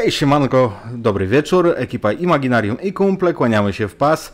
[0.00, 4.32] Hej, siemanko, dobry wieczór, ekipa Imaginarium i kumple, kłaniamy się w pas,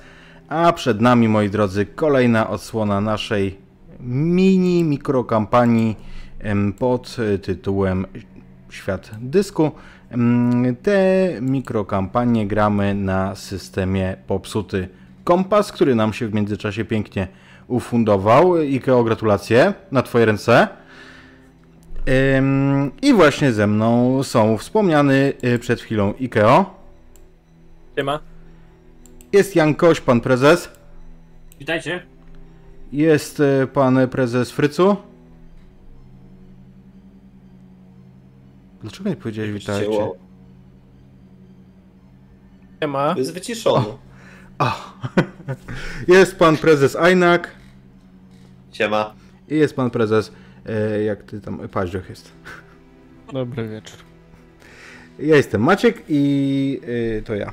[0.48, 3.58] a przed nami, moi drodzy, kolejna odsłona naszej
[4.00, 5.96] mini mikrokampanii
[6.78, 8.06] pod tytułem
[8.70, 9.70] Świat Dysku.
[10.82, 14.88] Te mikrokampanie gramy na systemie popsuty
[15.24, 17.28] kompas, który nam się w międzyczasie pięknie
[17.68, 18.62] ufundował.
[18.62, 20.68] Ikeo, gratulacje na Twoje ręce.
[23.02, 26.74] I właśnie ze mną są wspomniany y, przed chwilą Ikeo.
[27.96, 28.20] Siema.
[29.32, 30.70] Jest Jan Koś, pan prezes.
[31.58, 32.02] Witajcie.
[32.92, 34.96] Jest y, pan prezes Frycu.
[38.82, 39.90] Dlaczego nie powiedziałeś witajcie?
[39.90, 40.16] Cięło.
[42.80, 43.14] Siema.
[43.16, 43.86] Jest wyciszony.
[44.58, 44.92] A.
[46.08, 47.50] Jest pan prezes Ajnak.
[48.72, 49.14] Siema.
[49.48, 50.32] I jest pan prezes,
[51.06, 52.32] jak ty tam, Paździoch jest.
[53.32, 53.98] Dobry wieczór.
[55.18, 56.80] Ja jestem Maciek i
[57.18, 57.52] y, to ja.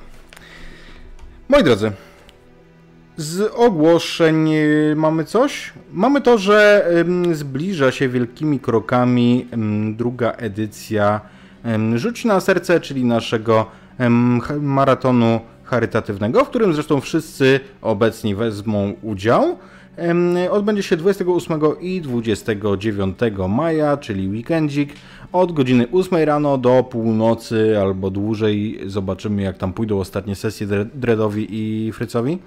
[1.49, 1.91] Moi drodzy,
[3.17, 5.73] z ogłoszeń y, mamy coś?
[5.91, 6.87] Mamy to, że
[7.31, 9.47] zbliża się wielkimi krokami
[9.95, 11.21] druga edycja
[11.95, 13.65] Rzuć na serce, czyli naszego
[14.61, 19.57] maratonu charytatywnego, w którym zresztą wszyscy obecni wezmą udział.
[20.51, 23.17] Odbędzie się 28 i 29
[23.49, 24.93] maja, czyli weekendzik,
[25.31, 28.79] od godziny 8 rano do północy albo dłużej.
[28.85, 32.39] Zobaczymy, jak tam pójdą ostatnie sesje Dre- Dreadowi i Frycowi.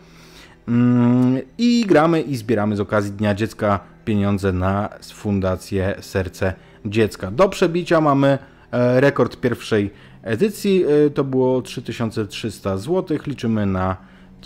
[0.68, 6.54] Mm, I gramy i zbieramy z okazji Dnia Dziecka pieniądze na Fundację Serce
[6.86, 7.30] Dziecka.
[7.30, 8.38] Do przebicia mamy
[8.72, 9.90] e, rekord pierwszej
[10.22, 13.18] edycji, e, to było 3300 zł.
[13.26, 13.96] Liczymy na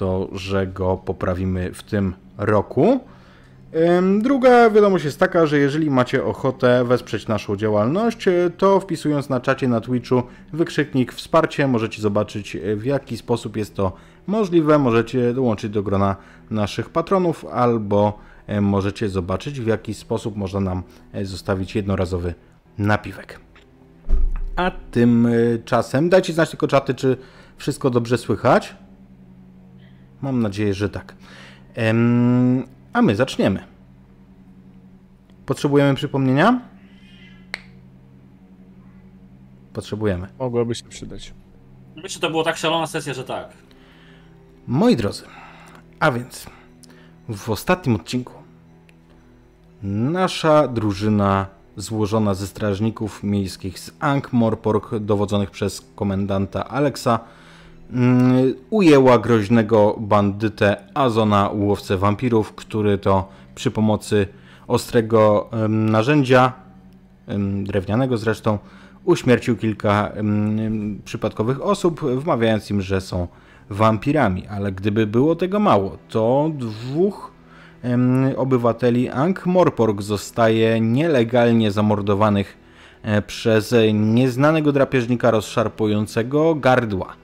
[0.01, 3.01] to, że go poprawimy w tym roku.
[4.21, 9.41] Druga wiadomość jest taka, że jeżeli macie ochotę wesprzeć naszą działalność, e, to wpisując na
[9.41, 10.23] czacie na Twitchu
[10.53, 13.93] wykrzyknik wsparcie możecie zobaczyć e, w jaki sposób jest to
[14.27, 14.79] możliwe.
[14.79, 16.17] Możecie dołączyć do grona
[16.51, 20.83] naszych patronów albo e, możecie zobaczyć w jaki sposób można nam
[21.23, 22.35] zostawić jednorazowy
[22.79, 23.41] napiwek.
[24.57, 25.31] A tym e,
[25.65, 27.17] czasem dajcie znać tylko czaty, czy
[27.57, 28.75] wszystko dobrze słychać.
[30.23, 31.15] Mam nadzieję, że tak.
[31.75, 33.65] Em, a my zaczniemy.
[35.47, 36.61] Potrzebujemy przypomnienia?
[39.73, 40.29] Potrzebujemy.
[40.39, 41.35] Mogłoby się przydać.
[41.97, 43.53] Myślę, że to była tak szalona sesja, że tak.
[44.67, 45.25] Moi drodzy,
[46.01, 46.47] a więc
[47.29, 48.33] w ostatnim odcinku
[49.83, 57.21] nasza drużyna złożona ze strażników miejskich z Ankh-Morpork dowodzonych przez komendanta Alexa
[58.71, 64.27] ujęła groźnego bandytę Azona, łowcę wampirów, który to przy pomocy
[64.67, 66.53] ostrego narzędzia,
[67.63, 68.59] drewnianego zresztą,
[69.05, 70.13] uśmiercił kilka
[71.05, 73.29] przypadkowych osób, wmawiając im, że są
[73.71, 74.47] wampirami.
[74.47, 77.33] Ale gdyby było tego mało, to dwóch
[78.37, 82.59] obywateli Ankh-Morpork zostaje nielegalnie zamordowanych
[83.03, 87.20] e, przez nieznanego drapieżnika rozszarpującego gardła.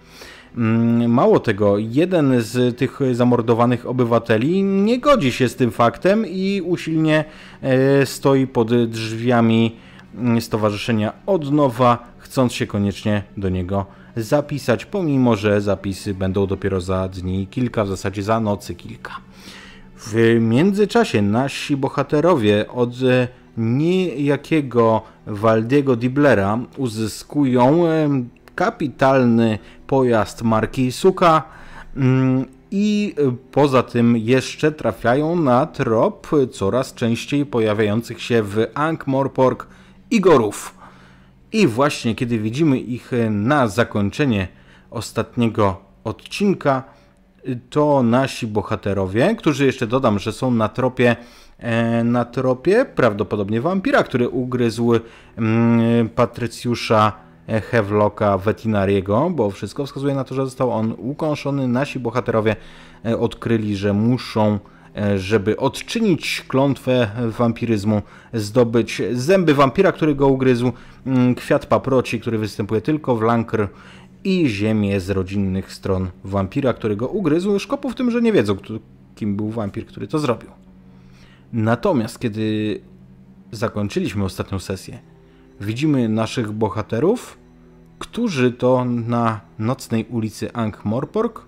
[0.57, 6.63] Mm, Mało tego, jeden z tych zamordowanych obywateli nie godzi się z tym faktem i
[6.65, 7.25] usilnie
[7.63, 9.77] e, stoi pod drzwiami
[10.15, 13.87] mm, Stowarzyszenia od nowa, chcąc się koniecznie do niego
[14.17, 19.13] zapisać, pomimo że zapisy będą dopiero za dni kilka, w zasadzie za nocy kilka.
[19.99, 27.85] W międzyczasie nasi bohaterowie od e, niejakiego Waldiego Diblera uzyskują
[28.57, 31.43] kapitalny pojazd marki Suka
[31.97, 33.15] mm, i
[33.53, 39.67] poza tym jeszcze trafiają na trop coraz częściej pojawiających się w Ankh-Morpork
[40.11, 40.75] Igorów.
[41.53, 44.49] I właśnie kiedy widzimy ich na zakończenie
[44.91, 46.83] ostatniego odcinka,
[47.71, 51.17] to nasi bohaterowie, którzy jeszcze dodam, że są na tropie,
[51.59, 54.93] e, na tropie prawdopodobnie wampira, który ugryzł
[55.37, 61.69] mm, Patrycjusza Hevlocka Vetinariego, bo wszystko wskazuje na to, że został on ukąszony.
[61.69, 62.57] Nasi bohaterowie
[63.05, 64.59] e, odkryli, że muszą
[64.97, 68.03] e, żeby odczynić klątwę wampiryzmu,
[68.35, 70.73] zdobyć zęby wampira, który go ugryzł,
[71.07, 73.69] mm, kwiat paproci, który występuje tylko w Lankr
[74.25, 77.59] i ziemię z rodzinnych stron wampira, który go ugryzł.
[77.59, 78.57] Szkopu w tym, że nie wiedzą,
[79.15, 80.51] kim był wampir, który to zrobił.
[81.53, 82.81] Natomiast kiedy
[83.53, 84.99] zakończyliśmy ostatnią sesję,
[85.61, 87.39] widzimy naszych bohaterów,
[87.99, 91.41] którzy to na nocnej ulicy Ankh-Morpork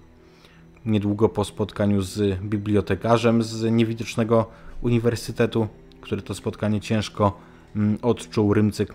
[0.86, 4.46] niedługo po spotkaniu z bibliotekarzem z niewidocznego
[4.82, 5.68] uniwersytetu,
[6.00, 7.38] które to spotkanie ciężko
[7.76, 8.94] mm, odczuł Rymcyk.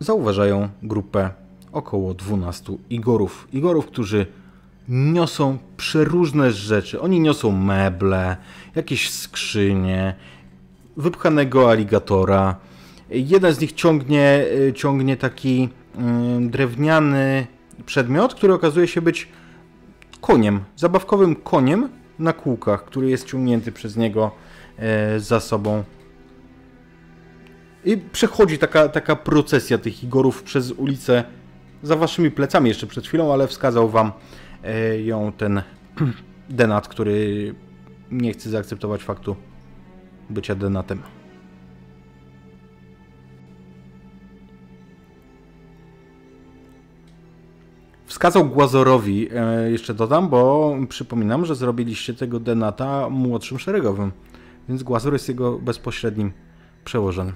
[0.00, 1.30] zauważają grupę
[1.72, 3.48] około 12 Igorów.
[3.52, 4.26] Igorów, którzy
[4.88, 7.00] niosą przeróżne rzeczy.
[7.00, 8.36] Oni niosą meble,
[8.74, 10.14] jakieś skrzynie,
[10.96, 12.56] wypchanego aligatora.
[13.10, 15.68] Jeden z nich ciągnie, y, ciągnie taki
[16.40, 17.46] drewniany
[17.86, 19.28] przedmiot, który okazuje się być
[20.20, 24.30] koniem, zabawkowym koniem na kółkach, który jest ciągnięty przez niego
[24.78, 25.84] e, za sobą.
[27.84, 31.24] I przechodzi taka, taka procesja tych Igorów przez ulicę
[31.82, 34.12] za waszymi plecami jeszcze przed chwilą, ale wskazał wam
[34.64, 35.62] e, ją ten
[36.50, 37.54] denat, który
[38.10, 39.36] nie chce zaakceptować faktu
[40.30, 41.02] bycia denatem.
[48.06, 54.12] Wskazał Głazorowi, e, jeszcze dodam, bo przypominam, że zrobiliście tego denata młodszym szeregowym,
[54.68, 56.32] więc Głazor jest jego bezpośrednim
[56.84, 57.34] przełożonym.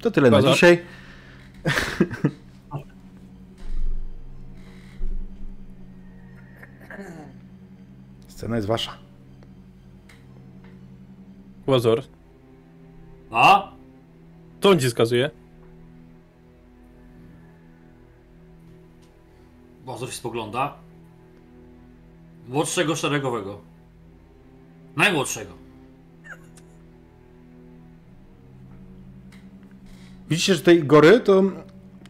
[0.00, 0.54] To tyle na Głazor?
[0.54, 0.78] dzisiaj.
[8.46, 8.92] Scena jest wasza.
[11.66, 12.02] Łazor,
[13.30, 13.72] A?
[14.60, 15.30] to on ci skazuje?
[19.86, 20.74] Bozor się spogląda.
[22.48, 23.60] Młodszego szeregowego.
[24.96, 25.52] Najmłodszego.
[30.30, 31.42] Widzicie, że te Igory to,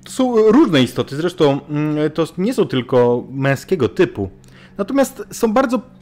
[0.04, 1.16] to są różne istoty.
[1.16, 4.30] Zresztą mm, to nie są tylko męskiego typu.
[4.78, 5.96] Natomiast są bardzo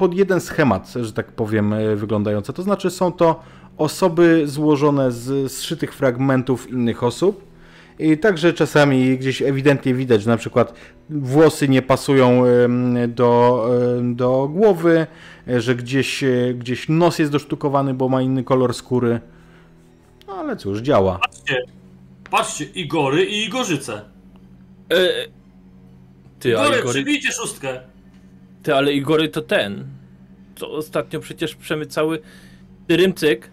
[0.00, 2.52] pod jeden schemat, że tak powiem, e, wyglądające.
[2.52, 3.42] To znaczy są to
[3.78, 7.44] osoby złożone z zszytych fragmentów innych osób.
[7.98, 10.74] I także czasami gdzieś ewidentnie widać, że na przykład
[11.10, 12.42] włosy nie pasują
[13.08, 13.66] do,
[14.02, 15.06] do głowy,
[15.48, 19.20] e, że gdzieś, e, gdzieś nos jest dosztukowany, bo ma inny kolor skóry.
[20.26, 21.18] No, Ale cóż, działa.
[21.18, 21.56] Patrzcie.
[22.30, 24.02] Patrzcie, Igory i Igorzyce.
[24.92, 24.96] E,
[26.38, 27.80] ty, a Igory, Igory, przybijcie szóstkę.
[28.62, 29.86] Ty, ale Igory to ten.
[30.54, 32.20] To ostatnio przecież przemycały
[32.88, 33.50] Rymcyk.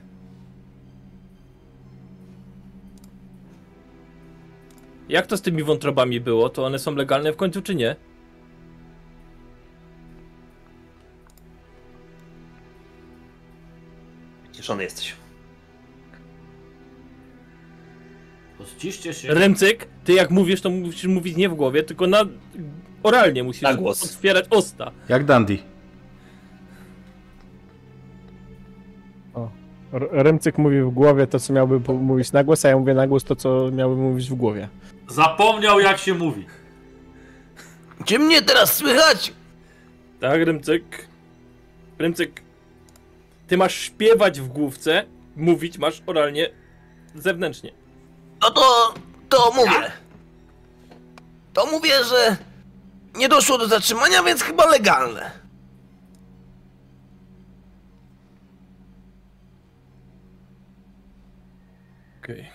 [5.09, 6.49] Jak to z tymi wątrobami było?
[6.49, 7.95] To one są legalne w końcu, czy nie?
[14.51, 15.15] Cieszony jesteś.
[19.11, 19.33] Się.
[19.33, 22.25] Rymcyk, ty jak mówisz, to musisz mówić nie w głowie, tylko na...
[23.07, 24.03] oralnie musisz Na głos.
[24.03, 24.91] otwierać usta.
[25.09, 25.57] Jak Dandy.
[29.93, 33.07] R- Rymcyk mówi w głowie to, co miałby mówić na głos, a ja mówię na
[33.07, 34.69] głos to, co miałby mówić w głowie.
[35.09, 36.45] Zapomniał jak się mówi.
[38.05, 39.33] Czy mnie teraz słychać?
[40.19, 41.07] Tak, Rymcyk.
[41.99, 42.41] Rymcyk.
[43.47, 45.03] Ty masz śpiewać w główce,
[45.35, 46.49] mówić masz oralnie
[47.15, 47.71] zewnętrznie.
[48.41, 48.93] No to,
[49.29, 49.91] to mówię.
[51.53, 52.37] To mówię, że
[53.17, 55.31] nie doszło do zatrzymania, więc chyba legalne.
[62.23, 62.49] Okej.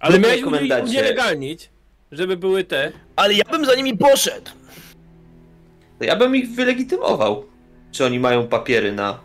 [0.00, 1.70] Ale Trudno, miałeś unielegalnić,
[2.12, 2.92] żeby były te.
[3.16, 4.50] Ale ja bym za nimi poszedł.
[5.98, 7.44] To ja bym ich wylegitymował.
[7.92, 9.20] Czy oni mają papiery na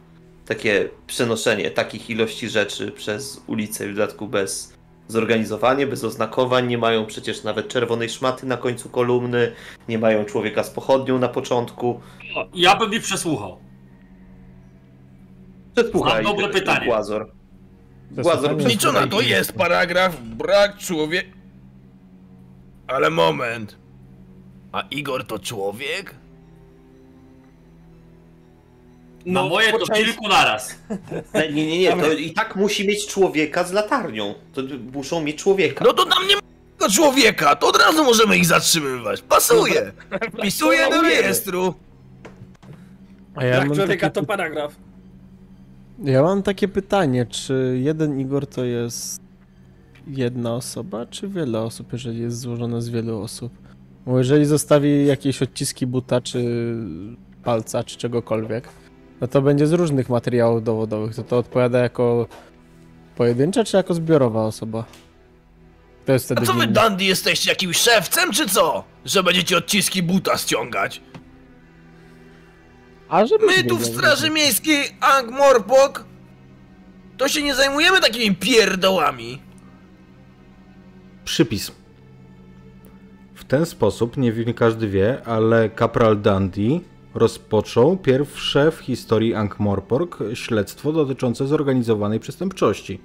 [0.45, 4.73] takie przenoszenie takich ilości rzeczy przez ulicę, w dodatku bez
[5.07, 9.51] zorganizowania, bez oznakowań, nie mają przecież nawet czerwonej szmaty na końcu kolumny,
[9.89, 12.01] nie mają człowieka z pochodnią na początku.
[12.53, 13.59] Ja bym ich przesłuchał.
[15.75, 16.85] Przesłuchaj, Mam dobre pytanie.
[16.85, 17.31] Głazor.
[18.15, 21.27] To Głazor, jest Liczona to jest paragraf brak człowiek.
[22.87, 23.77] Ale moment.
[24.71, 26.15] A Igor to człowiek?
[29.25, 30.75] Na No, moje to części- kilku naraz.
[31.33, 34.33] Nie, nie, nie, nie, to i tak musi mieć człowieka z latarnią.
[34.53, 34.61] To
[34.93, 35.85] muszą mieć człowieka.
[35.85, 39.21] No to tam nie ma człowieka, to od razu możemy ich zatrzymywać.
[39.21, 39.91] Pasuje.
[40.39, 41.73] Wpisuję do rejestru.
[43.35, 44.75] A ja mam, człowieka takie, to paragraf.
[46.03, 49.19] ja mam takie pytanie, czy jeden Igor to jest
[50.07, 53.51] jedna osoba, czy wiele osób, jeżeli jest złożone z wielu osób?
[54.05, 56.45] Bo jeżeli zostawi jakieś odciski buta, czy
[57.43, 58.69] palca, czy czegokolwiek,
[59.21, 61.15] no to będzie z różnych materiałów dowodowych.
[61.15, 62.27] To to odpowiada jako
[63.15, 64.85] pojedyncza, czy jako zbiorowa osoba?
[66.05, 66.73] To jest A wtedy co wy, winny.
[66.73, 68.83] Dandy, jesteście jakimś szewcem, czy co?
[69.05, 71.01] Że będziecie odciski buta ściągać?
[73.09, 76.05] A żeby My tu w Straży Miejskiej Angmorpok
[77.17, 79.41] to się nie zajmujemy takimi pierdołami.
[81.25, 81.71] Przypis.
[83.35, 86.79] W ten sposób, nie wiem, każdy wie, ale kapral Dandy
[87.15, 92.99] rozpoczął pierwsze w historii Ankh-Morpork śledztwo dotyczące zorganizowanej przestępczości,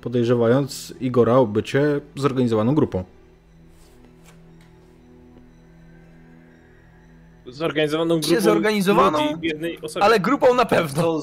[0.00, 3.04] podejrzewając Igora o bycie zorganizowaną grupą.
[7.46, 9.38] Zorganizowaną grupą zorganizowaną?
[9.42, 10.04] jednej osobie.
[10.04, 11.20] Ale grupą na pewno.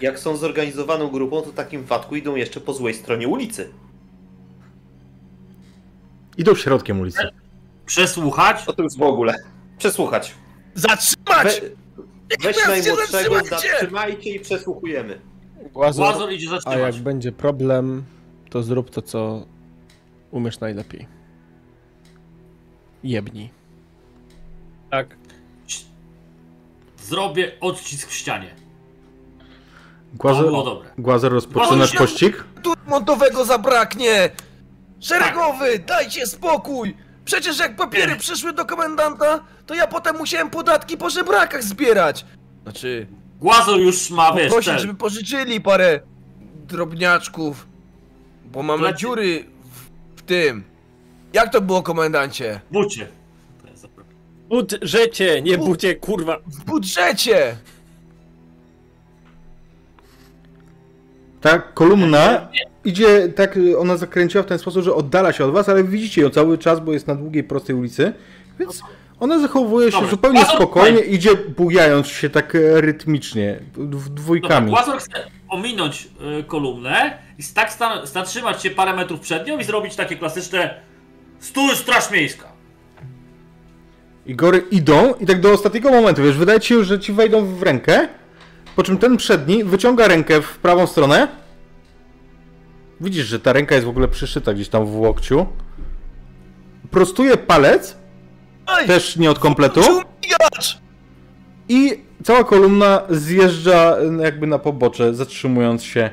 [0.00, 3.70] Jak są zorganizowaną grupą, to w takim wypadku idą jeszcze po złej stronie ulicy.
[6.38, 7.22] Idą środkiem ulicy.
[7.86, 8.68] Przesłuchać?
[8.68, 9.34] O już w ogóle.
[9.78, 10.34] Przesłuchać.
[10.74, 11.60] Zatrzymać!
[12.30, 13.68] We, weź się najmłodszego, zatrzymajcie!
[13.70, 15.20] zatrzymajcie i przesłuchujemy.
[15.74, 18.04] Łazor, Łazor idzie a jak będzie problem,
[18.50, 19.46] to zrób to, co
[20.30, 21.08] umiesz najlepiej.
[23.04, 23.50] Jebnij.
[24.90, 25.16] Tak.
[26.98, 28.50] Zrobię odcisk w ścianie.
[28.50, 30.88] To Głazor, dobre.
[30.98, 32.44] Głazor rozpoczynasz Głazor- pościg?
[32.62, 34.30] Tu montowego zabraknie!
[35.00, 36.96] Szeregowy, dajcie spokój!
[37.30, 42.24] Przecież jak papiery przyszły do komendanta, to ja potem musiałem podatki po żebrakach zbierać.
[42.62, 43.06] Znaczy,
[43.40, 46.00] Głazor już ma, wiesz, prosić, żeby pożyczyli parę
[46.68, 47.66] drobniaczków,
[48.44, 49.44] bo mamy Leci- dziury
[50.14, 50.64] w, w tym.
[51.32, 52.60] Jak to było, komendancie?
[52.72, 53.08] Bucie.
[54.48, 56.38] Budżecie, nie Bu- bucie, kurwa.
[56.46, 57.56] W budżecie!
[61.40, 62.48] Ta kolumna
[62.84, 66.30] idzie, tak ona zakręciła w ten sposób, że oddala się od was, ale widzicie ją
[66.30, 68.12] cały czas, bo jest na długiej, prostej ulicy,
[68.58, 68.82] więc
[69.20, 74.70] ona zachowuje się Dobra, zupełnie Głazor, spokojnie, idzie bujając się tak e, rytmicznie, Dobra, dwójkami.
[74.70, 76.08] Głazor chce ominąć
[76.40, 77.72] y, kolumnę i tak
[78.04, 80.80] zatrzymać się parę metrów przed nią i zrobić takie klasyczne
[81.38, 82.48] stój straż miejska.
[84.26, 87.62] Igory idą i tak do ostatniego momentu, wiesz, wydaje ci się, że ci wejdą w
[87.62, 88.08] rękę,
[88.80, 91.28] po czym ten przedni wyciąga rękę w prawą stronę.
[93.00, 95.46] Widzisz, że ta ręka jest w ogóle przyszyta gdzieś tam w łokciu.
[96.90, 97.96] Prostuje palec,
[98.66, 98.86] Aj!
[98.86, 99.80] też nie od kompletu.
[101.68, 106.10] I cała kolumna zjeżdża e, jakby na pobocze, zatrzymując się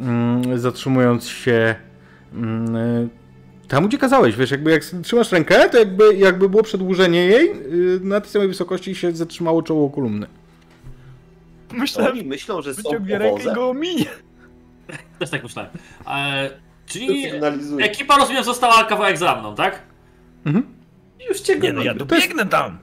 [0.00, 1.74] mm, zatrzymując się
[2.34, 3.08] mm, e,
[3.68, 8.00] tam, gdzie kazałeś, wiesz, jakby jak trzymasz rękę, to jakby, jakby było przedłużenie jej y,
[8.02, 10.26] na tej samej wysokości się zatrzymało czoło kolumny.
[11.72, 14.04] Myślałem, Oni myślą, że są wyciągnie rękę i go ominie.
[15.18, 15.70] Też tak myślałem.
[16.06, 16.50] E,
[16.86, 17.24] czyli
[17.80, 19.82] ekipa, rozumiem, została kawałek za mną, tak?
[21.28, 22.78] Już cię Nie no, ja tu To jest- biegnę tam.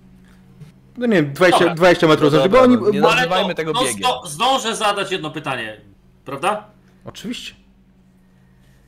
[0.98, 1.74] No nie wiem, 20, Dobra.
[1.76, 2.78] 20 metrów, No dobra, bo oni...
[2.78, 3.96] no nie Nazywajmy tego no, biegiem.
[3.98, 5.82] zdo- zdążę zadać jedno pytanie,
[6.26, 6.68] prawda?
[7.06, 7.54] Oczywiście.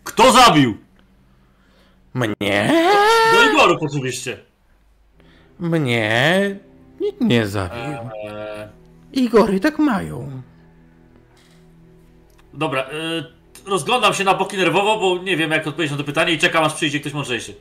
[0.03, 0.77] Kto zabił?
[2.13, 2.71] Mnie?
[3.33, 4.37] Do Igorów oczywiście.
[5.59, 6.55] Mnie?
[7.01, 7.77] Nikt nie zabił.
[7.79, 8.67] Eee,
[9.13, 10.41] Igory tak mają.
[12.53, 12.87] dobra, e,
[13.65, 16.63] rozglądam się na boki nerwowo, bo nie wiem jak odpowiedzieć na to pytanie i czekam
[16.63, 17.53] aż przyjdzie ktoś mądrzejszy.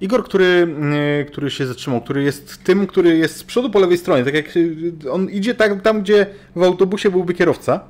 [0.00, 0.76] Igor, który,
[1.20, 4.34] y, który się zatrzymał, który jest tym, który jest z przodu po lewej stronie, tak
[4.34, 7.80] jak y, on idzie tak, tam, gdzie w autobusie byłby kierowca,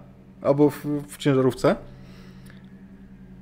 [0.43, 1.77] albo w, w ciężarówce,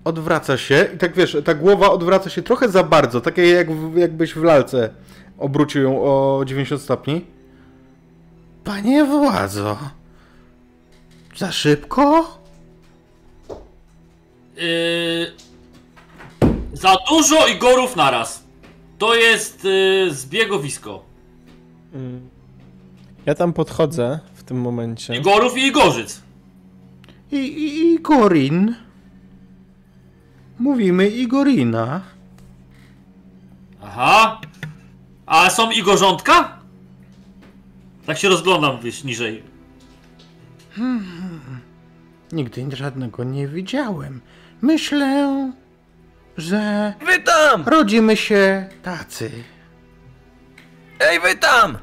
[0.04, 3.96] odwraca się i tak wiesz, ta głowa odwraca się trochę za bardzo, takie jak w,
[3.96, 4.90] jakbyś w lalce
[5.38, 7.35] obrócił ją o 90 stopni.
[8.66, 9.78] Panie władzo,
[11.36, 12.38] za szybko?
[14.56, 15.32] Yy,
[16.72, 18.44] za dużo Igorów naraz.
[18.98, 21.02] To jest yy, zbiegowisko.
[23.26, 25.16] Ja tam podchodzę w tym momencie.
[25.16, 26.20] Igorów i Igorzyc.
[27.32, 28.74] I, i, Igorin.
[30.58, 32.00] Mówimy Igorina.
[33.82, 34.40] Aha.
[35.26, 36.55] A są Igorzątka?
[38.06, 39.42] Tak się rozglądam gdzieś niżej.
[42.32, 44.20] Nigdy żadnego nie widziałem.
[44.62, 45.52] Myślę,
[46.36, 47.64] że Wy tam!
[47.66, 49.30] rodzimy się tacy.
[51.00, 51.78] Ej, wy tam!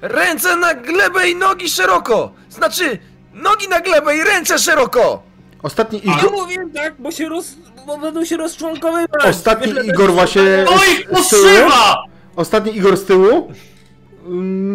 [0.00, 2.32] Ręce na glebę i nogi szeroko!
[2.50, 2.98] Znaczy,
[3.32, 5.22] nogi na glebę i ręce szeroko!
[5.62, 7.54] Ostatni Ale- Ja Igor, mówiłem tak, bo się roz...
[7.86, 9.24] bo będą się rozczłonkowywać.
[9.24, 12.02] ostatni Wiesz, Igor właśnie tyłu, poszywa!
[12.36, 13.52] ostatni Igor z tyłu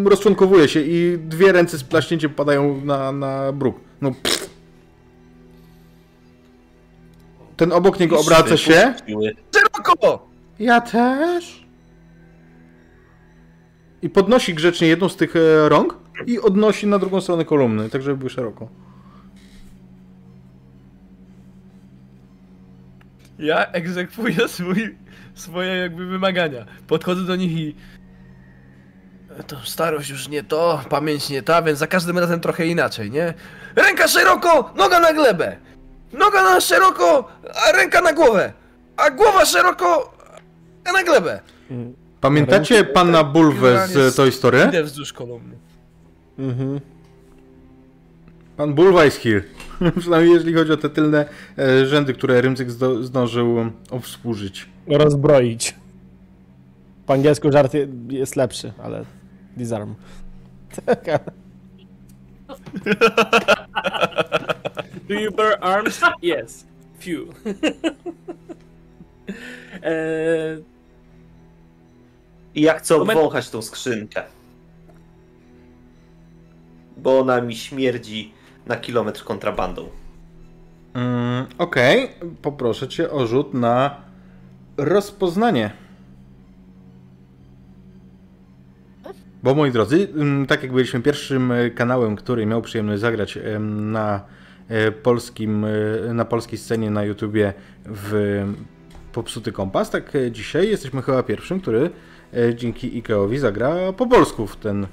[0.05, 3.75] rozczłonkowuje się i dwie ręce z plaśnięciem padają na, na bruk.
[4.01, 4.49] No, pff.
[7.57, 8.93] Ten obok niego obraca się.
[9.55, 10.27] Szeroko!
[10.59, 11.65] Ja też.
[14.01, 18.01] I podnosi grzecznie jedną z tych e, rąk i odnosi na drugą stronę kolumny, tak
[18.01, 18.67] żeby były szeroko.
[23.39, 24.95] Ja egzekwuję swój,
[25.33, 26.65] swoje jakby wymagania.
[26.87, 27.75] Podchodzę do nich i...
[29.47, 33.33] To starość już nie to, pamięć nie ta, więc za każdym razem trochę inaczej, nie?
[33.75, 35.57] Ręka szeroko, noga na glebę!
[36.13, 37.27] Noga na szeroko,
[37.67, 38.53] a ręka na głowę!
[38.97, 40.17] A głowa szeroko,
[40.85, 41.39] a na glebę!
[42.21, 44.65] Pamiętacie pana Bulwę Generalnie z Toy Story?
[44.69, 45.55] Idę wzdłuż kolumny.
[46.39, 46.79] Mhm.
[48.57, 49.43] Pan Bulwa jest here.
[49.99, 51.25] Przynajmniej jeżeli chodzi o te tylne
[51.57, 54.69] e, rzędy, które Rymcyk zdo, zdążył obsłużyć.
[54.87, 55.75] Rozbroić.
[57.05, 59.05] Po angielsku żart je- jest lepszy, ale
[59.57, 59.95] disarm.
[65.07, 65.99] Do you bear arms?
[66.21, 66.65] Yes.
[66.99, 67.27] Few.
[69.83, 70.63] eee,
[72.55, 73.17] I ja chcę Moment.
[73.19, 74.23] obwąchać tą skrzynkę.
[76.97, 78.33] Bo ona mi śmierdzi
[78.65, 79.89] na kilometr kontrabandą.
[80.93, 82.09] Mm, Okej,
[82.41, 84.01] poproszę cię o rzut na
[84.77, 85.71] rozpoznanie.
[89.43, 94.21] Bo moi drodzy, mm, tak jak byliśmy pierwszym e, kanałem, który miał przyjemność zagrać na
[94.67, 97.53] e, polskim, e, na polskiej scenie na YouTubie
[97.85, 98.43] w
[99.13, 101.89] Popsuty Kompas, tak dzisiaj jesteśmy chyba pierwszym, który
[102.55, 104.87] dzięki Ikeowi zagra po polsku w ten,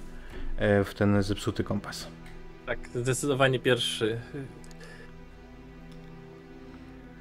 [0.84, 2.08] w ten zepsuty kompas.
[2.66, 4.18] tak, zdecydowanie pierwszy.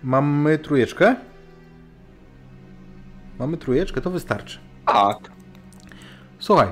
[0.03, 1.15] Mamy trójeczkę?
[3.39, 4.59] Mamy trójeczkę, to wystarczy.
[4.85, 5.17] Tak.
[6.39, 6.67] Słuchaj,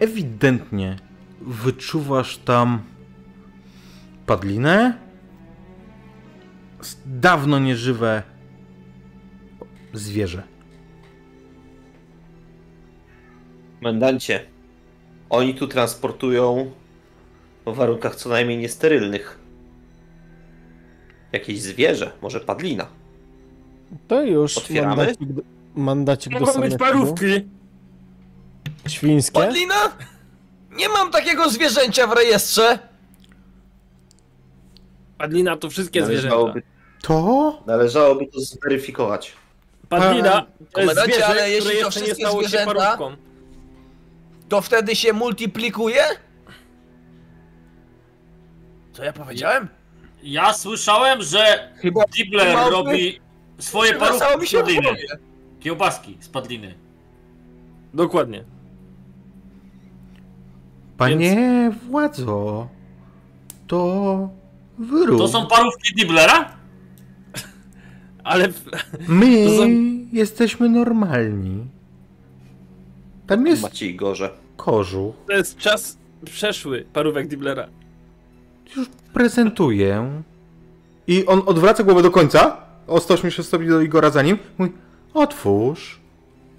[0.00, 0.96] ewidentnie
[1.40, 2.82] wyczuwasz tam
[4.26, 4.98] padlinę,
[7.06, 8.22] dawno nieżywe
[9.92, 10.42] zwierzę.
[13.80, 14.44] Mandancie,
[15.30, 16.70] oni tu transportują
[17.66, 19.38] w warunkach co najmniej niesterylnych.
[21.32, 22.86] Jakieś zwierzę, może padlina.
[24.08, 24.96] To już Otwieramy?
[24.96, 25.28] mandacik,
[25.74, 27.26] mandacik do Mogą być parówki.
[28.88, 29.40] Świńskie?
[29.40, 29.96] Padlina?
[30.70, 32.78] Nie mam takiego zwierzęcia w rejestrze.
[35.18, 36.54] Padlina to wszystkie zwierzęta.
[37.02, 37.62] To?
[37.66, 39.32] należałoby to zweryfikować.
[39.88, 43.16] Padlina to jest zwierzę, ale które jeśli to jeszcze nie wszystkie stało się zwierzęta- parówką.
[44.48, 46.02] To wtedy się multiplikuje?
[48.92, 49.68] Co ja powiedziałem?
[50.22, 53.20] Ja słyszałem, że Chyba Dibler małpy robi
[53.58, 54.88] swoje parówki mi z się padliny.
[55.60, 56.74] Kiełbaski z padliny.
[57.94, 58.44] Dokładnie.
[61.04, 62.68] Panie władzo,
[63.66, 64.28] to
[64.78, 65.18] wyrób.
[65.18, 66.52] To są parówki Diblera?
[68.24, 68.64] Ale w...
[69.08, 69.68] My są-
[70.12, 71.64] jesteśmy normalni.
[73.26, 74.30] Tam jest Maciej Gorze.
[74.56, 75.14] kożuch.
[75.26, 77.68] to jest czas przeszły parówek Diblera.
[78.76, 80.22] już prezentuję.
[81.06, 84.38] I on odwraca głowę do końca, o 180 stopni do Igora za nim.
[84.58, 84.72] Mówi,
[85.14, 86.00] otwórz.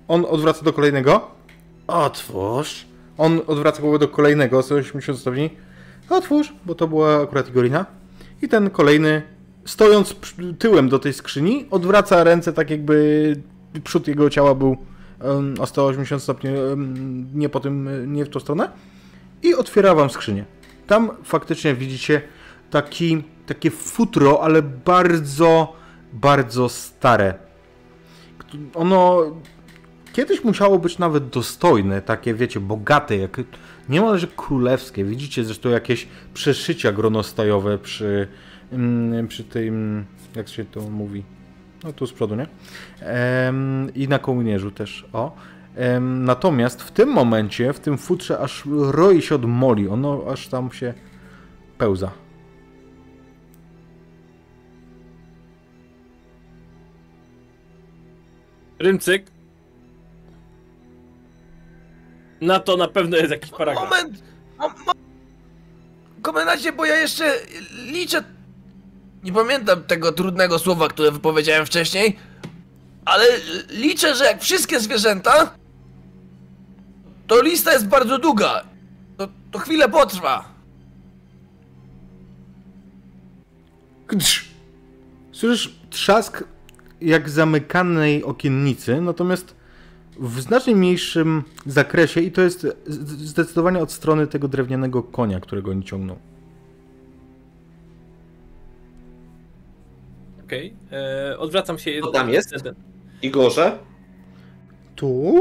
[0.08, 1.32] On odwraca do kolejnego.
[1.88, 2.86] Otwórz.
[3.22, 5.50] On odwraca głowę do kolejnego o 180 stopni.
[6.10, 7.86] Otwórz, bo to była akurat Igorina.
[8.42, 9.22] I ten kolejny,
[9.66, 10.16] stojąc
[10.60, 13.36] tyłem do tej skrzyni, odwraca ręce tak jakby
[13.84, 14.78] przód jego ciała był
[15.60, 16.50] o 180 stopni
[17.34, 18.70] nie po tym, nie w tą stronę.
[19.44, 20.46] I otwiera wam skrzynię.
[20.88, 22.22] Tam faktycznie widzicie
[22.70, 25.74] taki, takie futro, ale bardzo,
[26.14, 27.34] bardzo stare.
[28.76, 29.22] Ono
[30.14, 33.42] kiedyś musiało być nawet dostojne, takie wiecie, bogate, jak
[33.90, 35.06] niemalże królewskie.
[35.06, 38.28] Widzicie zresztą jakieś przeszycia gronostajowe przy,
[38.72, 41.24] mm, przy tym, jak się to mówi,
[41.84, 42.48] no tu z przodu, nie?
[43.00, 45.36] Em, I na kołnierzu też, o.
[45.76, 50.48] Em, natomiast w tym momencie, w tym futrze aż roi się od moli, ono aż
[50.48, 50.94] tam się
[51.78, 52.12] pełza.
[58.80, 59.41] Rymcyk.
[62.42, 63.90] Na to na pewno jest jakiś paragraf.
[63.90, 64.24] Moment!
[64.60, 64.92] Mo- mo-
[66.22, 67.34] Komendancie, bo ja jeszcze
[67.86, 68.24] liczę...
[69.24, 72.18] Nie pamiętam tego trudnego słowa, które wypowiedziałem wcześniej,
[73.06, 73.26] ale
[73.70, 75.54] liczę, że jak wszystkie zwierzęta,
[77.28, 78.64] to lista jest bardzo długa.
[79.18, 80.46] To, to chwilę potrwa.
[85.32, 86.44] Słyszysz trzask
[87.02, 89.56] jak zamykanej okiennicy, natomiast
[90.20, 92.68] w znacznie mniejszym zakresie i to jest
[93.08, 96.16] zdecydowanie od strony tego drewnianego konia, którego oni ciągną.
[100.46, 100.74] Okej.
[100.92, 102.02] e, Odwracam się.
[102.02, 102.52] Co tam jest?
[102.52, 102.76] Jeden.
[103.22, 103.78] Igorze?
[104.96, 105.36] Tu?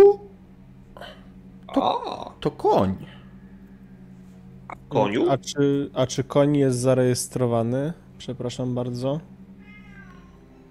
[1.68, 2.94] A, To koń.
[4.88, 5.30] koniu?
[5.30, 7.92] A czy, a czy koń jest zarejestrowany?
[8.18, 9.20] Przepraszam bardzo.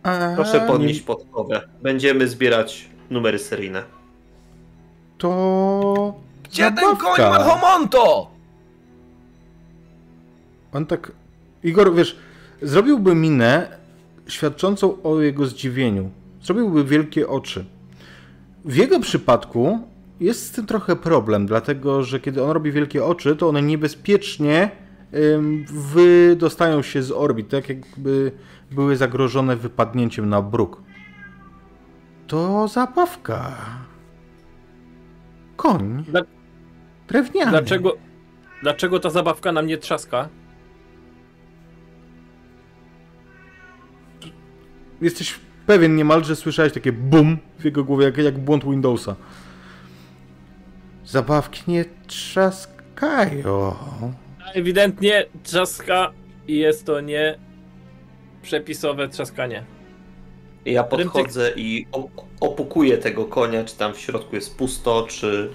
[0.04, 1.62] A, Proszę podnieść podkowę.
[1.82, 3.84] Będziemy zbierać numery seryjne.
[5.18, 6.14] To...
[6.44, 8.32] Gdzie ten koń ma homonto?
[10.74, 11.12] On tak.
[11.64, 12.16] Igor, wiesz,
[12.62, 13.78] zrobiłby minę
[14.28, 16.10] świadczącą o jego zdziwieniu.
[16.44, 17.66] Zrobiłby wielkie oczy.
[18.66, 19.80] W jego przypadku
[20.20, 24.72] jest z tym trochę problem, dlatego że kiedy on robi wielkie oczy, to one niebezpiecznie
[25.72, 28.32] wydostają się z orbit, tak jakby
[28.72, 30.82] były zagrożone wypadnięciem na bruk.
[32.30, 33.56] To zabawka.
[35.56, 36.04] Koń.
[36.08, 36.22] Dla-
[37.08, 37.52] Drewniany.
[37.52, 37.98] Dlaczego,
[38.62, 40.30] dlaczego ta zabawka na mnie trzaska?
[45.02, 49.16] Jesteś pewien niemal, że słyszałeś takie bum w jego głowie, jak, jak błąd Windowsa.
[51.06, 53.76] Zabawki nie trzaskają.
[54.54, 56.12] Ewidentnie trzaska
[56.48, 57.40] i jest to nie
[58.42, 59.64] przepisowe trzaskanie.
[60.66, 61.88] Ja podchodzę i
[62.40, 65.50] opukuję tego konia, czy tam w środku jest pusto, czy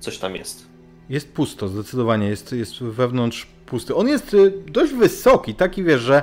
[0.00, 0.66] coś tam jest.
[1.08, 2.28] Jest pusto, zdecydowanie.
[2.28, 3.94] Jest, jest wewnątrz pusty.
[3.94, 6.22] On jest y, dość wysoki, taki wiesz, że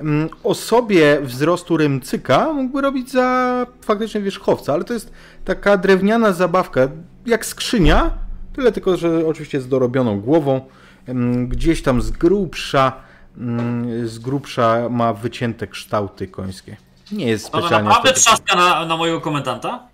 [0.00, 5.12] mm, osobie wzrostu rymcyka mógłby robić za faktycznie wierzchowca, ale to jest
[5.44, 6.88] taka drewniana zabawka,
[7.26, 8.10] jak skrzynia,
[8.52, 10.60] tyle tylko, że oczywiście z dorobioną głową.
[11.08, 12.92] Ym, Gdzieś tam z grubsza,
[13.38, 16.76] ym, z grubsza ma wycięte kształty końskie.
[17.12, 17.88] Nie jest specjalnie...
[17.88, 18.44] naprawdę estetyczny.
[18.46, 19.88] trzaska na, na mojego komendanta?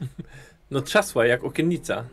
[0.70, 2.04] No trzasła jak okiennica.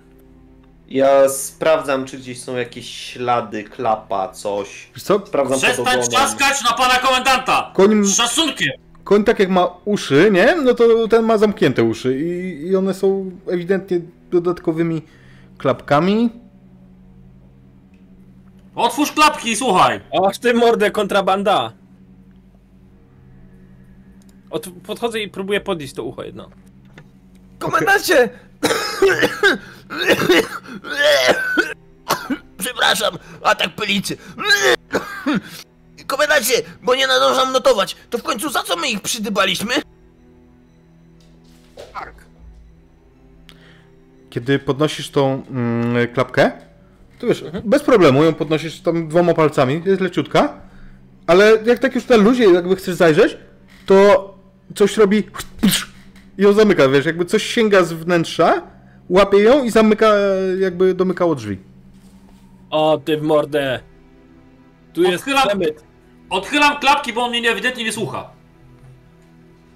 [0.89, 4.89] Ja sprawdzam, czy gdzieś są jakieś ślady, klapa, coś.
[4.95, 5.25] Wiesz co?
[5.27, 7.71] Sprawdzam Przestań trzaskać na pana komendanta!
[7.73, 8.71] Koń, Z szacunkiem!
[9.03, 10.55] koń tak jak ma uszy, nie?
[10.63, 15.01] No to ten ma zamknięte uszy i, i one są ewidentnie dodatkowymi
[15.57, 16.29] klapkami.
[18.75, 20.01] Otwórz klapki i słuchaj!
[20.27, 21.71] Ach ty mordę kontrabanda!
[24.53, 26.49] Od, podchodzę i próbuję podnieść to ucho jedno.
[27.59, 28.29] Komendancie!
[32.57, 34.17] Przepraszam, atak pylicy.
[36.07, 37.95] Komendancie, bo nie nadążam notować.
[38.09, 39.73] To w końcu za co my ich przydybaliśmy?
[44.29, 46.51] Kiedy podnosisz tą mm, klapkę,
[47.19, 50.61] to wiesz, bez problemu ją podnosisz tam dwoma palcami, jest leciutka,
[51.27, 53.37] ale jak tak już na luzie jakby chcesz zajrzeć,
[53.85, 54.33] to
[54.75, 55.17] coś robi
[56.37, 58.61] i ją zamyka, wiesz, jakby coś sięga z wnętrza,
[59.09, 60.13] łapie ją i zamyka,
[60.59, 61.57] jakby domykało drzwi.
[62.69, 63.79] O ty w mordę!
[64.93, 65.83] Tu jest Odchylam- przemyt.
[66.29, 68.29] Odchylam klapki, bo on mnie ewidentnie nie słucha.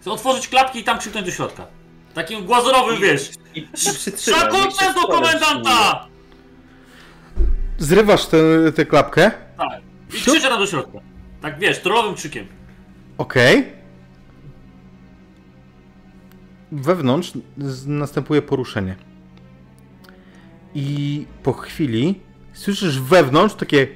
[0.01, 1.65] Chcę otworzyć klapki i tam krzyknąć do środka.
[2.13, 3.29] Takim głazurowym, wiesz.
[4.17, 6.07] Szacunek do komendanta!
[7.77, 8.37] Zrywasz tę
[8.75, 9.81] tę klapkę, Tak.
[10.09, 10.99] I krzyczę tam do środka.
[11.41, 12.47] Tak wiesz, trollowym krzykiem.
[13.17, 13.76] Okej.
[16.71, 17.31] Wewnątrz
[17.85, 18.95] następuje poruszenie.
[20.75, 22.19] I po chwili
[22.53, 23.87] słyszysz wewnątrz takie.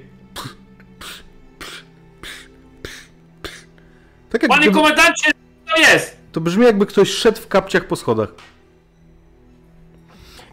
[4.30, 5.32] Tak Panie komendancie,
[5.66, 6.18] co to jest?
[6.32, 8.34] to brzmi jakby ktoś szedł w kapciach po schodach.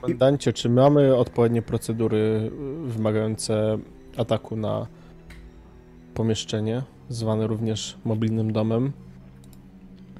[0.01, 2.51] Komendancie, czy mamy odpowiednie procedury y,
[2.89, 3.79] wymagające
[4.17, 4.87] ataku na
[6.15, 8.93] pomieszczenie, zwane również mobilnym domem?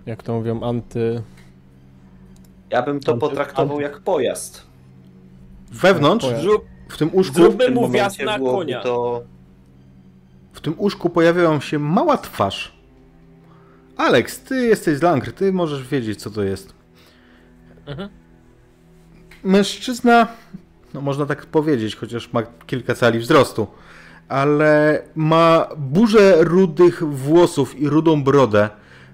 [0.07, 1.23] Jak to mówią, anty...
[2.71, 4.67] Ja bym to potraktował jak pojazd.
[5.71, 6.27] Wewnątrz.
[6.41, 8.83] Zrób, w tym łóżku, W Zróbmy tym mu momencie wjazd na konia.
[8.83, 9.23] To...
[10.53, 12.79] w tym łóżku pojawiała się mała twarz.
[13.97, 16.73] Alex, ty jesteś z Langry, ty możesz wiedzieć, co to jest.
[17.87, 18.09] Mhm.
[19.45, 20.27] Mężczyzna,
[20.95, 23.67] no można tak powiedzieć, chociaż ma kilka cali wzrostu,
[24.29, 28.69] ale ma burzę rudych włosów i rudą brodę.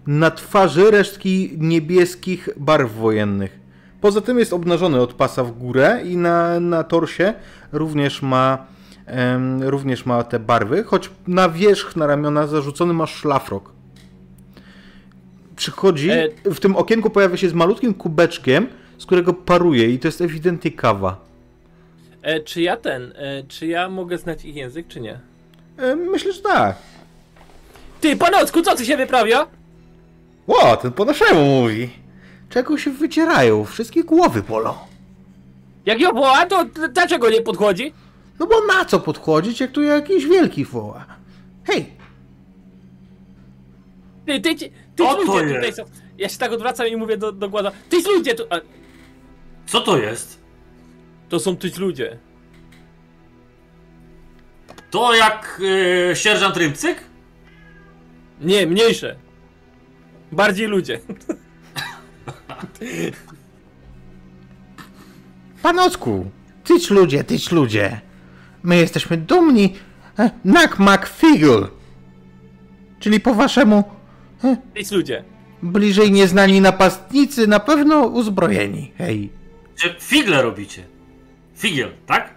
[0.07, 3.59] Na twarzy resztki niebieskich barw wojennych.
[4.01, 7.35] Poza tym jest obnażony od pasa w górę i na, na torsie
[7.73, 8.67] również ma,
[9.07, 13.73] em, również ma te barwy, choć na wierzch, na ramiona zarzucony ma szlafrok.
[15.57, 18.67] Przychodzi, E- w tym okienku pojawia się z malutkim kubeczkiem,
[18.99, 21.25] z którego paruje i to jest ewidentnie kawa.
[22.23, 25.19] e, czy ja ten, e, czy ja mogę znać ich język, czy nie?
[25.79, 26.77] E, myślę, że tak.
[28.01, 29.47] Ty, panocku, co ty się wyprawia?
[30.47, 31.91] Ło, ten po naszemu mówi.
[32.49, 33.65] Czego się wycierają?
[33.65, 34.75] Wszystkie głowy bolą.
[35.87, 37.93] Jak ją woła, to dlaczego nie podchodzi?
[38.39, 41.07] No bo na co podchodzić, jak tu jakiś wielki woła?
[41.65, 41.87] Hej,
[44.27, 45.55] Ty, ty, ty, ty ludzie jest?
[45.55, 45.85] tutaj są.
[46.19, 47.73] Ja się tak odwracam i mówię do, do głowa.
[47.89, 48.43] Tyś ludzie tu.
[48.51, 48.57] A,
[49.67, 50.41] Co to jest?
[51.29, 52.19] to są tyś ludzie.
[54.91, 55.61] To jak
[56.09, 57.01] yy, sierżant Rybcyk?
[58.41, 59.17] Nie, mniejsze.
[60.35, 61.01] Bardziej ludzie.
[65.63, 66.31] panocku,
[66.65, 68.01] tyć ludzie, tyć ludzie.
[68.63, 69.75] My jesteśmy dumni.
[70.19, 71.67] E, Nak Macfigl.
[73.01, 73.85] Czyli po waszemu,
[74.75, 75.25] Tyś ludzie.
[75.63, 78.93] bliżej nieznani napastnicy, na pewno uzbrojeni.
[78.99, 79.31] Hej.
[79.77, 80.83] Czy figle robicie?
[81.57, 82.35] Figiel, tak?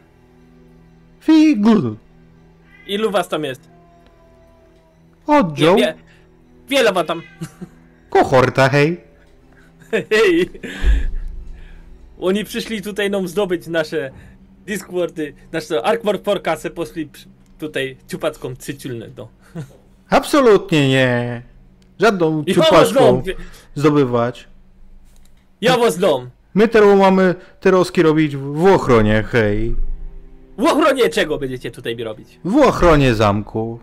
[1.20, 1.96] Figl.
[2.88, 3.62] Ilu was tam jest?
[5.28, 5.76] Oddział.
[5.76, 5.94] Wie,
[6.70, 7.22] wiele was tam.
[8.18, 8.98] Kohorta, hej.
[9.92, 10.50] Hej.
[12.20, 14.12] Oni przyszli tutaj nam zdobyć nasze
[14.66, 17.10] Discordy, nasze Arkmor Porkasę poszli
[17.60, 19.28] tutaj ciupacką cyciulnę, no.
[20.10, 21.42] Absolutnie nie.
[22.00, 23.24] Żadną ciupaszką
[23.76, 24.48] zdobywać.
[25.62, 26.30] ja was dom.
[26.54, 29.76] My teraz mamy te roski robić w ochronie, hej.
[30.58, 32.40] W ochronie czego będziecie tutaj robić?
[32.46, 33.80] W ochronie zamku.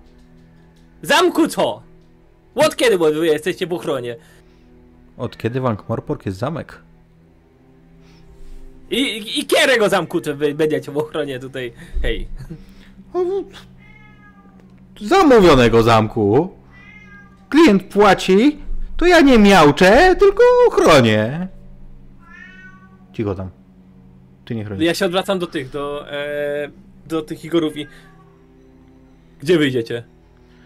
[1.03, 1.83] Zamku co?
[2.55, 4.17] Od kiedy wy jesteście w ochronie?
[5.17, 6.83] Od kiedy w Ankh-Morpork jest zamek?
[8.91, 12.29] I, i, i kierego zamku wy będziecie w ochronie tutaj, hej.
[15.01, 16.55] Zamówionego zamku.
[17.49, 18.59] Klient płaci,
[18.97, 21.49] to ja nie miałczę, tylko ochronię.
[23.13, 23.51] Cicho tam.
[24.45, 24.85] Ty nie chronisz.
[24.85, 26.71] Ja się odwracam do tych, do, e,
[27.07, 27.87] do tych Igorów i...
[29.41, 30.05] Gdzie wyjdziecie?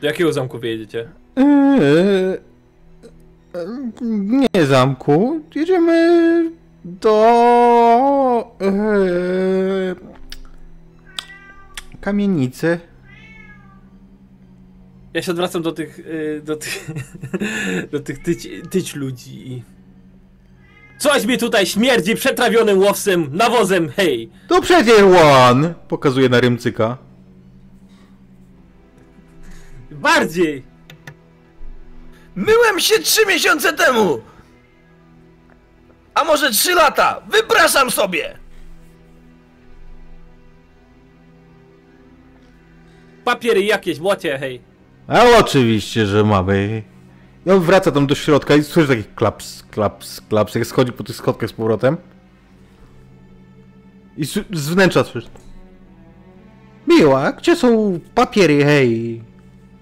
[0.01, 1.09] Do jakiego zamku wyjedziecie?
[1.39, 2.39] Eee,
[4.11, 5.41] nie zamku.
[5.55, 6.51] Jedziemy
[6.85, 9.95] do eee,
[12.01, 12.81] kamienicy.
[15.15, 16.91] Ja się odwracam do tych, y, do tych,
[17.93, 19.63] do tych tyć, tyć ludzi i...
[20.99, 24.31] Coś mi tutaj śmierdzi przetrawionym łowcem, nawozem, hej!
[24.49, 25.75] To przecież łan!
[25.89, 26.99] Pokazuje na rymcyka.
[29.91, 30.68] Bardziej!
[32.39, 34.21] Myłem się trzy miesiące temu!
[36.15, 37.21] A może trzy lata!
[37.31, 38.39] Wypraszam sobie!
[43.25, 44.61] Papiery jakieś, łocie, hej!
[45.09, 46.83] A oczywiście, że mamy.
[47.47, 51.05] I on wraca tam do środka i słyszy taki klaps, klaps, klaps, jak schodzi po
[51.05, 51.97] tych schodkach z powrotem.
[54.17, 55.29] I s- z wnętrza słyszy.
[56.87, 59.23] Miła, gdzie są papiery, hej?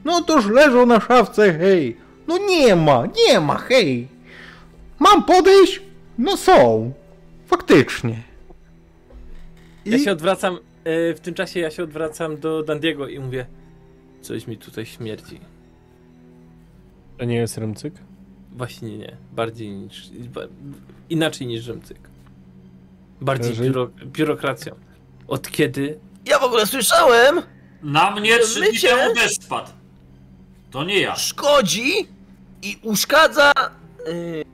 [0.04, 1.96] No toż leżą na szafce, hej.
[2.28, 4.08] No nie ma, nie ma, hej.
[4.98, 5.82] Mam podejść?
[6.18, 6.92] No są.
[7.46, 8.22] Faktycznie.
[9.84, 13.46] Ja I- się odwracam, e, w tym czasie ja się odwracam do Dandiego i mówię...
[14.22, 15.40] Coś mi tutaj śmierdzi.
[17.18, 17.94] To nie jest rymcyk?
[18.52, 20.10] Właśnie nie, bardziej niż...
[21.10, 21.98] Inaczej niż Rzymcyk.
[23.20, 24.74] Bardziej biuro, biurokracją.
[25.28, 27.42] Od kiedy Ja w ogóle słyszałem,
[27.82, 29.40] Na mnie trzy dni temu deszcz.
[30.70, 31.16] To nie ja.
[31.16, 32.08] szkodzi
[32.62, 33.52] i uszkadza.
[34.08, 34.44] y,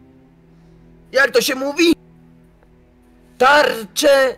[1.12, 1.92] jak to się mówi?
[3.38, 4.36] Tarcze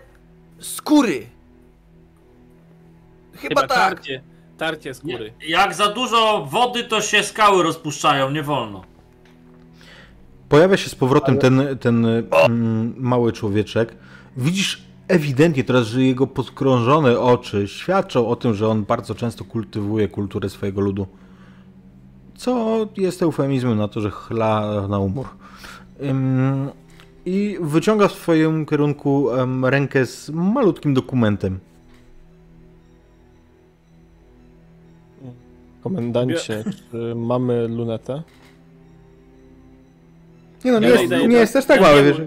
[0.58, 1.26] skóry.
[3.32, 3.68] Chyba, Chyba tak.
[3.76, 4.22] tarcie,
[4.58, 5.32] tarcie skóry.
[5.48, 8.84] Jak za dużo wody, to się skały rozpuszczają, nie wolno.
[10.48, 13.96] Pojawia się z powrotem ten, ten mm, mały człowieczek.
[14.36, 20.08] Widzisz ewidentnie teraz, że jego podkrążone oczy świadczą o tym, że on bardzo często kultywuje
[20.08, 21.06] kulturę swojego ludu.
[22.36, 25.26] Co jest eufemizmem na to, że chla na umór.
[26.02, 26.70] Ym,
[27.26, 29.28] I wyciąga w swoim kierunku
[29.62, 31.58] rękę z malutkim dokumentem.
[35.82, 38.22] Komendancie, czy mamy lunetę?
[40.64, 42.20] Nie no, nie, Ja jest, nie jest też tak mały, wiesz.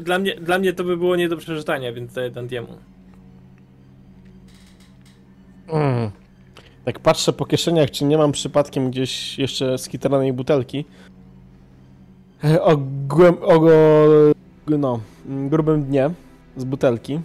[0.00, 2.78] Dla mnie, dla mnie to by było nie do przeczytania, więc daję Dandiemu.
[5.68, 6.10] Mm.
[6.84, 10.84] Tak patrzę po kieszeniach, czy nie mam przypadkiem gdzieś jeszcze skitranej butelki.
[12.44, 12.72] E, O,
[13.42, 13.60] o
[14.78, 16.10] no, mm, grubym dnie
[16.56, 17.20] z butelki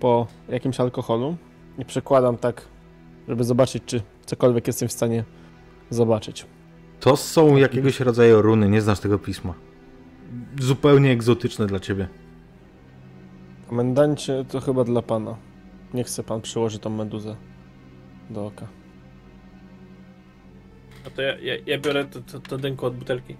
[0.00, 1.36] po jakimś alkoholu
[1.78, 2.62] i przekładam tak,
[3.28, 5.24] żeby zobaczyć, czy cokolwiek jestem w stanie
[5.90, 6.46] zobaczyć.
[7.00, 9.54] To są jakiegoś rodzaju runy, nie znasz tego pisma.
[10.60, 12.08] Zupełnie egzotyczne dla ciebie.
[13.68, 15.36] Komendancie, to chyba dla pana.
[15.94, 17.36] Nie chce pan przyłożyć tą meduzę
[18.30, 18.66] do oka.
[21.04, 23.36] No to ja, ja, ja biorę to, to, to dynko od butelki.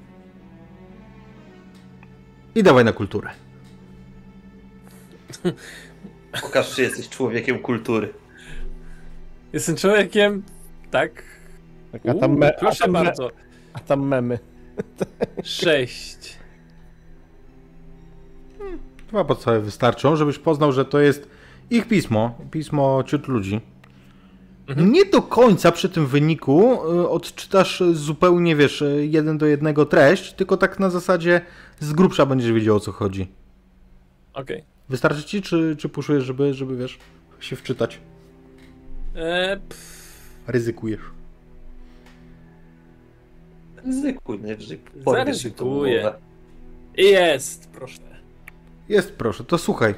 [2.54, 3.30] I dawaj na kulturę.
[6.42, 8.12] Pokaż, czy jesteś człowiekiem kultury.
[9.52, 10.42] Jestem człowiekiem,
[10.90, 11.22] tak?
[11.92, 13.30] Tak, a tam, me, a proszę tam, me, bardzo.
[13.72, 14.38] a tam memy.
[15.42, 16.36] Sześć.
[19.08, 21.28] Dwa podstawy wystarczą, żebyś poznał, że to jest
[21.70, 23.60] ich pismo, pismo ciut ludzi.
[24.76, 30.56] Nie do końca przy tym wyniku y, odczytasz zupełnie, wiesz, jeden do jednego treść, tylko
[30.56, 31.40] tak na zasadzie
[31.80, 33.28] z grubsza będziesz wiedział o co chodzi.
[34.32, 34.64] Okej.
[34.88, 36.98] Wystarczy ci, czy, czy puszujesz, żeby, żeby, wiesz,
[37.40, 38.00] się wczytać?
[39.68, 40.06] Pff,
[40.46, 41.00] Ryzykujesz.
[43.76, 44.80] Zaryzykuj najwyżej.
[45.06, 46.12] Zaryzykuję.
[46.96, 47.98] Jest, proszę.
[48.88, 49.94] Jest, proszę, to słuchaj.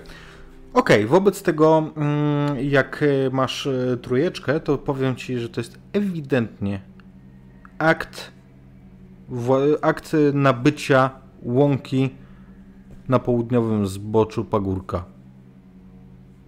[0.75, 5.79] Okej, wobec tego, mm, jak e, masz e, trójeczkę, to powiem ci, że to jest
[5.93, 6.81] ewidentnie
[7.79, 8.33] akt,
[9.83, 11.11] akt nabycia
[11.43, 12.11] łąki
[13.09, 15.05] na południowym zboczu pagórka.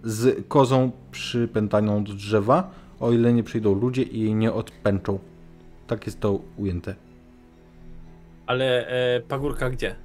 [0.03, 5.19] Z kozą przypętaną do drzewa, o ile nie przyjdą ludzie i jej nie odpęczą.
[5.87, 6.95] Tak jest to ujęte.
[8.45, 9.95] Ale e, pagórka gdzie?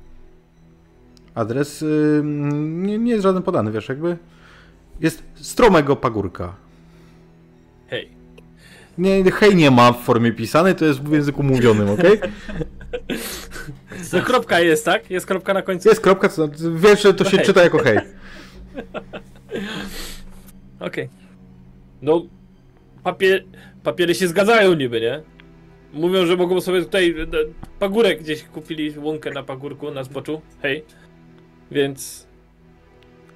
[1.36, 4.16] Adres y, nie, nie jest żaden podany, wiesz, jakby
[5.00, 6.54] jest stromego pagórka.
[7.88, 8.08] Hej.
[8.98, 12.02] Nie, hej nie ma w formie pisanej, to jest w języku mówionym, ok?
[14.12, 15.10] No kropka jest, tak?
[15.10, 15.88] Jest kropka na końcu?
[15.88, 17.46] Jest kropka, co, wiesz, że to się Hej.
[17.46, 17.98] czyta jako hej.
[20.80, 21.08] Okej.
[22.02, 22.26] No,
[23.02, 23.44] papier,
[23.82, 25.22] papiery się zgadzają niby, nie?
[25.92, 27.26] Mówią, że mogą sobie tutaj e,
[27.78, 30.40] pagórek gdzieś kupili, łąkę na pagórku, na zboczu.
[30.62, 30.84] Hej.
[31.70, 32.26] Więc...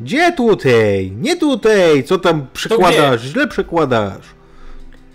[0.01, 1.12] Gdzie tutaj?
[1.16, 2.05] Nie tutaj!
[2.05, 3.23] Co tam przekładasz?
[3.23, 4.27] Źle przekładasz.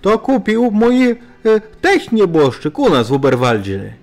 [0.02, 1.18] To kupił mój e,
[1.82, 3.94] teść nieboszczyk u nas w Uberwaldzie.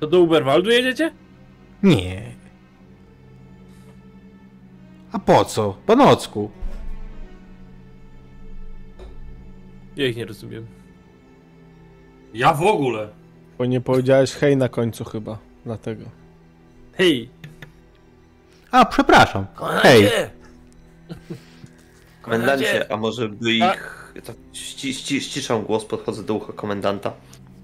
[0.00, 1.12] To do Uberwaldu jedziecie?
[1.82, 2.22] Nie.
[5.12, 5.76] A po co?
[5.86, 6.50] Po nocku.
[9.96, 10.66] Ja ich nie rozumiem.
[12.34, 13.08] Ja w ogóle.
[13.58, 16.04] Bo nie powiedziałeś hej na końcu chyba, dlatego.
[16.92, 17.28] Hej.
[18.70, 19.46] A, przepraszam.
[19.82, 20.10] Hej.
[22.22, 24.04] Komendancie, a może by ich...
[24.24, 27.12] Tak ści, ści, ściszam głos, podchodzę do ucha komendanta.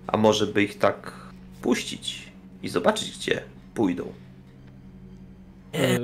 [0.07, 1.13] A może by ich tak
[1.63, 2.33] puścić
[2.63, 3.43] i zobaczyć, gdzie
[3.75, 4.13] pójdą.
[5.75, 5.99] E,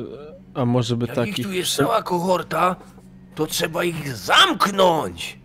[0.54, 1.38] A może by Jak takich...
[1.38, 2.76] ich tu jest cała kohorta,
[3.35, 5.38] to trzeba ich zamknąć!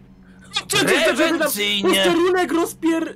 [0.70, 1.90] Prewencyjnie!
[1.90, 3.16] Posterunek rozpier...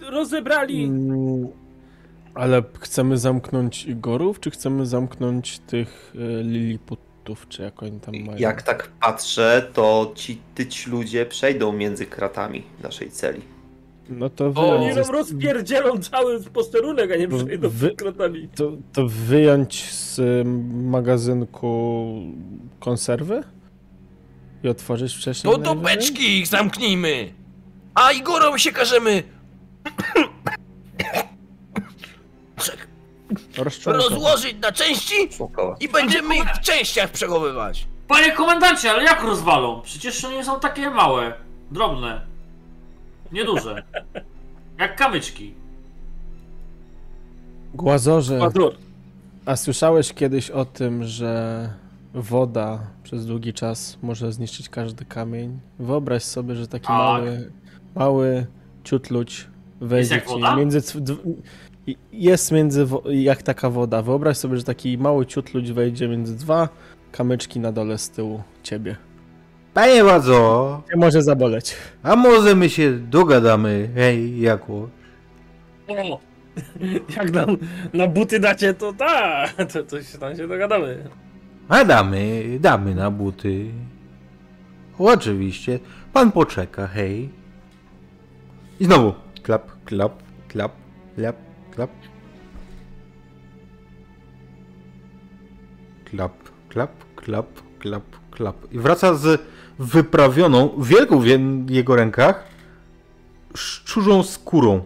[0.00, 0.84] rozebrali.
[0.84, 1.48] Mm,
[2.34, 8.38] Ale chcemy zamknąć Igorów, czy chcemy zamknąć tych e, Liliputów, czy jak oni tam mają?
[8.38, 13.40] Jak tak patrzę, to ci tyć ludzie przejdą między kratami naszej celi.
[14.08, 18.48] No to O, Oni nam rozpierdzielą cały posterunek, a nie Wy- przejdą wy- krotami.
[18.54, 20.44] to, to wyjąć z y,
[20.90, 22.14] magazynku
[22.80, 23.42] konserwy?
[24.64, 25.52] I otworzyć wcześniej?
[25.52, 27.32] To do beczki ich zamknijmy!
[27.94, 29.22] A Igorom się każemy
[33.86, 35.14] rozłożyć na części
[35.80, 37.86] i będziemy ich w częściach przechowywać.
[38.08, 39.80] Panie komendancie, ale jak rozwalą?
[39.82, 41.32] Przecież one są takie małe,
[41.70, 42.20] drobne,
[43.32, 43.82] nieduże.
[44.78, 45.54] Jak kamyczki.
[47.74, 48.40] Głazorze,
[49.46, 51.70] a słyszałeś kiedyś o tym, że
[52.14, 55.60] woda przez długi czas może zniszczyć każdy kamień?
[55.78, 56.96] Wyobraź sobie, że taki Tak.
[56.96, 57.52] mały,
[57.94, 58.46] mały
[58.84, 59.46] ciutluć
[59.80, 60.22] wejdzie
[60.56, 60.80] między...
[62.12, 64.02] Jest między, jak taka woda.
[64.02, 66.68] Wyobraź sobie, że taki mały ciutluć wejdzie między dwa
[67.12, 68.96] kamyczki na dole z tyłu ciebie.
[69.74, 71.76] Panie władzo, Cię może zaboleć.
[72.02, 74.88] a może my się dogadamy, hej, jako?
[75.88, 76.20] O,
[77.16, 77.56] jak nam
[77.92, 81.08] na buty dacie, to tak, to, to się tam się dogadamy.
[81.68, 83.66] A damy, damy na buty.
[84.98, 85.78] Oczywiście,
[86.12, 87.28] pan poczeka, hej.
[88.80, 90.12] I znowu, klap, klap,
[90.48, 90.72] klap,
[91.16, 91.36] klap,
[91.70, 91.90] klap.
[96.04, 96.32] Klap,
[96.68, 97.46] klap, klap,
[97.78, 98.56] klap, klap.
[98.72, 99.40] I wraca z
[99.78, 102.44] wyprawioną, wielką w je- jego rękach,
[103.54, 104.84] szczurzą skórą.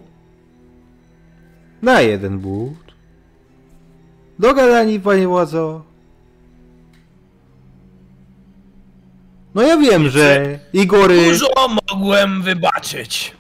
[1.83, 2.95] Na jeden but.
[4.39, 5.83] Dogadani, panie władzo.
[9.55, 11.29] No ja wiem, że Igory...
[11.31, 11.47] Dużo
[11.91, 13.37] mogłem wybaczyć.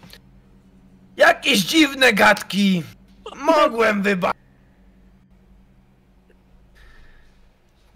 [1.17, 2.83] Jakieś dziwne gadki
[3.35, 4.41] mogłem wybaczyć.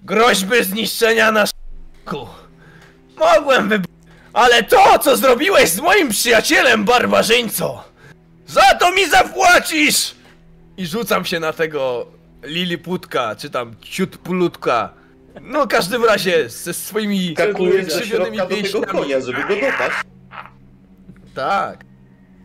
[0.01, 2.34] Groźby zniszczenia naszego
[3.18, 3.99] mogłem wybaczyć.
[4.32, 7.84] Ale to, co zrobiłeś z moim przyjacielem barbarzyńco,
[8.47, 10.14] za to mi zapłacisz!
[10.76, 12.07] I rzucam się na tego
[12.43, 14.93] Liliputka, czy tam Ciutpulutka.
[15.43, 17.34] No, w każdym razie ze swoimi
[17.89, 18.86] krzywionymi pięściami.
[19.20, 19.97] żeby go dopaść.
[21.34, 21.84] Tak.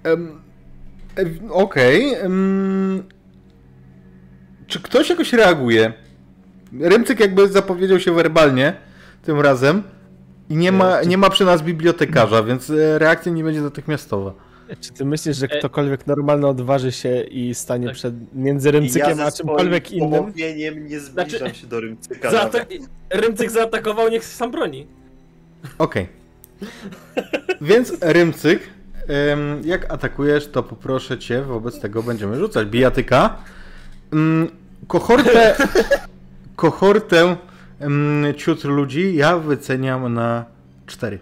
[0.04, 0.43] Em,
[1.16, 2.14] em, Okej.
[2.14, 3.04] em,
[4.68, 5.94] czy ktoś jakoś reaguje?
[6.80, 8.74] Rymcyk jakby zapowiedział się werbalnie
[9.24, 9.84] tym razem
[10.50, 14.34] i nie ma, nie ma przy nas bibliotekarza, więc e, reakcja nie będzie natychmiastowa.
[14.80, 17.96] Czy ty myślisz, że E- ktokolwiek normalny odważy się i stanie Tak.
[17.96, 20.10] przed między Rymcykiem a czymkolwiek innym?
[20.12, 22.50] pomówieniem nie zbliżam Znaczy- się do Rymcyka.
[23.10, 24.88] Rymcyk zaatakował, niech sam broni.
[25.78, 26.08] Okej.
[27.62, 28.60] Więc Rymcyk
[29.64, 32.68] Jak atakujesz, to poproszę cię, wobec tego będziemy rzucać.
[32.68, 33.38] Bijatyka.
[34.14, 34.48] Mm,
[34.88, 35.56] Kohortę,
[36.56, 37.38] kohortę
[38.38, 40.46] ciut ludzi ja wyceniam na
[40.86, 41.20] 4.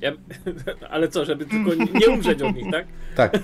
[0.00, 0.12] Ja,
[0.90, 2.86] ale co, żeby tylko nie- nie umrzeć od nich, tak?
[3.16, 3.38] Tak,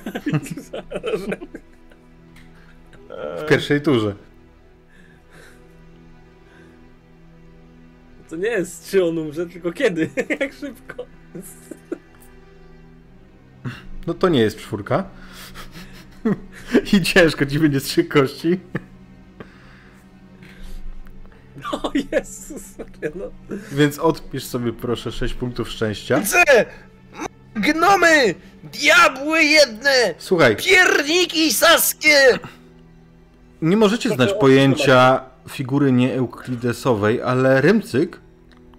[3.39, 4.15] w pierwszej turze.
[8.31, 10.11] To nie jest czy on umrze, tylko kiedy,
[10.41, 11.07] jak szybko.
[14.07, 15.05] No to nie jest czwórka.
[16.93, 18.61] I ciężko ci będzie trzy kości.
[21.73, 22.63] O Jezus,
[23.15, 23.25] no.
[23.73, 26.21] Więc odpisz sobie proszę 6 punktów szczęścia.
[26.21, 26.45] Chcę!
[27.55, 28.35] Gnomy!
[28.73, 30.15] Diabły jedne!
[30.19, 32.39] Słuchaj, Pierniki saskie!
[33.63, 38.21] nie możecie znać pojęcia figury nieeuklidesowej, ale Rymcyk,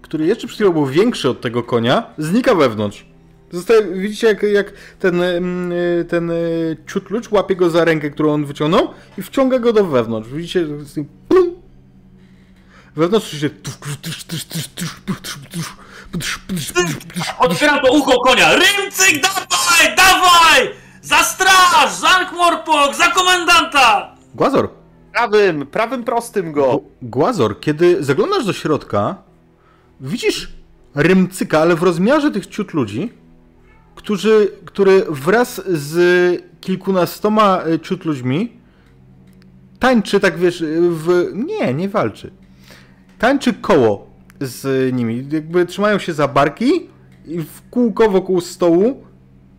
[0.02, 3.06] który jeszcze przed chwilą był większy od tego konia, znika wewnątrz.
[3.54, 8.32] Zostaje, widzicie, jak, jak ten, mm, y, ten y, ciutlucz łapie go za rękę, którą
[8.32, 10.28] on wyciągnął i wciąga go do wewnątrz.
[10.28, 10.66] Widzicie,
[11.28, 11.54] plum.
[12.96, 13.50] Wewnątrz się
[17.38, 18.52] Otwieram to ucho konia.
[18.52, 20.70] Rymcyk, dawaj, dawaj!
[21.02, 24.16] Za straż, za Ankh-Morpork, za komendanta!
[24.34, 24.68] Głazor,
[25.12, 26.80] Prawym, prawym prostym go.
[27.02, 29.16] Głazor, kiedy zaglądasz do środka,
[30.00, 30.52] widzisz
[30.94, 33.12] Rymcyka, ale w rozmiarze tych ciut ludzi,
[34.04, 38.52] którzy, który wraz z kilkunastoma e, ciut ludźmi
[39.78, 41.30] tańczy, tak wiesz, w...
[41.34, 42.30] Nie, nie walczy.
[43.18, 45.28] Tańczy koło z nimi.
[45.30, 46.70] Jakby trzymają się za barki
[47.26, 49.04] i w kółko wokół stołu,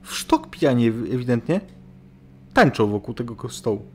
[0.04, 1.62] w sztok pijanie ewidentnie,
[2.54, 3.86] tańczą wokół tego stołu.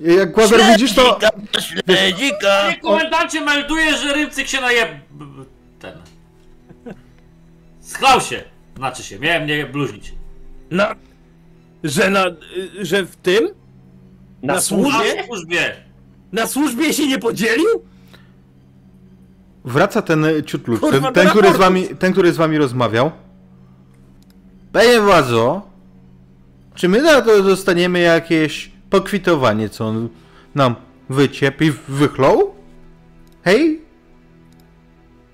[0.00, 1.18] Jak Głazor widzisz, to...
[1.60, 2.64] Śledzika!
[2.82, 5.00] Komendancie melduje, że Rymcyk się naje...
[5.78, 6.09] ten...
[7.90, 8.42] Schlał się.
[8.76, 10.14] Znaczy się, miałem nie bluźnić.
[10.70, 10.94] Na...
[11.84, 12.24] Że na...
[12.80, 13.48] że w tym?
[14.42, 15.16] Na, na służbie?
[15.16, 15.76] Na służbie.
[16.32, 17.82] Na służbie się nie podzielił?
[19.64, 23.10] Wraca ten ciut lud, Kurwa, ten, ten, który z wami, ten, który z wami rozmawiał.
[24.72, 25.62] Panie władzo,
[26.74, 30.08] czy my na to dostaniemy jakieś pokwitowanie, co on
[30.54, 30.74] nam
[31.08, 32.54] wyciepł i wychlął?
[33.42, 33.80] Hej?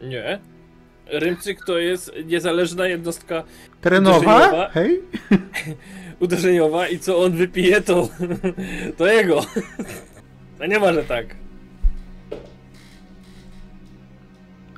[0.02, 0.40] Nie.
[1.06, 3.44] Rymcyk to jest niezależna jednostka
[3.80, 4.18] Terenowa?
[4.18, 4.70] Uderzeniowa.
[4.70, 5.02] Hej?
[6.20, 8.08] uderzeniowa i co on wypije, to,
[8.96, 9.40] to jego.
[10.58, 11.26] No nie ma, że tak.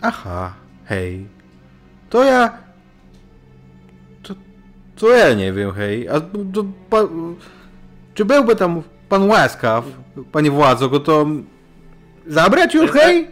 [0.02, 0.54] Aha,
[0.84, 1.26] hej.
[2.10, 2.58] To ja...
[4.22, 4.34] To,
[4.96, 6.08] to ja nie wiem, hej.
[6.08, 6.98] A to, pa,
[8.14, 9.84] czy byłby tam pan łaskaw,
[10.32, 11.26] panie władzo, go to
[12.26, 13.28] zabrać już, hej?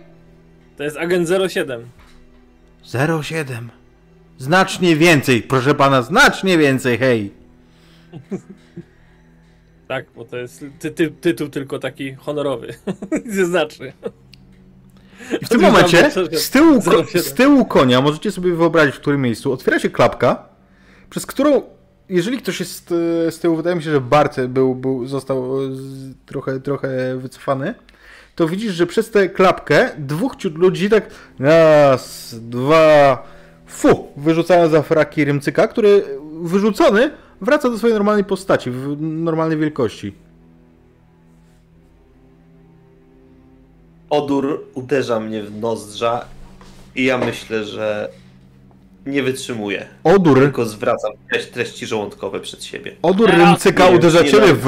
[0.77, 1.87] To jest agent 07.
[3.23, 3.71] 07.
[4.39, 7.33] Znacznie więcej, proszę pana, znacznie więcej, hej.
[9.89, 12.75] Tak, bo to jest ty, ty, tytuł tylko taki honorowy.
[13.51, 13.93] Znaczy.
[15.43, 17.23] I w tym momencie z tyłu, ko- 07.
[17.23, 20.49] z tyłu konia, możecie sobie wyobrazić w którym miejscu, otwiera się klapka,
[21.11, 21.63] przez którą,
[22.09, 22.93] jeżeli ktoś jest
[23.27, 25.69] e, z tyłu, wydaje mi się, że Bart był, był, został e,
[26.27, 27.75] trochę, trochę wycofany,
[28.37, 33.23] to widzisz, że przez tę klapkę dwóch ciut ludzi tak raz, dwa,
[33.67, 36.05] fu, wyrzucają za fraki Rymcyka, który
[36.43, 37.11] wyrzucony
[37.41, 40.15] wraca do swojej normalnej postaci, w normalnej wielkości.
[44.11, 46.25] Odór uderza mnie w nozdrza
[46.95, 48.09] i ja myślę, że
[49.07, 49.87] nie wytrzymuję.
[50.05, 52.93] Odór Tylko zwracam treści- treści żołądkowe przed siebie.
[53.03, 54.67] Odór rymcyka uderza ciebie w,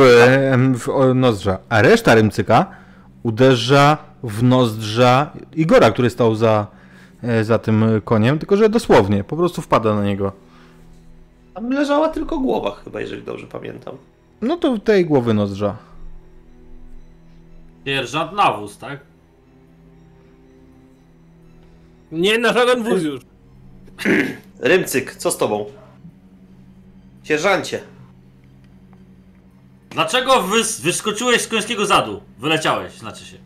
[0.75, 2.67] w nozdrza, a reszta rymcyka
[3.23, 6.67] uderza w nozdrza Igora, który stał za,
[7.23, 10.33] e, za tym koniem, tylko że dosłownie, po prostu wpada na niego.
[11.55, 13.97] Tam leżała tylko głowa chyba, jeżeli dobrze pamiętam.
[14.43, 15.77] No to tej głowy nozdrza.
[17.85, 19.01] Sierżant nawóz, tak?
[22.13, 23.21] Nie na żaden wóz już.
[24.61, 25.65] Rymcyk, co z tobą?
[27.25, 27.81] Sierżancie,
[29.91, 32.21] Dlaczego wys- wyskoczyłeś z końskiego zadu?
[32.39, 33.37] Wyleciałeś, znaczy się.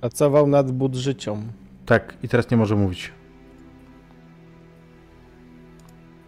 [0.00, 1.42] Pracował nad budżycią.
[1.86, 3.12] Tak, i teraz nie może mówić.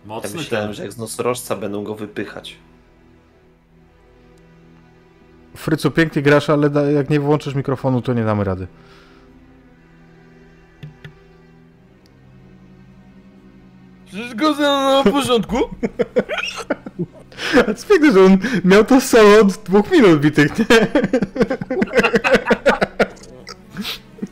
[0.03, 0.75] ja Mocny myślałem, ten.
[0.75, 2.57] że jak z nosorożca będą go wypychać.
[5.57, 8.67] Frycu, pięknie grasz, ale da, jak nie włączysz mikrofonu, to nie damy rady.
[14.13, 15.57] Wszystko ze mną w porządku?
[17.69, 20.65] A co piękne, że on miał to solo od dwóch minut bitych, nie?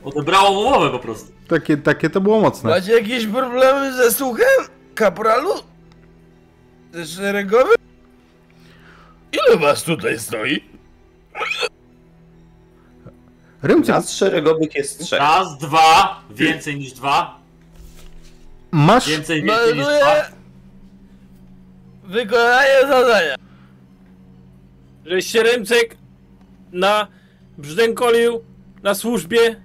[0.04, 1.32] Ode Wybrało mu mowę po prostu.
[1.48, 2.70] Takie, takie to było mocne.
[2.70, 4.46] Macie jakieś problemy ze słuchem,
[4.94, 5.50] kapralu?
[6.92, 7.76] Ze szeregowym?
[9.32, 10.64] Ile was tutaj stoi?
[13.62, 15.18] Rymcyk, Nas szeregowych jest trzech.
[15.18, 17.38] Raz, dwa, więcej niż dwa,
[18.72, 20.24] masz, więcej, więcej niż Melduję dwa.
[22.04, 23.34] wykonanie zadania.
[25.06, 25.96] Żeś się Rymcyk
[26.72, 27.06] na
[27.58, 28.42] brzdękolił
[28.82, 29.56] na służbie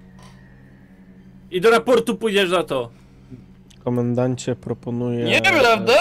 [1.50, 2.90] i do raportu pójdziesz za to.
[3.84, 5.24] Komendancie proponuje...
[5.24, 5.94] Nieprawda?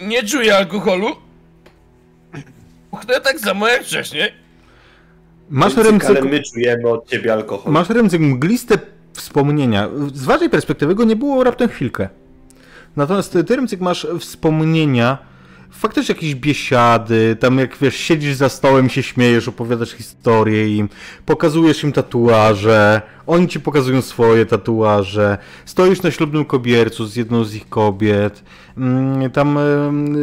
[0.00, 1.06] Nie czuję alkoholu.
[2.90, 4.32] Uchnę tak samo jak wcześniej.
[5.50, 7.72] masz Ale rymcyk, my czujemy od ciebie alkohol.
[7.72, 8.78] masz rymcyk mgliste
[9.12, 9.88] wspomnienia.
[10.14, 12.08] Z waszej perspektywy go nie było raptem chwilkę.
[12.96, 15.18] Natomiast ty, ty rymcyk, masz wspomnienia,
[15.70, 20.88] faktycznie jakieś biesiady, tam jak wiesz, siedzisz za stołem, się śmiejesz, opowiadasz historię im,
[21.26, 27.54] pokazujesz im tatuaże, oni ci pokazują swoje tatuaże, stoisz na ślubnym kobiercu z jedną z
[27.54, 28.44] ich kobiet,
[28.76, 30.16] mm, tam em,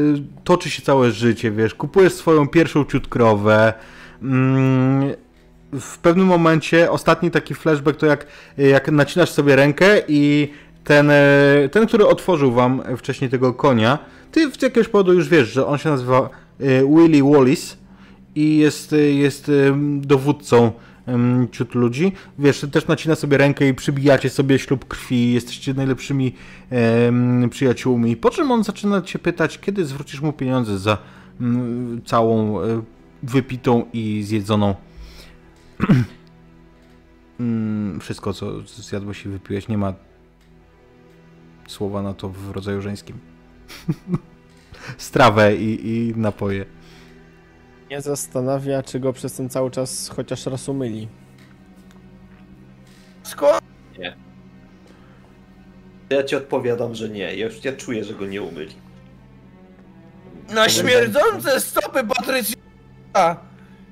[0.44, 3.74] toczy się całe życie, wiesz, kupujesz swoją pierwszą ciut krowę,
[4.22, 5.27] mm,
[5.74, 8.26] w pewnym momencie, ostatni taki flashback to jak,
[8.58, 10.52] jak nacinasz sobie rękę i
[10.84, 14.00] ten, e, ten, który otworzył wam wcześniej tego konia,
[14.32, 17.78] ty z jakiegoś powodu już wiesz, że on się nazywa e, Willie Wallis
[18.36, 19.52] i jest, e, jest
[19.98, 20.72] dowódcą
[21.52, 22.12] ciut ludzi.
[22.40, 26.36] Wiesz, też nacina sobie rękę i przybijacie sobie ślub krwi, jesteście najlepszymi
[27.50, 28.16] przyjaciółmi.
[28.16, 30.98] Po czym on zaczyna cię pytać, kiedy zwrócisz mu pieniądze za
[31.42, 32.60] mm, całą
[33.24, 34.76] wypitą i zjedzoną
[38.02, 39.94] wszystko, co zjadłeś i wypiłeś, nie ma
[41.68, 43.20] słowa na to w rodzaju żeńskim.
[44.98, 46.66] Strawę i, i napoje.
[47.90, 51.08] Nie zastanawia, czy go przez ten cały czas chociaż raz umyli.
[53.24, 53.62] Skąd?
[56.10, 57.36] Ja ci odpowiadam, że nie.
[57.36, 58.76] Ja już ja czuję, że go nie umyli.
[60.50, 62.56] Na śmierdzące stopy Patrycja!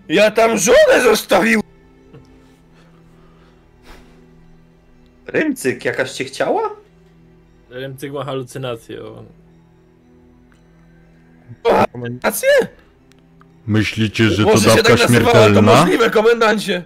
[0.09, 1.64] Ja tam żonę zostawił!
[5.27, 6.69] Rymcyk, jakaś cię chciała?
[7.69, 9.01] Rymcyk ma halucynację.
[12.23, 12.49] Rację?
[13.67, 15.61] Myślicie, że to się dawka tak nazywała, to śmiertelna?
[15.61, 16.83] możliwe, komendancie.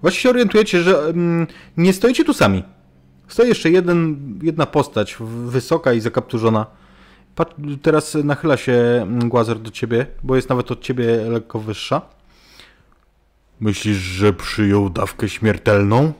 [0.00, 1.46] Właśnie się orientujecie, że mm,
[1.76, 2.62] nie stoicie tu sami.
[3.28, 5.16] Stoi jeszcze jeden, jedna postać,
[5.46, 6.66] wysoka i zakapturzona.
[7.34, 12.13] Pat, teraz nachyla się mm, Głazer do ciebie, bo jest nawet od ciebie lekko wyższa.
[13.60, 16.12] Myślisz, że przyjął dawkę śmiertelną?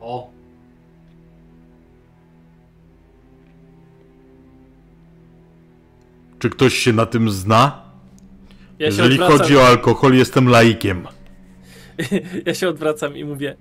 [0.00, 0.30] O,
[6.38, 7.82] Czy ktoś się na tym zna?
[8.78, 11.06] Ja Jeżeli odwracam, chodzi o alkohol, jestem laikiem.
[12.46, 13.56] ja się odwracam i mówię.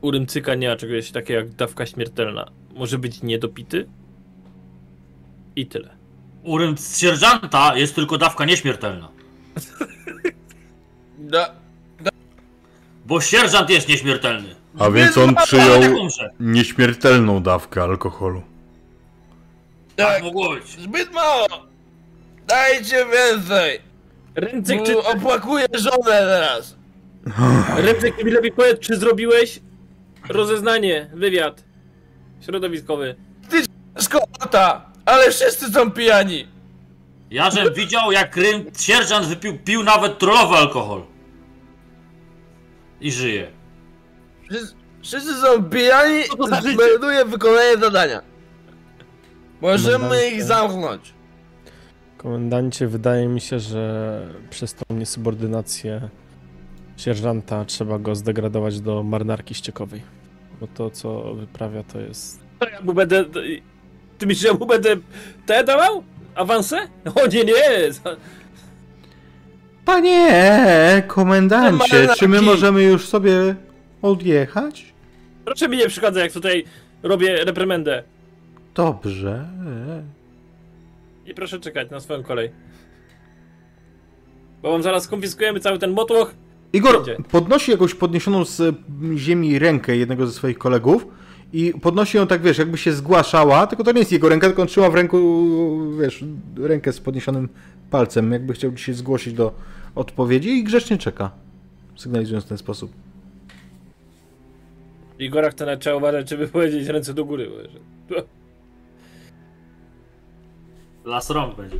[0.00, 2.50] U Rymcyka nie ma czegoś takiego jak dawka śmiertelna.
[2.74, 3.86] Może być niedopity?
[5.56, 5.90] I tyle.
[6.42, 9.08] u rym sierżanta jest tylko dawka nieśmiertelna.
[11.18, 11.54] Da,
[13.06, 14.54] Bo sierżant jest nieśmiertelny.
[14.78, 16.30] A więc on Ale przyjął jak umrze?
[16.40, 18.42] nieśmiertelną dawkę alkoholu.
[19.96, 20.66] Tak tak, mogło być.
[20.66, 21.46] zbyt mało.
[22.46, 23.80] Dajcie więcej.
[24.34, 26.76] Rymcyk, Bo czy, opłakuję żonę teraz.
[27.76, 29.60] Rymcyk mi lepiej powiedz, czy zrobiłeś
[30.28, 31.64] rozeznanie, wywiad
[32.40, 33.14] środowiskowy.
[33.98, 36.48] Skota, ale wszyscy są pijani.
[37.30, 41.02] Ja żem widział, jak rym sierżant wypił pił nawet trollowy alkohol.
[43.00, 43.50] I żyje.
[44.50, 46.76] Wszyscy, wszyscy są pijani, to za życie?
[46.76, 48.22] melduję wykonanie zadania.
[49.60, 50.28] Możemy Komendantę.
[50.30, 51.14] ich zamknąć.
[52.16, 56.08] Komendancie, wydaje mi się, że przez tą niesubordynację
[56.96, 60.02] sierżanta trzeba go zdegradować do marynarki ściekowej.
[60.60, 62.40] Bo to, co wyprawia, to jest...
[62.72, 63.24] Ja mu będę.
[64.24, 64.96] Ty myślisz, że mu będę
[65.46, 66.02] te dawał?
[66.34, 66.76] Awansę?
[67.14, 67.54] O nie, nie!
[69.84, 73.54] Panie komendancie, czy my możemy już sobie
[74.02, 74.94] odjechać?
[75.44, 76.64] Proszę mi nie przeszkadza, jak tutaj
[77.02, 78.02] robię reprymendę.
[78.74, 79.48] Dobrze.
[81.26, 82.50] I proszę czekać na swoją kolej.
[84.62, 86.34] Bo wam zaraz konfiskujemy cały ten motłoch.
[86.72, 88.76] Igor podnosi jakąś podniesioną z
[89.16, 91.06] ziemi rękę jednego ze swoich kolegów
[91.54, 94.62] i podnosi ją tak, wiesz, jakby się zgłaszała, tylko to nie jest jego ręka, tylko
[94.62, 95.18] on trzyma w ręku,
[96.00, 96.24] wiesz,
[96.56, 97.48] rękę z podniesionym
[97.90, 99.54] palcem, jakby chciał ci się zgłosić do
[99.94, 101.30] odpowiedzi i grzecznie czeka,
[101.96, 102.92] sygnalizując w ten sposób.
[105.18, 107.50] Igora chce nawet trzeba uważać, żeby powiedzieć ręce do góry.
[111.04, 111.76] Las rąk będzie.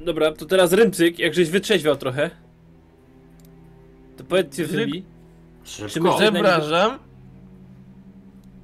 [0.00, 2.30] Dobra, to teraz Rymcyk, jak żeś wytrzeźwiał trochę.
[4.16, 4.66] To powiedzcie.
[5.64, 5.90] Szybko.
[5.92, 7.09] Czy my- Przepraszam.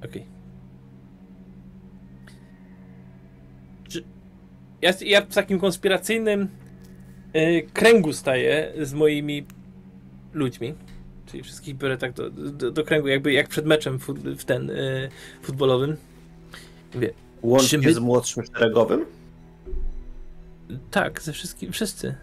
[0.05, 0.25] Okej.
[3.89, 4.03] Czy...
[4.81, 6.47] Ja, ja w takim konspiracyjnym
[7.35, 9.45] y, kręgu staję z moimi
[10.33, 10.73] ludźmi.
[11.25, 14.69] Czyli wszystkich biorę tak do, do, do kręgu, jakby jak przed meczem fut, w ten
[14.69, 15.09] y,
[15.41, 15.95] futbolowym.
[16.93, 19.05] Mówię, Łącznie my- z młodszym szeregowym?
[20.91, 22.15] tak, ze wszystkim, wszyscy.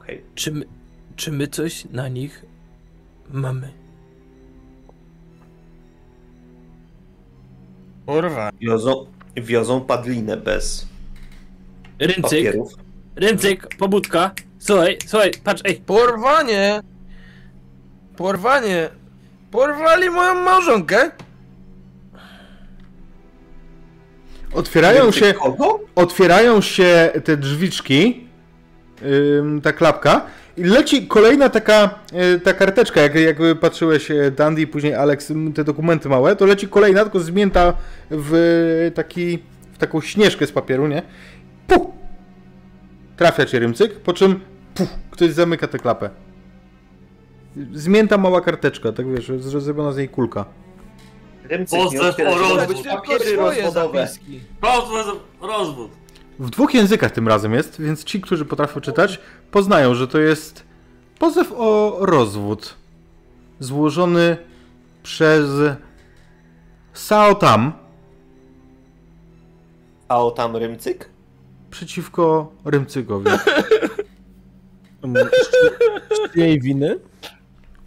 [0.00, 0.22] Okej.
[0.34, 0.64] Czy my,
[1.16, 2.44] czy my coś na nich
[3.30, 3.72] mamy?
[8.06, 8.50] Kurwa.
[8.60, 10.86] Wiozą, wiozą padlinę bez
[11.98, 12.72] Ryncyk, papierów.
[13.16, 14.30] ryncyk, pobudka.
[14.58, 16.80] Słuchaj, słuchaj, patrz, ej, Porwanie!
[18.16, 18.88] Porwanie!
[19.50, 21.10] Porwali moją małżonkę?
[24.54, 25.80] Otwierają się, Kogo?
[25.94, 28.26] otwierają się te drzwiczki,
[29.38, 30.26] ym, ta klapka
[30.56, 31.98] leci kolejna taka
[32.34, 36.46] y, ta karteczka, jak jakby patrzyłeś y, Dandy i później Alex te dokumenty małe, to
[36.46, 37.74] leci kolejna, tylko zmięta
[38.10, 39.38] w taki,
[39.72, 41.02] w taką śnieżkę z papieru, nie?
[41.66, 41.86] Puh!
[43.16, 44.40] Trafia cię rymcyk, po czym
[44.74, 46.10] puh, ktoś zamyka tę klapę.
[47.72, 50.44] Zmięta mała karteczka, tak wiesz, zrobiona z niej kulka.
[51.44, 52.86] Rymcyk, o się, rozwód.
[52.86, 53.98] papiery rozwodowe.
[53.98, 54.40] zapiski.
[55.40, 55.90] Rozwód.
[56.38, 59.20] W dwóch językach tym razem jest, więc ci, którzy potrafią czytać,
[59.50, 60.64] poznają, że to jest
[61.18, 62.74] pozew o rozwód
[63.60, 64.36] złożony
[65.02, 65.50] przez
[66.92, 67.72] Sao Tam
[70.08, 71.08] A o tam Rymcyk?
[71.70, 73.30] przeciwko Rymcykowi.
[75.02, 75.28] Mm,
[76.32, 76.98] z- jej winy?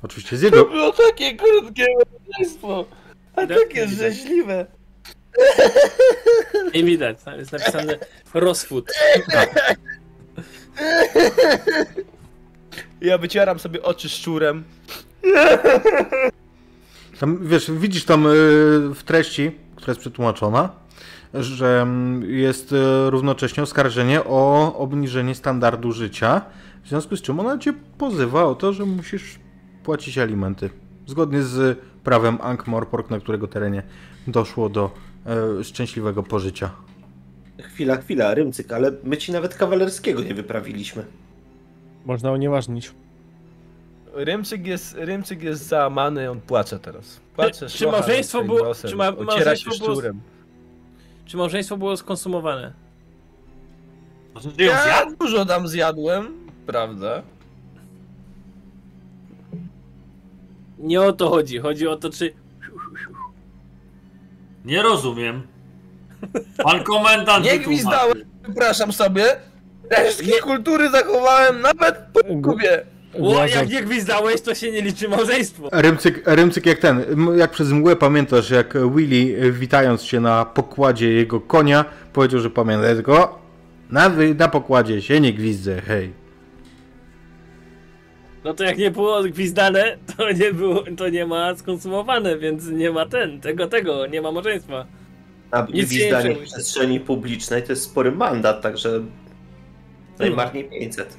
[0.03, 0.65] Oczywiście z jego.
[0.65, 1.85] było takie krótkie
[2.27, 2.85] małżeństwo,
[3.35, 4.65] a takie rzeźliwe.
[6.73, 7.97] Nie widać, tam jest napisane
[8.33, 8.91] rozwód.
[13.01, 14.63] Ja wycieram sobie oczy szczurem.
[17.19, 18.29] Tam, wiesz, widzisz tam y,
[18.95, 20.69] w treści, która jest przetłumaczona,
[21.33, 26.41] że mm, jest y, równocześnie oskarżenie o obniżenie standardu życia,
[26.83, 29.39] w związku z czym ona cię pozywa o to, że musisz
[29.83, 30.69] płacić alimenty.
[31.07, 33.83] Zgodnie z prawem Ankh-Morpork, na którego terenie
[34.27, 34.91] doszło do
[35.25, 36.71] e, szczęśliwego pożycia.
[37.61, 41.05] Chwila, chwila, Rymcyk, ale my ci nawet kawalerskiego nie wyprawiliśmy.
[42.05, 42.91] Można unieważnić.
[44.13, 47.19] Rymczyk jest, Rymczyk jest załamany, on płacze teraz.
[47.35, 50.01] Płacze, Czy szlocha małżeństwo było- nosem, czy ma- małżeństwo się było-.
[51.25, 52.73] Czy małżeństwo było skonsumowane?
[54.57, 56.27] Ja dużo tam zjadłem,
[56.65, 57.21] prawda?
[60.79, 62.33] Nie o to chodzi, chodzi o to, czy
[64.69, 65.41] Nie rozumiem.
[66.63, 67.69] Pan komendant Nie wytłumaczy.
[67.81, 69.23] gwizdałem, przepraszam sobie.
[69.91, 72.85] Resztki kultury zachowałem nawet po kubie.
[73.23, 75.69] O, jak nie gwizdałeś, to się nie liczy małżeństwo.
[75.71, 80.45] Rymcyk, Rymcyk jak ten, m- jak przez mgłę pamiętasz, jak Willy y, witając się na
[80.45, 83.39] pokładzie jego konia, powiedział, że pamiętaj tylko,
[83.89, 86.13] na, wy- na pokładzie się nie gwizdzę, hej.
[88.49, 92.91] No to jak nie było gwizdane, to nie było, to nie ma skonsumowane, więc nie
[92.91, 94.85] ma ten, tego, tego, nie ma małżeństwa.
[95.73, 99.01] Nie gwizdanie w przestrzeni publicznej to jest spory mandat, także
[100.19, 101.17] najmarniej 500.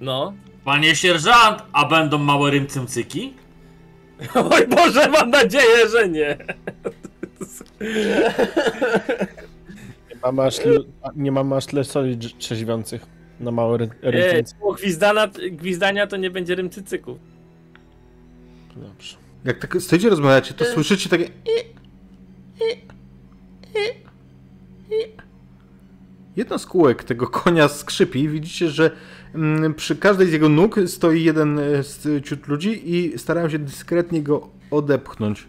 [0.00, 0.32] No.
[0.64, 3.34] Panie sierżant, a będą małe rymcymcyki?
[4.52, 6.38] Oj Boże, mam nadzieję, że nie.
[10.10, 10.84] Nie mamy aż, tyle-
[11.16, 14.52] nie mamy aż tyle soli trzeźwiących na małe ry- Nie, rynki.
[14.58, 17.18] było gwizdana, gwizdania to nie będzie rymcycyków.
[18.76, 19.16] Dobrze.
[19.44, 21.30] Jak tak stoicie rozmawiacie, to słyszycie takie...
[26.36, 28.90] Jedno z kółek tego konia skrzypi widzicie, że
[29.34, 33.58] mm, przy każdej z jego nóg stoi jeden e, z ciut ludzi i starają się
[33.58, 35.46] dyskretnie go odepchnąć.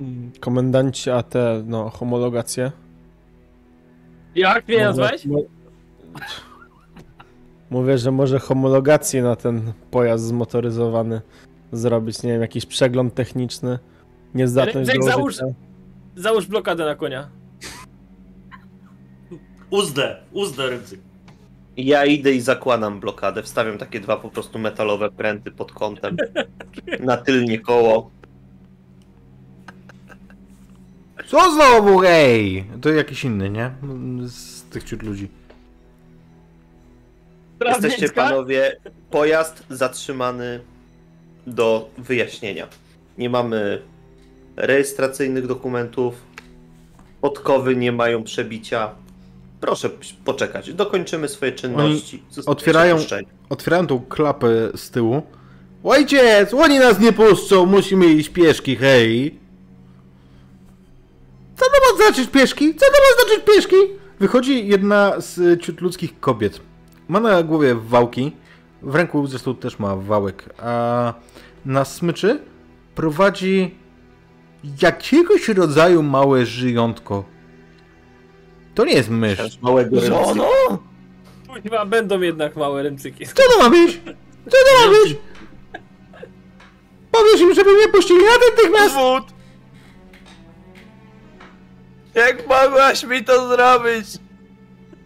[0.00, 2.72] Mm, Komendanci AT, no, homologację.
[4.34, 5.26] Jak mnie nazwałeś?
[7.70, 11.20] Mówię, że może homologację na ten pojazd zmotoryzowany
[11.72, 13.78] zrobić, nie wiem, jakiś przegląd techniczny,
[14.34, 15.44] niezdatność Jack, do załóż- użycia.
[16.16, 17.28] Załóż blokadę na konia.
[19.70, 21.00] Uzdę, uzdę rymcyk.
[21.76, 26.16] Ja idę i zakładam blokadę, wstawiam takie dwa po prostu metalowe pręty pod kątem
[27.00, 28.10] na tylnie koło.
[31.26, 32.64] Co znowu, hej?
[32.80, 33.70] To jakiś inny, nie?
[34.26, 35.28] Z tych ciut ludzi.
[37.66, 38.76] Jesteście panowie,
[39.10, 40.60] pojazd zatrzymany
[41.46, 42.66] do wyjaśnienia.
[43.18, 43.82] Nie mamy
[44.56, 46.14] rejestracyjnych dokumentów,
[47.20, 48.94] podkowy nie mają przebicia,
[49.60, 49.90] Proszę
[50.24, 52.22] poczekać, dokończymy swoje czynności.
[52.46, 52.98] Otwierają-.
[53.48, 55.22] Otwieram tą klapę z tyłu.
[55.84, 59.38] Ojciec, oni nas nie puszczą, musimy iść pieszki, hej.
[61.56, 62.74] Co to ma znaczyć pieszki?
[62.74, 63.76] Co to ma znaczyć pieszki?
[64.20, 66.60] Wychodzi jedna z ciut ludzkich kobiet.
[67.10, 68.32] Ma na głowie wałki,
[68.82, 71.14] w ręku zresztą też ma wałek, a
[71.64, 72.40] na smyczy
[72.94, 73.74] prowadzi
[74.82, 77.24] jakiegoś rodzaju małe żyjątko.
[78.74, 79.58] To nie jest mysz.
[79.62, 80.48] Małego Żono!
[81.62, 83.26] Chyba będą jednak małe ręcyki.
[83.26, 84.00] Co to ma być?
[84.44, 85.16] Co to ma być?
[87.10, 88.94] Powiesz im, żeby mnie puścili natychmiast!
[88.94, 89.24] Wód!
[92.14, 94.29] Jak mogłaś mi to zrobić?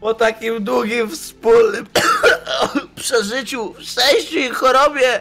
[0.05, 1.87] Po takim długim wspólnym
[2.97, 5.21] przeżyciu, szczęściu i chorobie!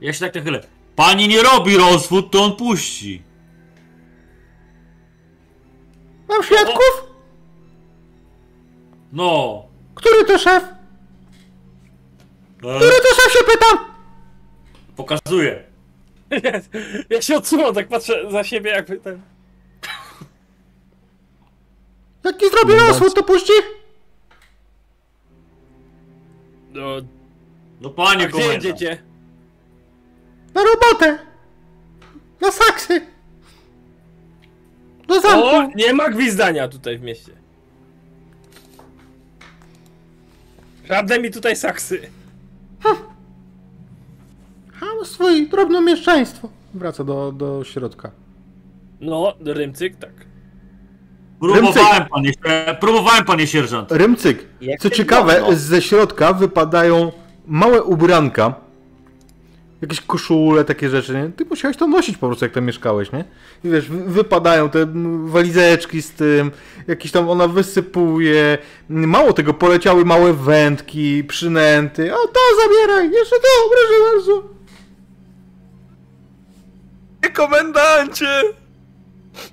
[0.00, 0.60] Ja się tak nachylę.
[0.96, 3.22] Pani nie robi rozwód, to on puści.
[6.28, 7.04] Mam świadków?
[9.12, 9.62] No.
[9.94, 10.62] Który to szef?
[10.64, 10.76] E,
[12.58, 13.78] Który to szef się pytam?
[14.96, 15.64] pokazuję.
[17.10, 19.20] Ja się odsuwam, tak patrzę za siebie jakby ten...
[22.30, 23.52] Jak nie zrobię rozwód, to puści?
[26.72, 26.82] No,
[27.80, 28.64] No panie a gdzie komendant.
[28.64, 29.02] jedziecie?
[30.54, 31.18] Na robotę!
[32.40, 33.00] Na saksy!
[35.08, 35.72] Do O, zamku!
[35.76, 37.32] nie ma gwizdania tutaj w mieście.
[40.84, 42.10] Żadne mi tutaj saksy.
[44.72, 46.48] Hamstwo i drobnomieszczaństwo.
[46.74, 48.10] Wraca do, do środka.
[49.00, 50.12] No, rymcyk, tak.
[51.40, 52.32] Próbowałem panie,
[52.80, 53.92] próbowałem panie sierżant.
[53.92, 54.44] Rymcyk.
[54.80, 57.12] Co ciekawe, ze środka wypadają
[57.46, 58.54] małe ubranka.
[59.82, 61.30] Jakieś koszule, takie rzeczy, nie?
[61.36, 63.24] Ty musiałeś to nosić po prostu, jak tam mieszkałeś, nie?
[63.64, 64.86] I wiesz, wy- wypadają te
[65.24, 66.50] walizeczki z tym,
[66.86, 68.58] jakieś tam ona wysypuje.
[68.88, 72.14] Mało tego, poleciały małe wędki, przynęty.
[72.14, 73.10] O, to zabieraj!
[73.10, 74.42] Jeszcze to, proszę bardzo!
[77.34, 78.26] Komendancie!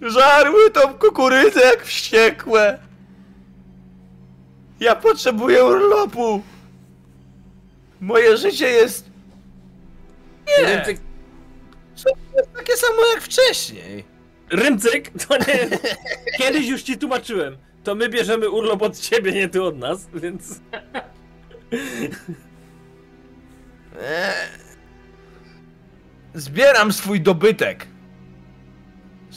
[0.01, 2.79] Żarły tą kukurydzę jak wściekłe!
[4.79, 6.41] Ja potrzebuję urlopu!
[8.01, 9.09] Moje życie jest
[10.47, 10.65] Nie.
[10.65, 10.99] Rymcyk,
[12.55, 14.03] takie samo jak wcześniej.
[14.49, 15.69] rymcyk, to nie...
[16.37, 17.57] Kiedyś już ci tłumaczyłem.
[17.83, 20.59] To my bierzemy urlop od ciebie, nie ty od nas, więc...
[26.33, 27.87] Zbieram swój dobytek.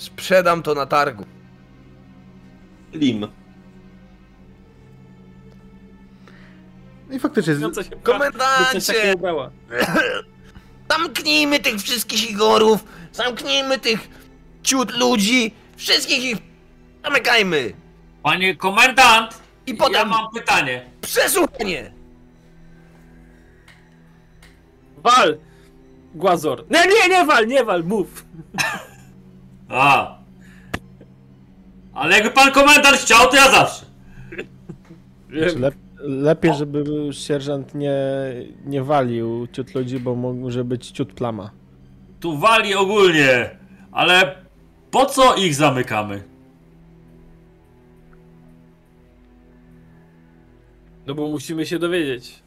[0.00, 1.24] Sprzedam to na targu.
[2.92, 3.26] Lim.
[7.10, 7.70] I faktycznie, z- No
[8.02, 9.14] Komendancie!
[10.90, 12.84] Zamknijmy tych wszystkich Igorów!
[13.12, 14.08] Zamknijmy tych
[14.62, 15.54] ciut ludzi!
[15.76, 16.36] Wszystkich ich
[17.04, 17.72] zamykajmy!
[18.22, 19.40] Panie komendant!
[19.66, 20.90] I potem Ja mam pytanie.
[21.00, 21.92] przesłuchanie!
[24.96, 25.38] Wal!
[26.14, 26.64] Głazor.
[26.70, 28.24] Nie, nie, nie wal, nie wal, mów.
[29.70, 30.18] A.
[31.94, 33.86] Ale jakby pan komendant chciał, to ja zawsze.
[35.30, 37.94] Czy lep, lepiej, żeby sierżant nie,
[38.64, 41.50] nie walił ciut ludzi, bo może być ciut plama.
[42.20, 43.50] Tu wali ogólnie.
[43.92, 44.36] Ale
[44.90, 46.22] po co ich zamykamy?
[51.06, 52.42] No bo musimy się dowiedzieć.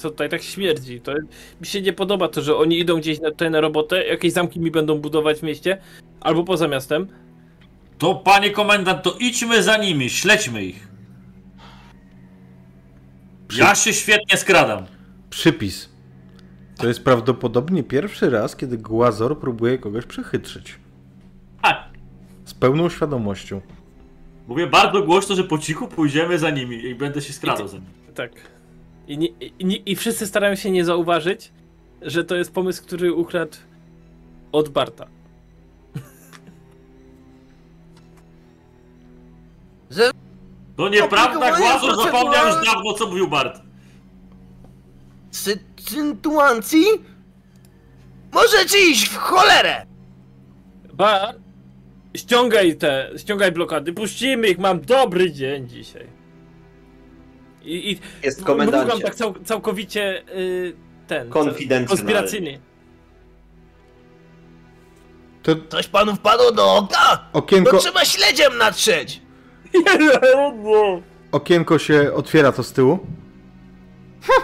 [0.00, 1.00] Co tutaj tak śmierdzi.
[1.00, 1.12] To
[1.60, 4.60] mi się nie podoba to, że oni idą gdzieś na, tutaj na robotę, jakieś zamki
[4.60, 5.78] mi będą budować w mieście,
[6.20, 7.08] albo poza miastem.
[7.98, 10.88] To panie komendant, to idźmy za nimi, śledźmy ich.
[13.56, 14.86] Ja się świetnie skradam.
[15.30, 15.90] przypis.
[16.76, 20.78] To jest prawdopodobnie pierwszy raz, kiedy Głazor próbuje kogoś przechytrzyć.
[21.62, 21.84] Tak.
[22.44, 23.60] Z pełną świadomością.
[24.48, 27.88] Mówię bardzo głośno, że po cichu pójdziemy za nimi i będę się skradał za nimi.
[28.14, 28.32] Tak.
[29.10, 31.52] I, nie, i, nie- I wszyscy starają się nie zauważyć,
[32.02, 33.56] że to jest pomysł, który ukradł
[34.52, 35.06] od Barta.
[39.90, 40.10] Że
[40.76, 43.60] To nieprawda, Głazor zapomniał już dawno, co mówił Bart.
[45.32, 46.84] sy- sytuacji
[48.32, 49.86] możecie iść w cholerę!
[50.92, 51.34] Bar,
[52.16, 56.06] ściągaj te, ściągaj blokady, puścimy ich, mam dobry dzień dzisiaj.
[57.62, 59.00] I, i Jest komendancie.
[59.02, 60.72] tak cał, całkowicie y,
[61.06, 61.30] ten,
[61.88, 62.58] konspiracyjnie.
[65.42, 67.24] To Coś panu wpadło do oka?
[67.32, 69.20] okienko, To trzeba śledziem natrzeć!
[71.32, 72.98] okienko się otwiera to z tyłu.
[74.22, 74.42] Hm.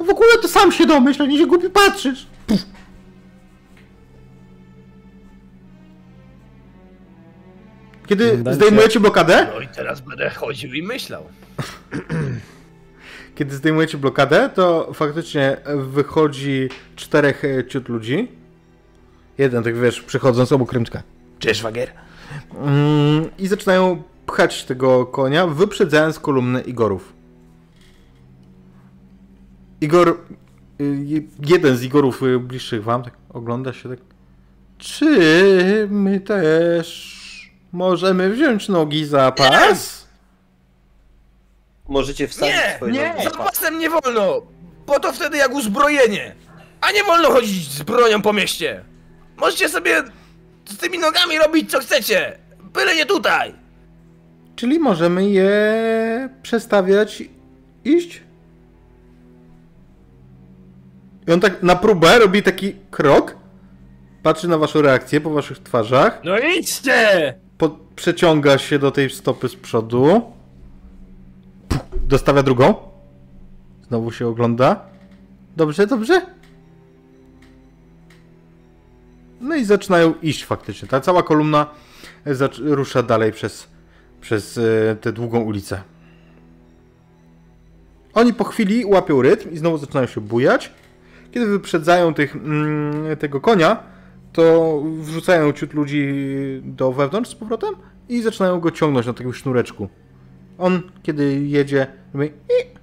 [0.00, 2.26] A W ogóle to sam się domyśl, a nie się głupi patrzysz.
[2.46, 2.60] Puf.
[8.06, 8.56] Kiedy Komendancie.
[8.56, 11.22] zdejmujecie blokadę, No i teraz będę chodził i myślał.
[13.36, 18.28] kiedy zdejmujecie blokadę, to faktycznie wychodzi czterech e, ciut ludzi.
[19.38, 21.02] Jeden, tak wiesz, przychodząc obok Rymczka.
[21.38, 21.90] Cześć, szwagier.
[22.62, 27.12] Mm, I zaczynają pchać tego konia, wyprzedzając kolumnę Igorów.
[29.80, 30.18] Igor,
[30.80, 33.98] y, jeden z Igorów y, bliższych wam, tak ogląda się tak.
[34.78, 37.15] Czy my też
[37.76, 40.06] możemy wziąć nogi za pas?
[41.88, 43.46] Możecie wsadzić Nie, swoje nie, nogi za pas.
[43.46, 44.42] pasem nie wolno!
[44.86, 46.34] Bo to wtedy jak uzbrojenie!
[46.80, 48.84] A nie wolno chodzić z bronią po mieście!
[49.36, 50.02] Możecie sobie
[50.68, 52.38] z tymi nogami robić co chcecie!
[52.74, 53.54] Byle nie tutaj!
[54.56, 55.60] Czyli możemy je
[56.42, 57.22] przestawiać,
[57.84, 58.22] iść?
[61.28, 63.36] I on tak na próbę robi taki krok,
[64.22, 67.34] patrzy na waszą reakcję po waszych twarzach, No idźcie!
[67.96, 70.32] Przeciąga się do tej stopy z przodu,
[72.02, 72.74] dostawia drugą,
[73.88, 74.80] znowu się ogląda.
[75.56, 76.26] Dobrze, dobrze.
[79.40, 80.88] No i zaczynają iść faktycznie.
[80.88, 81.66] Ta cała kolumna
[82.60, 83.68] rusza dalej przez,
[84.20, 85.82] przez e, tę długą ulicę.
[88.14, 90.72] Oni po chwili łapią rytm i znowu zaczynają się bujać.
[91.30, 93.82] Kiedy wyprzedzają tych, mm, tego konia,
[94.36, 96.14] to wrzucają ciut ludzi
[96.64, 97.74] do wewnątrz z powrotem
[98.08, 99.88] i zaczynają go ciągnąć na takim sznureczku.
[100.58, 102.76] On, kiedy jedzie, robi i,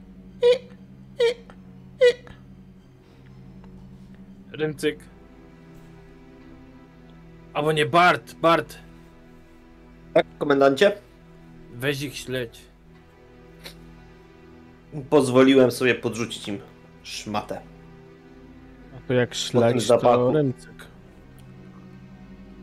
[4.52, 5.00] Rymcyk.
[7.54, 8.78] Albo nie, Bart, Bart.
[10.14, 10.92] Tak, komendancie?
[11.74, 12.62] Weź ich śledź.
[15.10, 16.60] Pozwoliłem sobie podrzucić im
[17.04, 17.62] szmatę.
[18.98, 20.73] A to jak śledź, to rymcyk.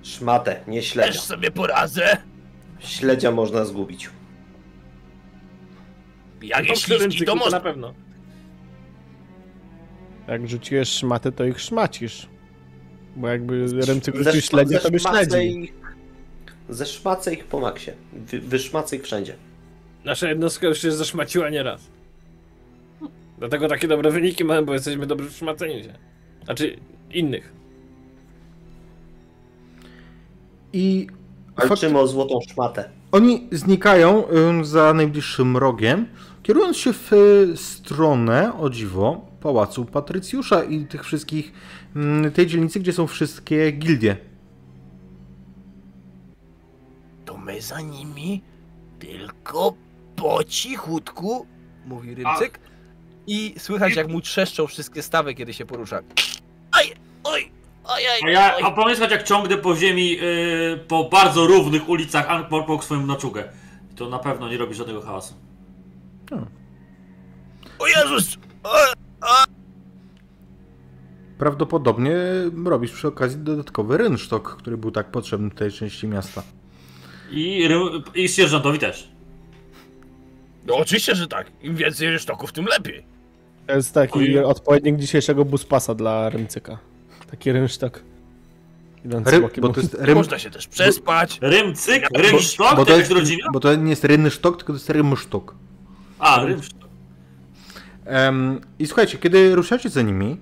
[0.03, 1.13] Szmatę, nie śledzia.
[1.13, 2.17] Też sobie poradzę!
[2.79, 4.11] Śledzia można zgubić.
[6.43, 7.59] Jak No, śliski, to można...
[7.59, 7.95] na pewno.
[10.29, 12.29] Jak rzuciłeś szmatę, to ich szmacisz.
[13.17, 15.63] Bo jakby Ze rzucił szma- śledzia, to by szmacę śledził.
[15.63, 15.75] ich-
[16.69, 17.91] Ze szmacę ich po maksie.
[18.13, 19.37] Wy, wyszmacę ich wszędzie.
[20.05, 21.81] Nasza jednostka już się zaszmaciła nieraz.
[23.39, 25.93] Dlatego takie dobre wyniki mamy, bo jesteśmy dobrzy w szmaceniu się.
[26.45, 26.77] Znaczy,
[27.11, 27.53] innych.
[30.73, 31.07] I
[31.57, 32.91] fakt, Walczymy o złotą szmatę.
[33.13, 34.25] oni znikają
[34.63, 36.07] za najbliższym rogiem,
[36.43, 41.53] kierując się w y, stronę, o dziwo, pałacu Patrycjusza i tych wszystkich,
[42.35, 44.17] tej dzielnicy, gdzie są wszystkie gildie.
[47.25, 48.43] To my za nimi,
[48.99, 49.75] tylko
[50.17, 51.47] po cichutku,
[51.87, 52.61] mówi Rymcyk.
[53.27, 56.01] I słychać jak mu trzeszczą wszystkie stawy, kiedy się porusza.
[56.73, 56.93] Aj,
[57.25, 57.51] oj,
[57.91, 62.83] oj, A ja, a pamiętać jak ciągnę po ziemi yy, po bardzo równych ulicach Ankh-Morpork
[62.83, 63.45] swoją naczugę.
[63.97, 65.35] To na pewno nie robi żadnego hałasu.
[67.79, 68.37] O Jezus!
[68.65, 68.77] O,
[71.39, 72.17] Prawdopodobnie
[72.65, 76.43] robisz przy okazji dodatkowy rynsztok, który był tak potrzebny tej części miasta.
[77.31, 77.69] I,
[78.15, 79.09] i sierżantowi też.
[80.67, 81.51] no oczywiście, że tak.
[81.63, 83.05] Im więcej rysztoków, tym lepiej.
[83.67, 84.39] To jest taki Oj.
[84.39, 86.79] odpowiednik dzisiejszego buspasa dla rymcyka.
[87.31, 88.03] Taki rynsztok.
[89.05, 91.39] Ry, bo to jest rym, Można się też przespać.
[91.41, 93.47] Rymcyk, rymsztok, bo to jest, rodzina?
[93.53, 95.55] bo to nie jest rynsztok, tylko to jest rymsztok.
[96.19, 96.91] A, rymsztok.
[98.79, 100.37] I słuchajcie, kiedy ruszacie za nimi,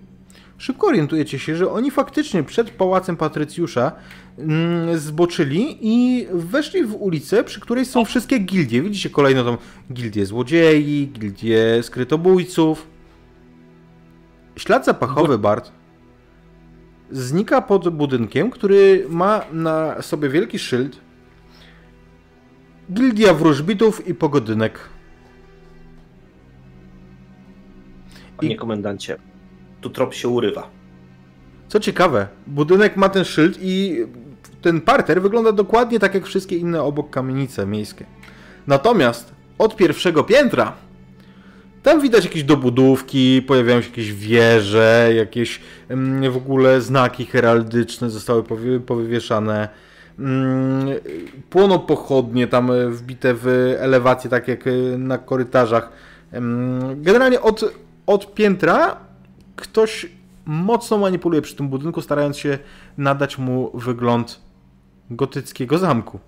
[0.59, 3.93] szybko orientujecie się, że oni faktycznie przed pałacem Patrycjusza
[4.39, 8.83] mm, zboczyli i weszli w ulicę, przy której są wszystkie gildie.
[8.83, 9.57] Widzicie kolejno tą
[9.93, 12.87] gildię złodziei, gildię skrytobójców.
[14.57, 15.73] Ślad zapachowy, Bart,
[17.11, 21.01] znika pod budynkiem, który ma na sobie wielki szyld.
[22.93, 24.81] Gildia wróżbitów i pogodynek.
[28.37, 29.17] Panie komendancie,
[29.81, 30.71] tu trop się urywa.
[31.69, 34.05] Co ciekawe, budynek ma ten szyld i
[34.63, 38.07] ten parter wygląda dokładnie tak jak wszystkie inne obok kamienice miejskie.
[38.67, 40.73] Natomiast od pierwszego piętra
[41.83, 48.45] tam widać jakieś dobudówki, pojawiają się jakieś wieże, jakieś mm, w ogóle znaki heraldyczne zostały
[48.87, 49.69] powywieszane.
[50.19, 50.87] Mm,
[51.51, 55.93] Płoną pochodnie tam e, wbite w elewację, tak jak e, na korytarzach.
[56.33, 57.75] Em, Generalnie od,
[58.07, 58.97] od piętra
[59.57, 60.07] ktoś
[60.47, 62.59] mocno manipuluje przy tym budynku, starając się
[62.99, 64.41] nadać mu wygląd
[65.11, 66.19] gotyckiego zamku.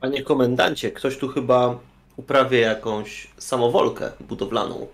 [0.00, 1.78] Panie komendancie, ktoś tu chyba
[2.16, 4.86] uprawia jakąś samowolkę budowlaną.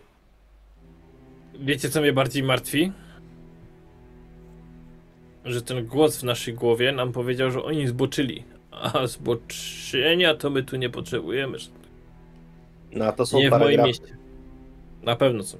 [1.60, 2.92] Wiecie, co mnie bardziej martwi?
[5.44, 8.44] Że ten głos w naszej głowie nam powiedział, że oni zboczyli.
[8.70, 11.58] A zboczenia to my tu nie potrzebujemy.
[12.92, 14.16] Na to są Nie w moim mieście.
[15.02, 15.58] Na pewno są.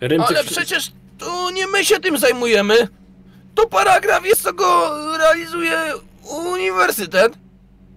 [0.00, 2.88] Rymcy Ale przecież to nie my się tym zajmujemy.
[3.54, 5.78] To paragraf jest, co go realizuje
[6.46, 7.32] uniwersytet.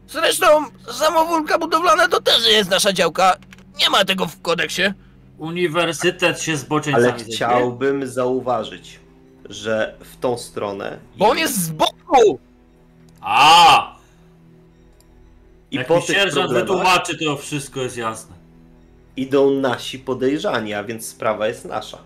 [0.10, 0.46] Zresztą
[0.92, 3.38] samowolka budowlana to też jest nasza działka.
[3.80, 4.82] Nie ma tego w kodeksie.
[5.38, 9.00] Uniwersytet się zboczeńcami Ale chciałbym zauważyć,
[9.50, 12.40] że w tą stronę Bo on jest z boku!
[13.22, 13.96] A!
[15.72, 18.36] i Jak po mi tych sierżant problemach wytłumaczy, to wszystko jest jasne.
[19.18, 21.98] idą nasi podejrzani, a więc sprawa jest nasza.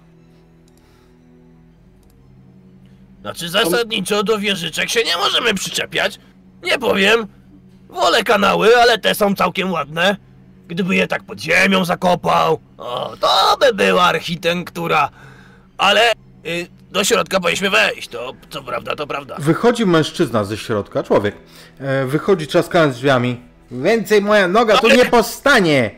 [3.22, 6.20] Znaczy zasadniczo do wieżyczek się nie możemy przyczepiać.
[6.64, 7.28] Nie powiem.
[7.89, 10.15] Wolę kanały, ale te są całkiem ładne.
[10.67, 15.09] Gdyby je tak pod ziemią zakopał, o, to by była architektura.
[15.77, 16.11] Ale
[16.45, 19.35] y, do środka powinniśmy wejść, to co prawda, to prawda.
[19.39, 21.35] Wychodzi mężczyzna ze środka, człowiek.
[21.79, 23.41] E, wychodzi trzaskając drzwiami.
[23.71, 25.91] Więcej moja noga tu nie postanie!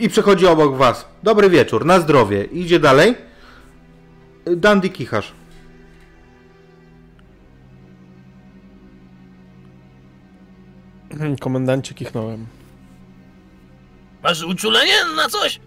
[0.00, 1.08] I przechodzi obok was.
[1.22, 2.44] Dobry wieczór, na zdrowie.
[2.44, 3.14] Idzie dalej.
[4.56, 5.32] Dandy kichasz.
[11.40, 12.46] Komendancie kichnąłem.
[14.22, 15.60] Masz uczulenie na coś?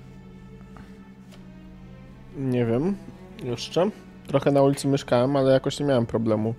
[2.38, 2.96] Nie wiem.
[3.44, 3.90] Jeszcze.
[4.28, 6.56] Trochę na ulicy mieszkałem, ale jakoś nie miałem problemu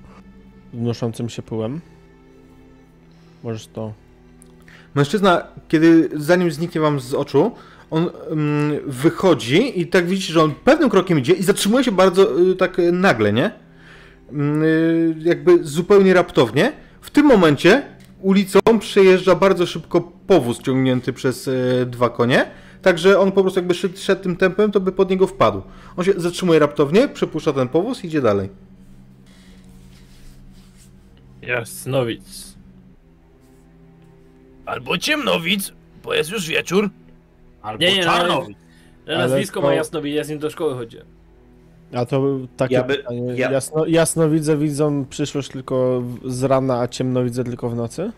[0.75, 1.81] z unoszącym się pyłem.
[3.43, 3.93] Możesz to...
[4.95, 7.53] Mężczyzna, kiedy zanim zniknie wam z oczu,
[7.91, 12.41] on mm, wychodzi i tak widzicie, że on pewnym krokiem idzie i zatrzymuje się bardzo
[12.41, 13.51] y, tak nagle, nie?
[14.33, 16.73] Mm, y, jakby zupełnie raptownie.
[17.01, 22.51] W tym momencie ulicą przejeżdża bardzo szybko powóz ciągnięty przez y, dwa konie.
[22.83, 25.63] Także on po prostu jakby szedł, szedł tym tempem, to by pod niego wpadł.
[25.97, 28.49] On się zatrzymuje raptownie, przepuszcza ten powóz i idzie dalej.
[31.43, 32.55] Jasnowic.
[34.67, 35.73] Albo ciemnowic,
[36.05, 36.91] bo jest już wieczór.
[37.63, 38.59] Albo Nie, nie, no, Czarnowic.
[39.07, 41.05] Nazwisko to- ma Jasnowic, ja z nim do szkoły chodzę.
[41.95, 43.21] A to takie Ja by- pytanie.
[43.37, 48.13] ja- Jasno, jasno widzę, widzą przyszłość tylko z rana, a ciemno widzę tylko w nocy?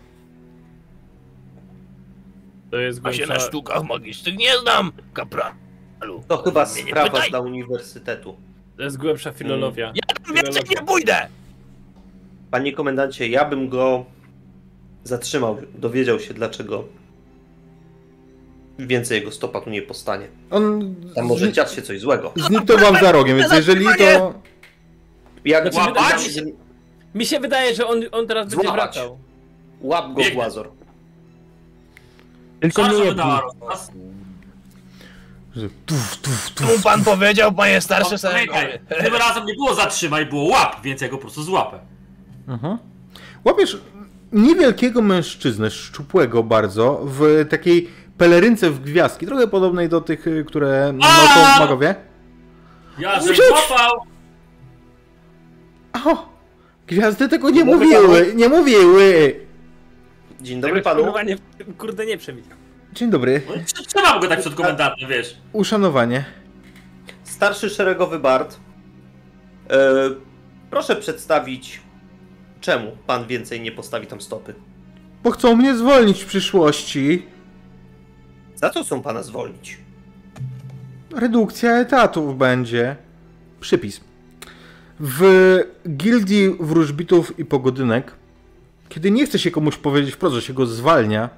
[2.71, 5.55] To jest A się na sztukach magicznych nie znam, kapralu.
[6.27, 8.35] To chyba sprawa dla uniwersytetu.
[8.77, 9.93] To jest głębsza filologia.
[9.95, 11.27] Ja tam więcej nie pójdę!
[12.51, 14.05] Panie komendancie, ja bym go
[15.03, 16.83] zatrzymał, dowiedział się dlaczego
[18.87, 20.27] więcej jego stopa tu nie postanie.
[20.51, 22.33] On Tam może zni- dziać się coś złego.
[22.47, 24.33] zniknął wam za rogiem, więc jeżeli to...
[25.45, 26.41] Jak Znaczy, łap, wydaje mi się-
[27.15, 28.93] Mi się wydaje, że on, on teraz będzie Złapać.
[28.93, 29.17] wracał.
[29.81, 30.35] łap go Biegnę.
[30.35, 30.69] Głazor.
[32.59, 32.93] Tylko nie
[35.55, 36.67] że Tuf, tuf, tuf.
[36.75, 39.03] Tu pan powiedział, panie starszy Pamiętaj, senator.
[39.05, 41.79] tym razem nie było zatrzymaj, było łap, więc ja go po prostu złapę.
[42.47, 42.77] Mhm.
[43.45, 43.77] Łapiesz
[44.31, 47.89] niewielkiego mężczyznę, szczupłego bardzo, w takiej
[48.25, 51.95] pelerynce w gwiazdki, trochę podobnej do tych, y, które noszą magowie.
[52.99, 53.91] Ja żem złapał!
[56.05, 56.29] O,
[56.87, 59.35] gwiazdy tego nie mówiły, nie mówiły.
[60.41, 61.13] Dzień dobry panu.
[61.77, 62.57] Kurde, nie przewidział.
[62.93, 65.37] Dzień dobry, No i tr- Trzymam go tak przed komendantem, wiesz.
[65.53, 66.25] uszanowanie.
[67.23, 68.57] Starszy szeregowy Bart.
[69.69, 69.77] E,
[70.69, 71.81] proszę przedstawić,
[72.61, 74.53] czemu pan więcej nie postawi tam stopy.
[75.23, 77.25] Bo chcą mnie zwolnić w przyszłości.
[78.61, 79.77] Za co chcą pana zwolnić?
[81.15, 82.95] Redukcja etatów będzie.
[83.59, 84.01] Przypis.
[84.99, 85.21] W
[85.97, 88.11] gildii wróżbitów i pogodynek,
[88.89, 91.29] kiedy nie chce się komuś powiedzieć wprost, że się go zwalnia,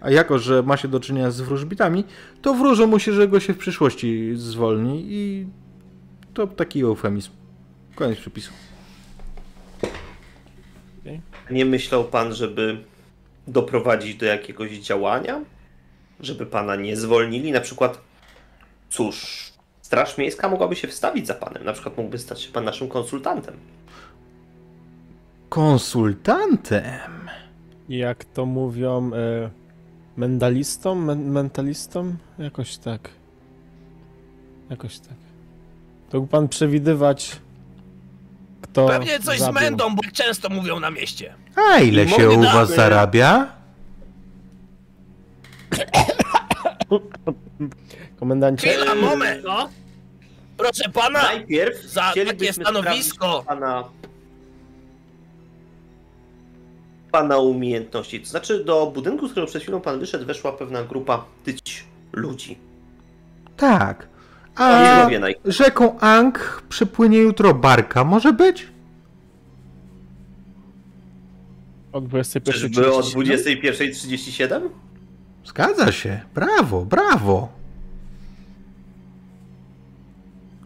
[0.00, 2.04] a jako, że ma się do czynienia z wróżbitami,
[2.42, 5.46] to wróżą mu się, że go się w przyszłości zwolni i
[6.34, 7.30] to taki eufemizm.
[7.94, 8.52] Koniec przypisu.
[11.50, 12.78] Nie myślał pan, żeby
[13.48, 15.40] doprowadzić do jakiegoś działania?
[16.24, 17.52] Żeby pana nie zwolnili?
[17.52, 17.98] Na przykład,
[18.90, 19.44] cóż,
[19.82, 21.64] Straż Miejska mogłaby się wstawić za panem.
[21.64, 23.54] Na przykład mógłby stać się pan naszym konsultantem.
[25.48, 27.28] Konsultantem?
[27.88, 29.50] Jak to mówią, e,
[30.16, 32.16] mendalistom, men, mentalistom?
[32.38, 33.08] Jakoś tak.
[34.70, 35.16] Jakoś tak.
[36.10, 37.36] To mógł pan przewidywać,
[38.62, 39.54] kto Pewnie coś z zabił.
[39.60, 41.34] mędą, bo jak często mówią na mieście.
[41.56, 43.46] A ile I się u was zarabia?
[48.20, 49.44] Komendancie, Chwila, moment!
[49.44, 49.68] No,
[50.56, 53.44] Proszę pana, Najpierw za takie stanowisko.
[53.46, 53.84] Pana,
[57.12, 58.20] pana umiejętności.
[58.20, 62.58] To znaczy, do budynku, z którego przed chwilą pan wyszedł, weszła pewna grupa tyć ludzi.
[63.56, 64.08] Tak.
[64.54, 65.34] A naj...
[65.44, 68.66] rzeką Ang przypłynie jutro barka, może być?
[71.92, 72.52] O 21.37?
[72.52, 74.60] Czyżby o 21.37?
[75.44, 76.20] Zgadza się.
[76.34, 77.48] Brawo, brawo.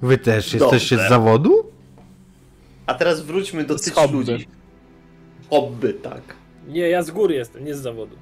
[0.02, 1.08] Wy też jesteście z Dobrze.
[1.08, 1.70] zawodu?
[2.86, 4.14] A teraz wróćmy do Z tych hobby.
[4.14, 4.48] ludzi.
[5.50, 6.22] Hobby, tak.
[6.68, 8.16] Nie, ja z góry jestem, nie z zawodu.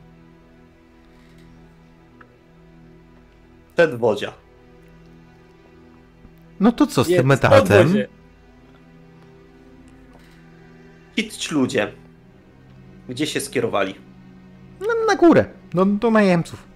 [3.74, 4.32] Przedwodzia.
[6.60, 7.94] No to co z Nie, tym etatem?
[11.38, 11.92] Ci ludzie.
[13.08, 13.94] Gdzie się skierowali?
[14.80, 15.44] No, na górę,
[15.74, 16.66] do, do najemców.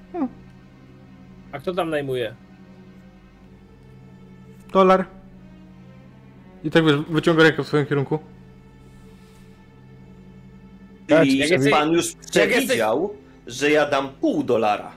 [1.52, 2.34] A kto tam najmuje?
[4.72, 5.04] Dolar.
[6.64, 8.18] I tak wiesz, wyciąga rękę w swoim kierunku.
[11.08, 13.10] Czyli jak jesteś- pan już jak jesteś- przewidział,
[13.46, 14.90] że ja dam pół dolara.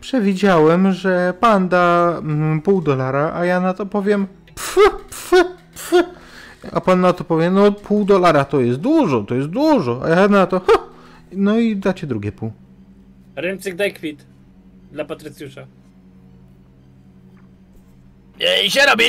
[0.00, 4.74] Przewidziałem, że pan da mm, pół dolara, a ja na to powiem pf,
[5.08, 5.30] pf,
[5.72, 5.92] pf.
[6.72, 10.00] A pan na to powie, no pół dolara to jest dużo, to jest dużo.
[10.04, 10.72] A ja na to, ha,
[11.32, 12.52] no i dacie drugie pół.
[13.36, 14.26] Rymcyk daj kwit.
[14.92, 15.66] Dla Patrycjusza.
[18.64, 19.04] I się robi!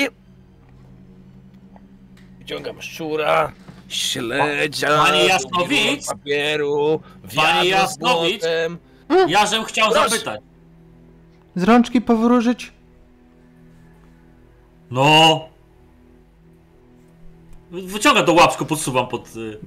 [2.40, 3.52] Wyciągam szczura,
[3.88, 7.00] śledzia, Panie worek papieru,
[7.30, 7.34] z
[7.66, 8.42] Jasnowicz?
[8.42, 8.78] błotem.
[9.28, 10.10] Ja żem chciał Proszę.
[10.10, 10.42] zapytać.
[11.56, 12.72] Z rączki powróżyć?
[14.92, 15.50] No.
[17.72, 19.36] Wyciąga to łapsko, podsuwam pod.
[19.36, 19.60] y,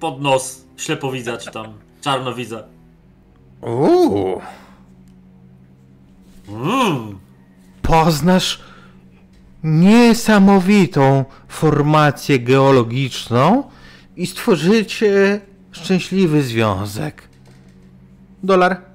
[0.00, 2.64] pod nos ślepowidza, czy tam czarnowidza.
[3.60, 4.40] Uuu.
[6.48, 7.18] Mm.
[7.82, 8.60] Poznasz
[9.64, 13.70] niesamowitą formację geologiczną
[14.16, 15.40] i stworzycie
[15.72, 17.28] szczęśliwy związek.
[18.42, 18.92] Dolar.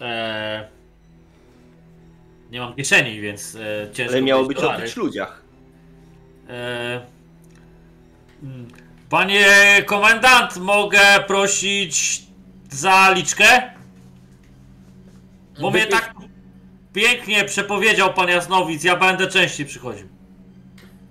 [0.00, 0.64] Eee,
[2.50, 4.12] nie mam kieszeni, więc e, ciężko.
[4.14, 4.86] Ale miało być o dolary.
[4.86, 5.41] tych ludziach.
[6.52, 7.00] Eee,
[8.42, 8.68] mm,
[9.10, 9.46] Panie
[9.86, 12.22] komendant, mogę prosić
[12.70, 13.62] zaliczkę?
[15.60, 16.14] Bo mnie tak
[16.92, 20.08] pięknie przepowiedział pan Jasnowic, ja będę częściej przychodził.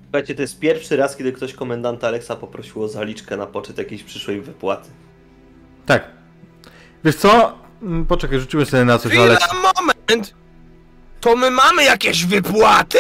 [0.04, 4.04] Słuchajcie, to jest pierwszy raz, kiedy ktoś komendanta Alexa poprosił o zaliczkę na poczet jakiejś
[4.04, 4.90] przyszłej wypłaty.
[5.86, 6.08] Tak.
[7.06, 7.58] Wiesz co?
[7.82, 9.36] Mm, Poczekaj, rzuciłem sobie na coś, ale...
[9.36, 10.34] Chwila, moment!
[11.22, 12.98] To my mamy jakieś wypłaty?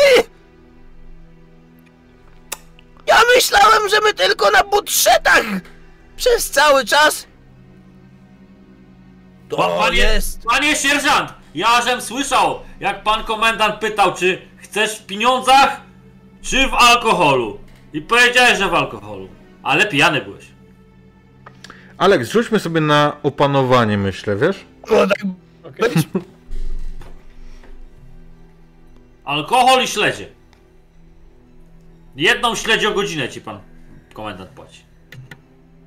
[3.11, 5.43] Ja myślałem, że my tylko na budżetach
[6.15, 7.27] przez cały czas.
[9.49, 10.43] To Pa- panie, jest...
[10.43, 15.81] panie sierżant, ja żem słyszał, jak pan komendant pytał, czy chcesz w pieniądzach,
[16.41, 17.59] czy w alkoholu.
[17.93, 19.29] I powiedziałeś, że w alkoholu.
[19.63, 20.45] Ale pijany byłeś.
[21.97, 24.65] Aleks, rzućmy sobie na opanowanie, myślę, wiesz?
[24.91, 25.91] No, tak.
[29.25, 30.27] Alkohol i śledzie.
[32.15, 33.59] Jedną śledziogodzinę ci pan
[34.13, 34.83] komendant płaci.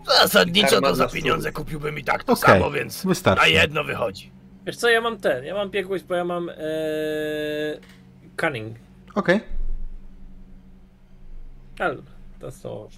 [0.06, 3.42] Zasadniczo to za pieniądze kupiłbym i tak to Okej, samo, więc wystarczy.
[3.42, 4.30] na jedno wychodzi.
[4.66, 6.56] Wiesz co, ja mam ten, ja mam biegłość, bo ja mam ee,
[8.40, 8.76] cunning.
[9.14, 9.40] Okej.
[11.78, 11.96] Ale
[12.40, 12.88] to są...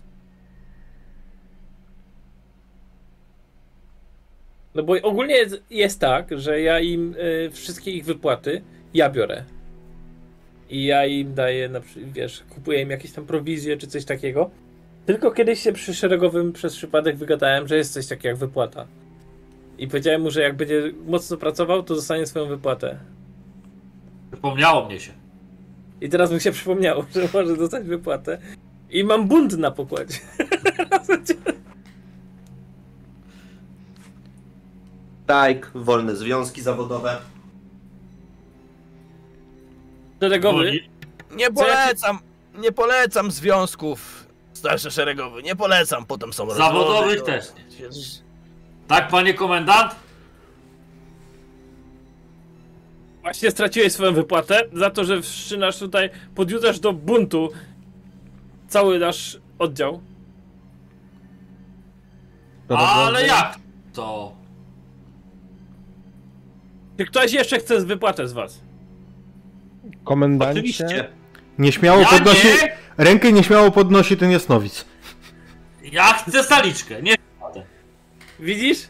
[4.74, 7.14] No bo ogólnie jest, jest tak, że ja im
[7.46, 8.62] e, wszystkie ich wypłaty
[8.94, 9.44] ja biorę.
[10.70, 14.50] I ja im daję, na, wiesz, kupuję im jakieś tam prowizje czy coś takiego.
[15.06, 18.86] Tylko kiedyś się przy szeregowym przez przypadek wygadałem, że jest coś takiego jak wypłata.
[19.78, 22.98] I powiedziałem mu, że jak będzie mocno pracował, to dostanie swoją wypłatę.
[24.30, 25.12] Przypomniało mnie się.
[26.00, 28.38] I teraz mi się przypomniało, że może dostać wypłatę.
[28.90, 30.18] I mam bunt na pokładzie.
[35.24, 37.16] Strajk, wolne związki zawodowe.
[40.20, 40.72] Szeregowy.
[41.30, 42.18] Nie polecam,
[42.58, 47.56] nie polecam związków starszy szeregowy, nie polecam, potem są Zawodowych rozwody, też to-
[48.88, 49.96] Tak, panie komendant?
[53.22, 57.48] Właśnie straciłeś swoją wypłatę za to, że wszczynasz tutaj, podjudzasz do buntu
[58.68, 60.00] cały nasz oddział.
[62.68, 63.58] Ale jak
[63.92, 64.36] to?
[66.98, 68.60] Czy ktoś jeszcze chce z wypłatę z was?
[70.06, 70.60] Komendancie?
[70.60, 71.08] Oczywiście.
[71.58, 72.46] Nieśmiało Ja podnosi...
[72.46, 72.76] nie!
[72.98, 74.84] Rękę nieśmiało podnosi ten jasnowic.
[75.92, 77.14] Ja chcę zaliczkę, nie
[78.40, 78.88] Widzisz?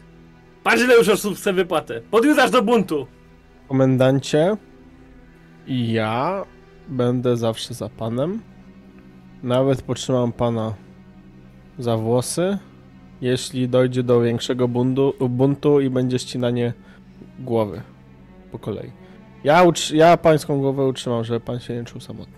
[0.63, 2.01] Patrz ile już osób chce wypłatę.
[2.11, 3.07] Podjudzasz do buntu.
[3.67, 4.57] Komendancie,
[5.67, 6.45] ja
[6.87, 8.41] będę zawsze za panem.
[9.43, 10.73] Nawet potrzymam pana
[11.79, 12.57] za włosy,
[13.21, 16.73] jeśli dojdzie do większego buntu, buntu i będzie ścinanie
[17.39, 17.81] głowy
[18.51, 19.06] po kolei.
[19.43, 22.33] Ja, utr- ja pańską głowę utrzymam, żeby pan się nie czuł samotny.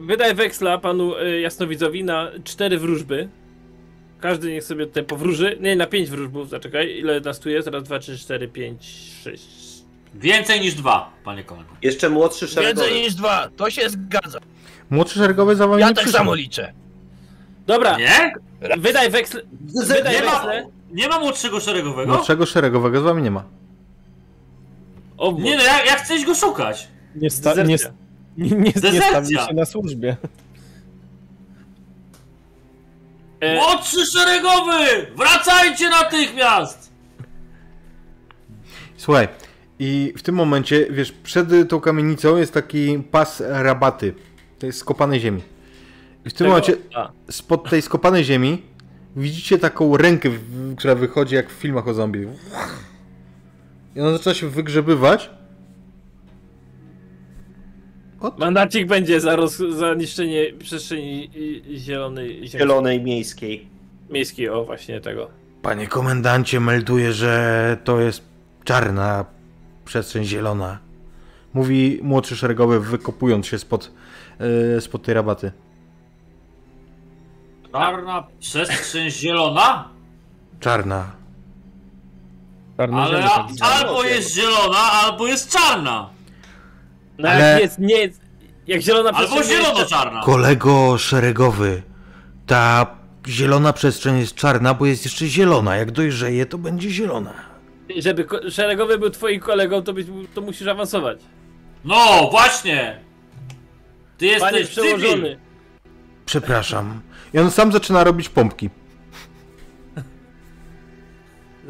[0.00, 3.28] Wydaj weksla panu y, jasnowidzowi na cztery wróżby.
[4.20, 5.56] Każdy niech sobie tutaj powróży.
[5.60, 6.98] Nie, na pięć wróżbów, zaczekaj.
[6.98, 7.68] Ile nas tu jest?
[7.68, 8.86] Raz, dwa, trzy, cztery, pięć,
[9.24, 9.46] sześć.
[10.14, 11.78] Więcej niż dwa, panie komendant.
[11.82, 12.86] Jeszcze młodszy szeregowy.
[12.86, 14.38] Więcej niż dwa, to się zgadza.
[14.90, 16.18] Młodszy szeregowy za wami Ja nie tak przyszedł.
[16.24, 16.72] samo liczę.
[17.66, 18.32] Dobra, Nie?
[18.78, 19.40] wydaj weksle.
[19.86, 20.66] Wydaj Nie ma, weksle.
[20.92, 22.12] nie ma młodszego szeregowego?
[22.12, 23.44] Młodszego szeregowego z wami nie ma.
[25.20, 26.88] O, Nie no, ja, ja chcę iść go szukać.
[27.16, 27.90] Nie, sta- nie, Dezercja.
[28.38, 29.46] nie, nie, nie Dezercja.
[29.46, 30.16] się na służbie.
[33.40, 35.06] E, Młodszy szeregowy!
[35.16, 36.90] Wracajcie natychmiast!
[38.96, 39.28] Słuchaj,
[39.78, 44.14] i w tym momencie, wiesz, przed tą kamienicą jest taki pas rabaty.
[44.58, 45.42] To jest skopanej ziemi.
[46.24, 48.62] I w tym tego- momencie A, spod tej skopanej ziemi
[49.16, 52.26] widzicie taką rękę, w- która wychodzi jak w filmach o zombie.
[53.96, 55.30] I ona zaczyna się wygrzebywać.
[58.38, 61.30] mandacik będzie za, roz, za niszczenie przestrzeni
[61.76, 63.68] zielonej Zielonej miejskiej.
[64.10, 64.48] miejskiej.
[64.48, 65.30] O, właśnie tego.
[65.62, 68.22] Panie komendancie, melduje, że to jest
[68.64, 69.24] czarna
[69.84, 70.78] przestrzeń zielona.
[71.54, 73.92] Mówi młodszy szeregowy, wykopując się spod,
[74.74, 75.52] yy, spod tej rabaty.
[77.72, 79.88] Czarna przestrzeń zielona?
[80.60, 81.19] Czarna.
[82.80, 83.74] Ale a, tak zwane.
[83.74, 86.10] albo jest zielona, albo jest czarna.
[87.18, 88.20] No Ale- jak jest, nie jest,
[88.66, 90.22] jak zielona Albo przestrzeń jest- zielono-czarna.
[90.22, 91.82] Kolego szeregowy,
[92.46, 92.86] ta
[93.28, 95.76] zielona przestrzeń jest czarna, bo jest jeszcze zielona.
[95.76, 97.32] Jak dojrzeje, to będzie zielona.
[97.96, 101.18] Żeby szeregowy był twoim kolegą, to, byś, to musisz awansować.
[101.84, 102.98] No, właśnie!
[104.18, 105.12] Ty Panie jesteś przełożony.
[105.14, 105.36] cywil.
[106.26, 107.00] Przepraszam.
[107.34, 108.70] I on sam zaczyna robić pompki.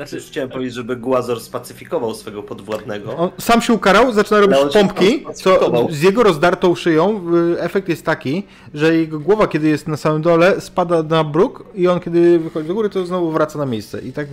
[0.00, 3.16] Znaczy, Już chciałem powiedzieć, żeby Głazor spacyfikował swego podwładnego.
[3.16, 7.22] On sam się ukarał, zaczyna robić pompki, co z jego rozdartą szyją
[7.56, 11.64] y, efekt jest taki, że jego głowa, kiedy jest na samym dole, spada na bruk
[11.74, 14.00] i on, kiedy wychodzi do góry, to znowu wraca na miejsce.
[14.00, 14.26] I tak,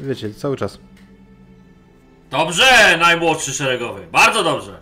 [0.00, 0.78] wiecie, cały czas.
[2.30, 4.00] Dobrze, najmłodszy szeregowy.
[4.12, 4.80] Bardzo dobrze.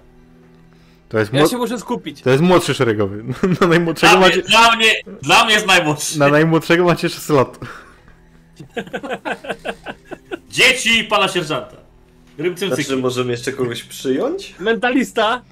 [1.08, 2.22] To jest, ja się muszę skupić.
[2.22, 3.24] to jest młodszy szeregowy.
[3.60, 4.48] Na najmłodszego, Dla mnie, macie...
[4.48, 4.92] dla mnie,
[5.22, 6.18] dla mnie jest najmłodszy.
[6.18, 7.58] na najmłodszego macie 6 lat.
[10.50, 11.76] Dzieci pana sierżanta.
[12.56, 14.54] Znaczy, możemy jeszcze kogoś przyjąć?
[14.60, 15.42] Mentalista,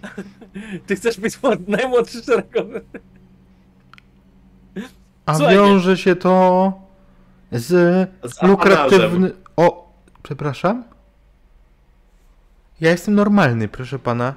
[0.86, 2.80] ty chcesz być młod- najmłodszy szeregowy.
[5.26, 6.72] A wiąże się to
[7.52, 7.66] z
[8.22, 9.30] Z lukratywny...
[9.56, 9.92] O,
[10.22, 10.84] przepraszam?
[12.80, 14.34] Ja jestem normalny, proszę pana.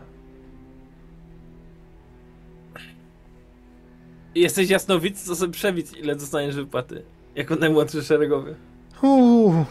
[4.35, 7.03] Jesteś jasnowic, to sobie przewic, ile dostaniesz wypłaty.
[7.35, 8.55] Jako najmłodszy szeregowy.
[9.01, 9.65] Uuu.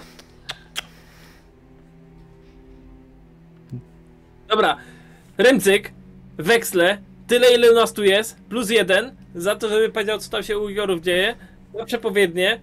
[4.49, 4.77] Dobra,
[5.39, 5.93] Rymcyk,
[6.39, 10.59] weksle, tyle ile nas tu jest, plus jeden, za to, żeby powiedział, co tam się
[10.59, 11.35] u Jorów dzieje,
[11.79, 12.61] na przepowiednie,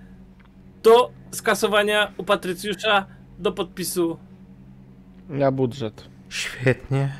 [0.84, 3.06] do skasowania u Patrycjusza,
[3.40, 4.18] do podpisu.
[5.30, 6.04] Na budżet.
[6.30, 7.14] Świetnie.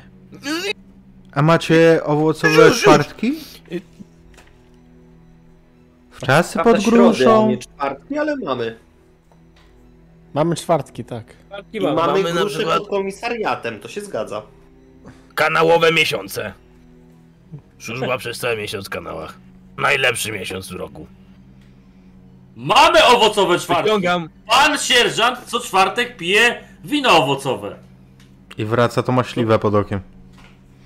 [1.32, 3.32] A macie owocowe czwartki?
[6.10, 7.48] W czasy pod gruszą.
[7.48, 8.76] nie czwartki, ale mamy.
[10.36, 11.24] Mamy czwartki, tak.
[11.50, 11.94] Walki I mamy.
[11.96, 14.42] mamy, mamy na przykład- pod komisariatem, to się zgadza.
[15.34, 16.52] Kanałowe miesiące.
[17.78, 19.38] Służba przez cały miesiąc w kanałach.
[19.78, 21.06] Najlepszy miesiąc w roku.
[22.56, 23.84] Mamy owocowe czwartki.
[23.84, 24.28] Wyciągam.
[24.48, 27.76] Pan sierżant co czwartek pije wino owocowe.
[28.58, 30.00] I wraca to maśliwe pod okiem.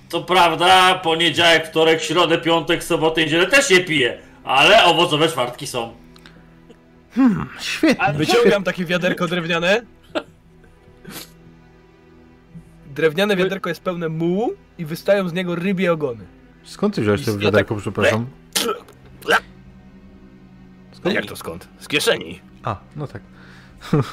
[0.09, 4.17] Co prawda, poniedziałek, wtorek, środę, piątek, sobotę, niedzielę też je pije.
[4.43, 5.93] Ale owocowe czwartki są.
[7.59, 8.13] Świetnie.
[8.13, 9.81] Wyciągam takie wiaderko drewniane.
[12.95, 16.25] Drewniane wiaderko jest pełne mułu i wystają z niego rybie ogony.
[16.63, 18.25] Skąd ty wziąłeś to Ja wiaderko, przepraszam?
[20.91, 21.15] Skąd?
[21.15, 21.67] Jak to skąd?
[21.79, 22.39] Z kieszeni.
[22.63, 23.21] A, no tak.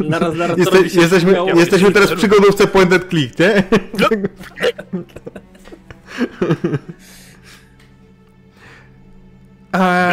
[0.00, 1.50] Naraz, naraz Jeste, jesteśmy, śmiało.
[1.50, 3.62] jesteśmy teraz w przygodówce point and click, nie?
[9.72, 10.10] A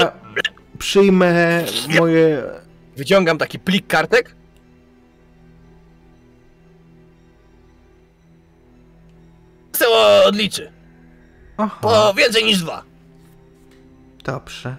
[0.79, 1.65] przyjmę
[1.99, 2.43] moje...
[2.97, 4.35] Wyciągam taki plik kartek.
[9.71, 9.85] Se
[10.25, 10.71] odliczy.
[11.57, 12.83] Aha, Po więcej niż dwa.
[14.23, 14.75] dobrze.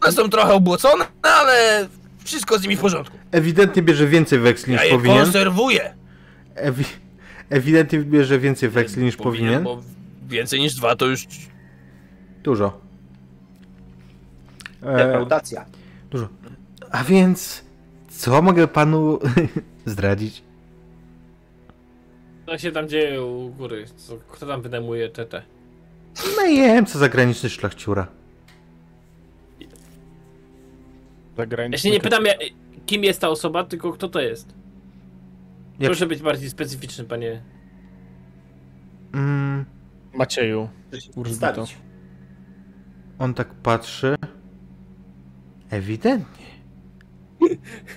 [0.00, 1.88] One są trochę ubłocone, ale
[2.24, 3.18] wszystko z nimi w porządku.
[3.32, 5.24] Ewidentnie bierze więcej weksli niż Ja je powinien.
[5.24, 5.94] konserwuję.
[6.54, 6.84] Ewi
[7.50, 9.62] ewidentnie bierze więcej weksli niż powinien.
[9.64, 9.82] Bo
[10.28, 11.26] więcej niż dwa to już...
[12.42, 12.80] Dużo.
[14.82, 15.64] E, Defraudacja.
[16.10, 16.28] dużo.
[16.90, 17.64] A więc,
[18.08, 19.18] co mogę panu
[19.86, 20.42] zdradzić?
[22.46, 23.84] Co się tam dzieje u góry?
[23.96, 25.42] Co, kto tam wynajmuje tetę?
[26.36, 28.06] Najemca zagraniczny szlachciura.
[31.36, 32.32] Zagraniczny Ja się nie pytam, ja,
[32.86, 34.54] kim jest ta osoba, tylko kto to jest.
[35.78, 37.42] Jak- Proszę być bardziej specyficzny, panie.
[39.14, 39.64] Mm,
[40.14, 40.68] Macieju.
[41.16, 41.64] Urzbito.
[43.18, 44.16] On tak patrzy.
[45.70, 46.37] Ewidentnie.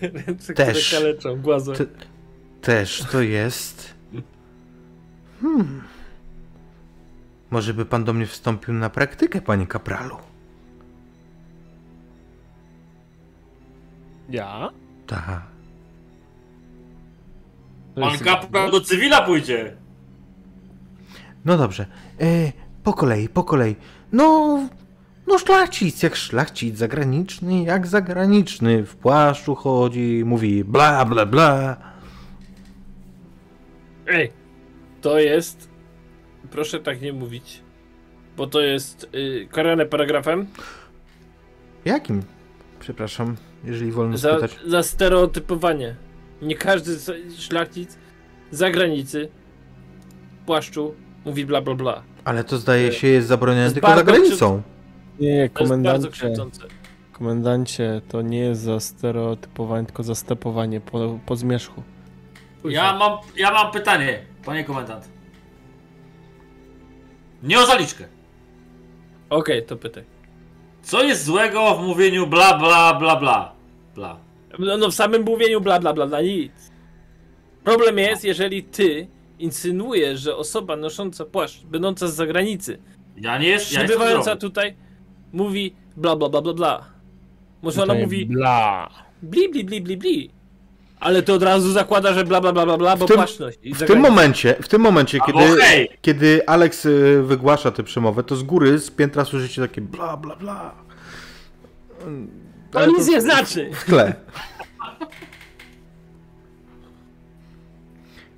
[0.01, 0.87] Ręce, Też.
[0.87, 1.75] które kaleczą, głazem.
[2.61, 3.93] Też to jest.
[5.41, 5.81] Hmm.
[7.49, 10.17] Może by pan do mnie wstąpił na praktykę, panie kapralu?
[14.29, 14.69] Ja?
[15.07, 15.41] Tak.
[17.95, 19.75] Pan kapral do cywila pójdzie.
[21.45, 21.85] No dobrze.
[22.21, 22.51] E,
[22.83, 23.75] po kolei, po kolei.
[24.11, 24.59] No,
[25.31, 28.83] no szlachcic, jak szlachcic zagraniczny, jak zagraniczny.
[28.83, 31.77] W płaszczu chodzi, mówi bla bla bla.
[34.07, 34.31] Ej,
[35.01, 35.69] to jest.
[36.51, 37.61] Proszę tak nie mówić.
[38.37, 40.47] Bo to jest y, karane paragrafem
[41.85, 42.21] Jakim?
[42.79, 44.59] Przepraszam, jeżeli wolno za, spytać.
[44.67, 45.95] za stereotypowanie.
[46.41, 46.91] Nie każdy
[47.37, 47.97] szlachcic
[48.51, 49.29] zagranicy
[50.45, 50.95] płaszczu
[51.25, 52.03] mówi bla bla bla.
[52.23, 54.61] Ale to zdaje się jest zabronione tylko za granicą.
[55.21, 56.63] Nie, nie, To jest bardzo komendancie.
[57.11, 61.83] Komendancie, to nie jest za stereotypowanie, tylko za stepowanie po, po zmierzchu.
[62.65, 65.09] Ja mam, ja mam pytanie, panie komendant.
[67.43, 68.03] Nie o zaliczkę.
[69.29, 70.03] Okej, to pytaj.
[70.83, 73.53] Co jest złego w mówieniu bla bla bla bla?
[73.95, 74.17] Bla.
[74.59, 76.51] No, no w samym mówieniu bla bla bla bla nic.
[77.63, 79.07] Problem jest, jeżeli ty
[79.39, 82.79] insynuujesz, że osoba nosząca płaszcz, będąca z zagranicy,
[83.17, 84.39] Ja nie jest, ja przybywająca zdrowy.
[84.41, 84.75] tutaj,
[85.33, 86.85] mówi bla bla bla bla bla.
[87.61, 88.89] Może ona mówi Bla.
[89.21, 90.29] bli bli bli bli bli.
[90.99, 93.37] Ale to od razu zakłada, że bla bla bla bla bla, bo tym- nosi.
[93.63, 95.89] I W tym momencie, w tym momencie, kiedy, hej.
[96.01, 100.35] kiedy Alex y, wygłasza tę przemowę, to z góry, z piętra słyszycie takie bla bla
[100.35, 100.75] bla.
[102.71, 103.71] To nic nie znaczy.
[103.73, 104.13] W tle.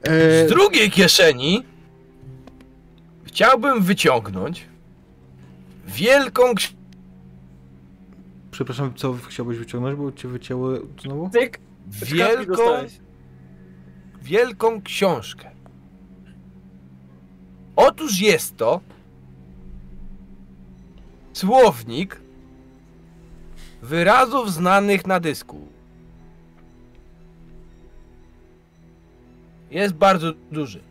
[0.03, 1.63] E, Z drugiej kieszeni
[3.23, 4.65] chciałbym wyciągnąć
[5.87, 6.43] wielką
[8.53, 11.29] przepraszam, co chciałbyś wyciągnąć, bo cię wycięły znowu?
[11.29, 11.59] Tyk.
[11.87, 12.63] wielką,
[14.21, 15.51] wielką książkę.
[17.75, 18.81] Otóż jest to
[21.33, 22.21] słownik
[23.81, 25.67] wyrazów znanych na dysku.
[29.71, 30.81] Jest bardzo duży.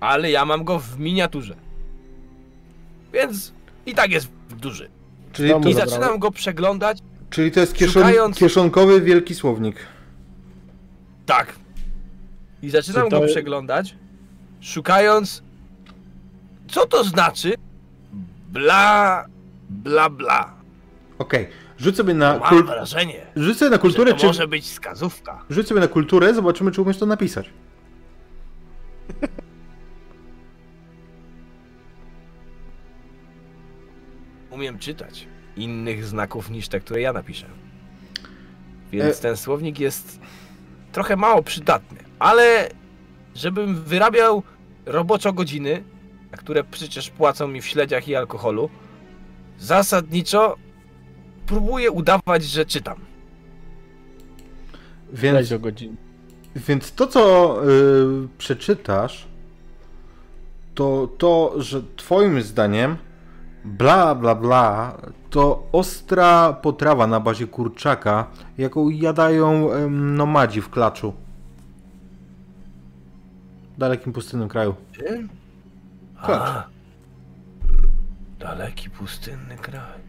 [0.00, 1.56] Ale ja mam go w miniaturze.
[3.12, 3.52] Więc
[3.86, 5.01] i tak jest duży.
[5.32, 6.98] Czyli to, I zaczynam go przeglądać.
[7.30, 9.76] czyli to jest kieszon, Szukając- kieszonkowy wielki słownik.
[11.26, 11.52] Tak.
[12.62, 13.94] I zaczynam Czy to- go przeglądać,
[14.60, 15.42] szukając,
[16.68, 17.54] co to znaczy
[18.52, 19.26] bla,
[19.70, 20.54] bla, bla.
[21.18, 21.48] Okej,
[21.78, 22.64] rzuć sobie na, Mam kul...
[22.66, 24.26] wrażenie, rzuć sobie na kulturę, to czy...
[24.26, 25.44] może być wskazówka.
[25.50, 27.50] Rzuć sobie na kulturę, zobaczymy, czy umiesz to napisać.
[34.62, 35.26] Umiem czytać
[35.56, 37.46] innych znaków niż te, które ja napiszę.
[38.92, 40.20] Więc E- ten słownik jest
[40.92, 42.68] trochę mało przydatny, ale
[43.34, 44.42] żebym wyrabiał
[44.86, 45.84] roboczo godziny,
[46.30, 48.70] na które przecież płacą mi w śledziach i alkoholu,
[49.58, 50.56] zasadniczo
[51.46, 52.98] próbuję udawać, że czytam.
[55.12, 55.48] Więc,
[56.56, 59.26] więc to, co y, przeczytasz,
[60.74, 62.96] to to, że twoim zdaniem
[63.64, 64.96] bla bla bla
[65.30, 68.26] to ostra potrawa na bazie kurczaka,
[68.58, 71.12] jaką jadają em, nomadzi w klaczu.
[73.74, 74.74] W dalekim pustynnym kraju.
[76.24, 76.48] Klacz.
[76.48, 76.66] A,
[78.38, 80.00] daleki, pustynny kraj.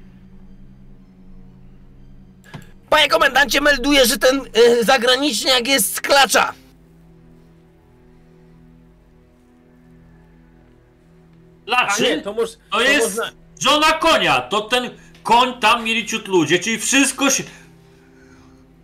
[2.90, 6.54] Panie komendancie, melduje, że ten y, zagraniczniak jest z klacza.
[11.64, 12.10] A Dlaczego?
[12.10, 13.43] nie, to, może, To jest można...
[13.64, 14.90] żona konia, to ten
[15.24, 17.44] koń tam mieli ciut ludzie, czyli wszystko się...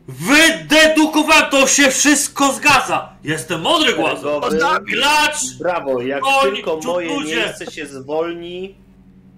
[0.08, 3.10] Wydedukowałem, to się wszystko zgadza!
[3.24, 3.92] Jestem mądry!
[3.92, 4.58] Szeregowy.
[4.92, 5.58] Glacz!
[5.60, 7.36] Brawo, jak Koń, tylko moje ludzie.
[7.36, 8.76] miejsce się zwolni,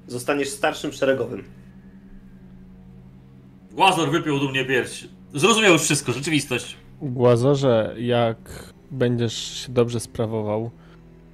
[0.07, 1.43] zostaniesz starszym szeregowym.
[3.72, 5.03] Głazor wypiął do mnie pierś.
[5.34, 6.77] Zrozumiał już wszystko, rzeczywistość.
[7.01, 10.72] Głazorze, jak będziesz się dobrze sprawował,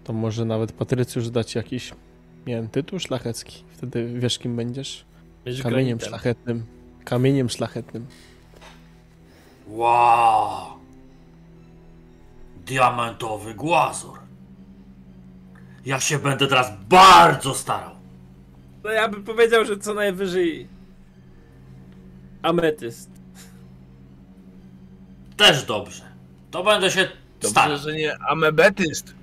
[0.04, 1.92] to może nawet Patrycjusz dać jakiś,
[2.46, 3.64] wiem, tytuł szlachecki.
[3.78, 5.06] Wtedy wiesz kim będziesz?
[5.46, 6.10] Będziesz Kamieniem granitem.
[6.10, 6.66] szlachetnym.
[7.06, 8.06] Kamieniem szlachetnym.
[9.68, 10.78] Wow!
[12.66, 14.20] diamentowy głazur.
[15.86, 17.92] Ja się będę teraz bardzo starał.
[18.84, 20.68] No ja bym powiedział, że co najwyżej
[22.42, 23.10] ametyst.
[25.38, 26.04] Też dobrze.
[26.52, 27.08] To będę się
[27.42, 27.78] Dobrze, starał.
[27.78, 29.14] że nie amebetyst.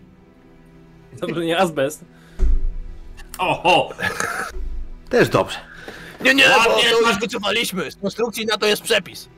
[1.21, 2.05] Dobrze, nie azbest.
[3.39, 3.89] Oho!
[5.11, 5.57] Też dobrze.
[6.21, 7.21] Nie, nie, bo Ładnie, to już tak.
[7.21, 7.91] wycofaliśmy.
[7.91, 9.29] Z konstrukcji na to jest przepis.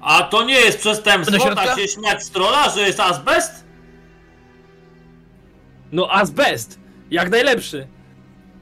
[0.00, 3.64] A to nie jest przestępstwo tak się śmiać z trolla, że jest azbest?
[5.92, 6.80] No azbest!
[7.10, 7.86] Jak najlepszy.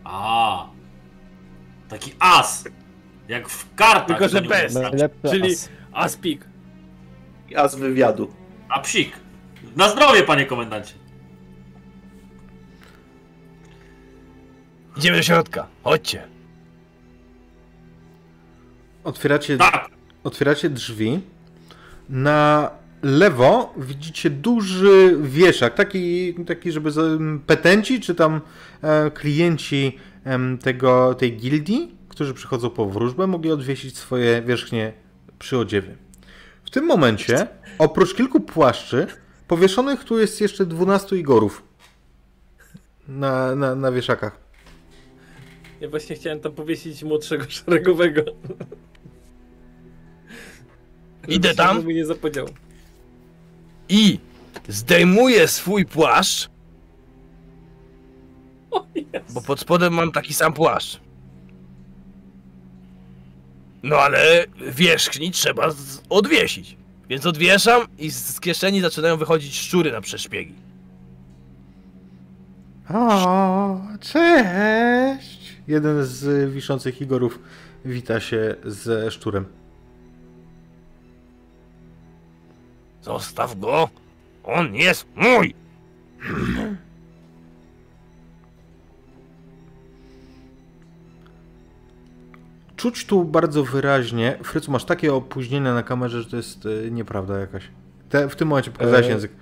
[0.05, 0.67] A,
[1.89, 2.65] taki as.
[3.29, 4.07] Jak w kartach.
[4.07, 4.79] Tylko, że to bez.
[5.31, 5.69] Czyli as.
[5.93, 6.45] aspik.
[7.57, 8.35] A z wywiadu.
[8.69, 9.17] A psik.
[9.77, 10.95] Na zdrowie, panie komendancie.
[14.97, 15.67] Idziemy do środka.
[15.85, 16.23] Chodźcie.
[19.05, 19.89] Otwieracie, Tak.
[20.25, 21.21] otwieracie drzwi.
[22.09, 22.71] Na
[23.03, 26.91] lewo widzicie duży wieszak, taki, taki żeby
[27.47, 28.41] petenci, czy tam
[28.83, 29.99] e, klienci
[30.63, 34.93] tego, tej gildii, którzy przychodzą po wróżbę, mogli odwiesić swoje wierzchnie
[35.39, 35.97] przyodziewy.
[36.65, 37.47] W tym momencie,
[37.79, 39.07] oprócz kilku płaszczy,
[39.49, 41.63] powieszonych tu jest jeszcze 12 igorów
[43.09, 44.44] na, na, na wieszakach.
[45.81, 48.23] Ja właśnie chciałem tam powiesić młodszego szeregowego.
[51.29, 51.85] Idę tam.
[51.85, 52.47] mu nie zapodział.
[53.89, 54.19] I
[54.69, 56.49] zdejmuję swój płaszcz,
[58.71, 58.87] O
[59.35, 61.01] bo pod spodem mam taki sam płaszcz.
[63.83, 66.77] No ale wierzchni trzeba z- odwiesić.
[67.09, 70.55] Więc odwieszam i z z kieszeni zaczynają wychodzić szczury na przeszpiegi.
[72.95, 75.34] O, cześć!
[75.69, 77.39] Jeden z wiszących Igorów
[77.85, 79.47] wita się ze szczurem.
[83.03, 83.89] Zostaw go!
[84.45, 85.55] On jest mój!
[92.77, 94.39] Czuć tu bardzo wyraźnie.
[94.43, 97.69] Frycu, masz takie opóźnienia na kamerze, że to jest e, nieprawda jakaś.
[98.09, 99.33] Te, w tym momencie pokazałeś E, język.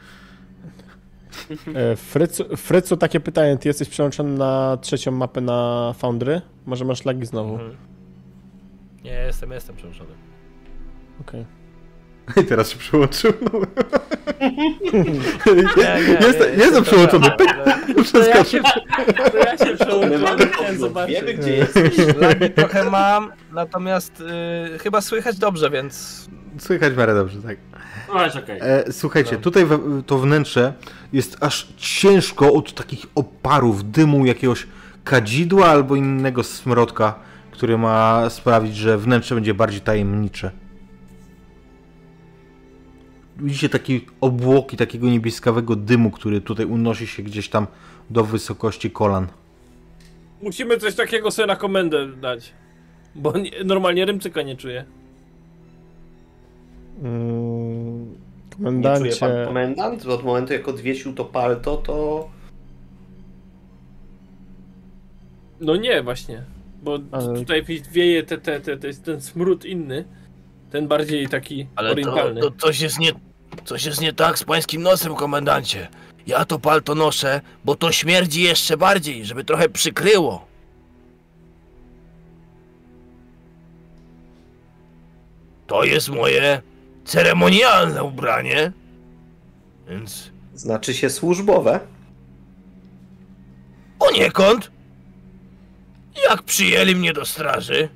[1.74, 6.40] E, Frycu, Frycu, takie pytanie, ty jesteś przełączony na trzecią mapę na Foundry?
[6.66, 7.52] Może masz lagi znowu?
[7.52, 7.76] Mhm.
[9.04, 10.10] Nie, jestem, jestem przełączony.
[11.20, 11.44] Okej.
[12.42, 13.32] I teraz się przyłączył.
[14.92, 15.52] No.
[15.54, 17.30] Nie, nie, Jestem, jestem przełączony.
[17.30, 17.48] Pyk,
[18.12, 18.44] To ja Przeskoczył.
[18.44, 18.62] się,
[19.30, 21.14] to ja się przełączyłem, chciałem zobaczyć.
[21.16, 21.92] Wiemy gdzie jesteś.
[22.20, 24.20] Lagi trochę mam, natomiast
[24.74, 26.26] y, chyba słychać dobrze, więc
[26.58, 27.56] Słychać w miarę dobrze, tak.
[28.06, 28.58] Słuchajcie, okej.
[28.62, 30.72] E, słuchajcie, tutaj we, to wnętrze
[31.12, 34.66] jest aż ciężko od takich oparów, dymu jakiegoś
[35.04, 37.14] kadzidła albo innego smrodka,
[37.50, 40.50] który ma sprawić, że wnętrze będzie bardziej tajemnicze.
[43.36, 47.66] Widzicie takie obłoki takiego niebieskawego dymu, który tutaj unosi się gdzieś tam
[48.10, 49.26] do wysokości kolan.
[50.42, 52.52] Musimy coś takiego sobie na komendę dać.
[53.14, 54.84] Bo nie, normalnie rymcyka nie czuję.
[57.02, 58.14] Mm,
[58.58, 60.06] Nie czuje komendancie, pan komendant?
[60.06, 62.28] Od momentu jak odwiesił to palto, to...
[65.60, 66.42] No nie, właśnie.
[66.82, 70.04] Bo Ale- tutaj wieje te, te, te, te, ten smród inny.
[70.70, 72.40] Ten bardziej taki Ale to, orientalny.
[72.40, 73.12] to coś, jest nie,
[73.64, 75.88] coś jest nie tak z pańskim nosem, komendancie.
[76.26, 80.46] Ja to palto noszę, bo to śmierdzi jeszcze bardziej, żeby trochę przykryło.
[85.66, 86.62] To jest moje
[87.04, 88.72] ceremonialne ubranie,
[89.88, 91.80] więc Znaczy się służbowe.
[93.98, 94.70] poniekąd,
[96.30, 97.88] jak przyjęli mnie do straży,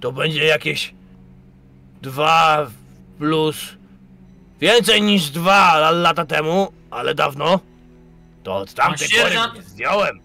[0.00, 0.94] to będzie jakieś
[2.02, 2.66] dwa
[3.18, 3.56] plus
[4.60, 7.60] więcej niż dwa lata temu, ale dawno.
[8.42, 9.54] To od tamtej Pan pory sierżant?
[9.54, 10.20] nie zdjąłem.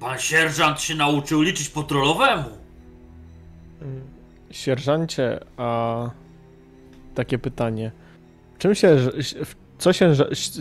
[0.00, 2.58] Pan sierżant się nauczył liczyć po trollowemu.
[4.56, 6.10] Sierżancie, a
[7.14, 7.92] takie pytanie.
[8.54, 8.96] W czym się,
[9.44, 10.12] w co, się,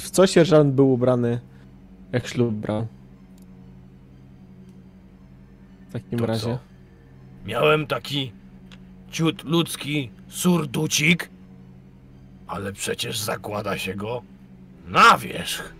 [0.01, 1.39] w co sierżant był ubrany,
[2.11, 2.87] jak ślub brał?
[5.89, 6.41] W takim To razie.
[6.41, 6.59] co?
[7.45, 8.31] Miałem taki
[9.11, 11.29] ciut ludzki surducik,
[12.47, 14.21] ale przecież zakłada się go
[14.87, 15.73] na wierzch.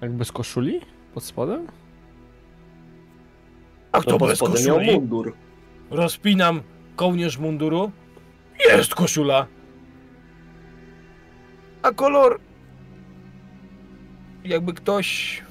[0.00, 0.80] Jak bez koszuli?
[1.14, 1.66] Pod spodem?
[3.94, 4.92] A kto bez miał koszuli?
[4.94, 5.32] mundur.
[5.90, 6.62] Rozpinam
[6.96, 7.90] kołnierz munduru.
[8.68, 9.46] Jest koszula.
[11.82, 12.40] A kolor.
[14.44, 15.42] Jakby ktoś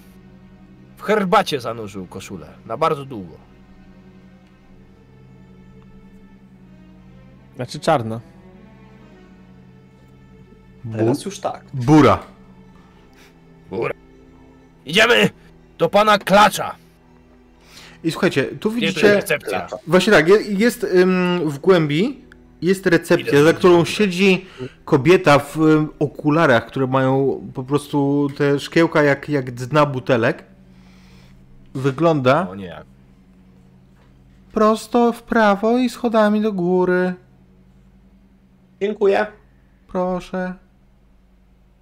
[0.98, 2.48] w herbacie zanurzył koszulę.
[2.66, 3.38] Na bardzo długo.
[7.56, 8.20] Znaczy czarna.
[10.92, 11.64] Teraz już tak.
[11.74, 12.20] bura.
[14.86, 15.30] Idziemy
[15.78, 16.76] do pana Klacza.
[18.04, 19.14] I słuchajcie, tu tu jest widzicie...
[19.16, 19.68] recepcja?
[19.88, 22.22] Właśnie tak, je- jest ym, w głębi,
[22.62, 24.46] jest recepcja, za którą siedzi
[24.86, 30.44] kobieta w ym, okularach, które mają po prostu te szkiełka jak, jak dna butelek.
[31.76, 32.82] Wygląda O nie.
[34.52, 37.14] prosto w prawo i schodami do góry.
[38.82, 39.28] Dziękuję.
[39.88, 40.54] Proszę.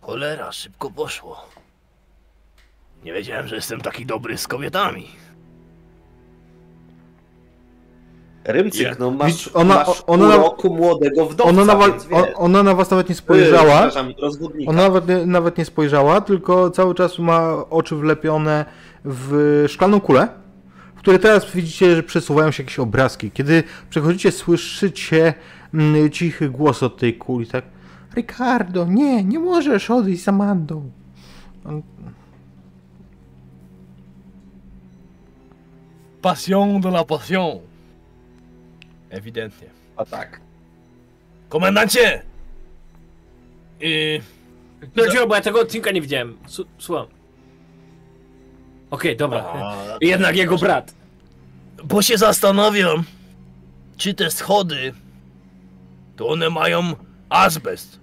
[0.02, 1.46] Cholera, szybko poszło.
[3.04, 5.08] Nie wiedziałem, że jestem taki dobry z kobietami.
[8.46, 11.76] Rymcyk, Ja- no masz, Widz- ona- masz ona pół na- roku młodego wdowca, Ona na,
[11.88, 12.04] wiesz.
[12.36, 13.90] ona na was nawet nie Yy, spojrzała.
[14.22, 14.70] rozwodnika.
[14.72, 18.66] Ona nawet nie, nawet nie spojrzała, tylko cały czas ma oczy wlepione
[19.06, 20.28] w szklaną kulę,
[20.96, 23.32] w której teraz widzicie, że przesuwają się jakieś obrazki.
[23.32, 25.34] Kiedy przechodzicie, słyszycie
[25.74, 27.64] mm, cichy głos od tej kuli, tak?
[28.16, 30.90] Ricardo, nie, nie możesz odejść z Amandą.
[31.66, 31.82] On,
[36.22, 37.60] Passion de la passion.
[39.12, 39.68] Ewidentnie.
[39.98, 40.42] A tak.
[41.50, 42.22] Komendancie!
[43.80, 44.22] Yy,
[44.96, 45.28] Dlaczego?
[45.28, 46.38] Bo ja tego odcinka nie widziałem.
[46.48, 47.06] Su- Słucham.
[48.92, 49.40] Okej, dobra.
[49.44, 50.94] a, Jednak jego brat.
[51.84, 53.04] bo się zastanawiam,
[53.98, 54.94] czy te schody,
[56.16, 56.84] to one mają
[57.30, 58.00] azbest.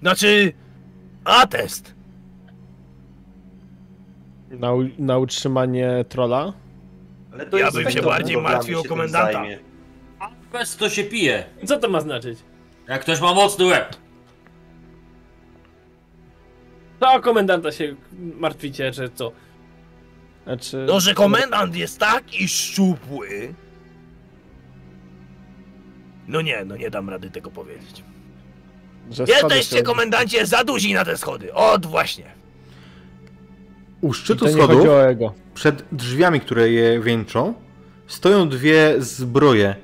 [0.00, 0.52] Znaczy,
[1.24, 1.94] atest.
[4.50, 6.04] Na, na utrzymanie
[7.50, 9.32] to Ja jest bym się inspektor bardziej martwił o się komendanta.
[9.32, 9.58] zajmie.
[10.52, 11.44] Bez to się pije.
[11.64, 12.38] Co to ma znaczyć?
[12.88, 13.96] Jak ktoś ma mocny łeb.
[17.00, 17.94] To o komendanta się
[18.38, 19.32] martwicie, że co?
[20.44, 20.84] Znaczy...
[20.88, 23.54] To, że komendant jest taki szczupły.
[26.28, 28.04] No nie, no nie dam rady tego powiedzieć.
[29.10, 31.54] że Jesteście, są- komendancie, za duzi na te schody.
[31.54, 32.24] Od właśnie.
[34.00, 34.86] u szczytu schodów,
[35.54, 37.54] przed drzwiami, które je wieńczą,
[38.06, 39.76] stoją dwie zbroje.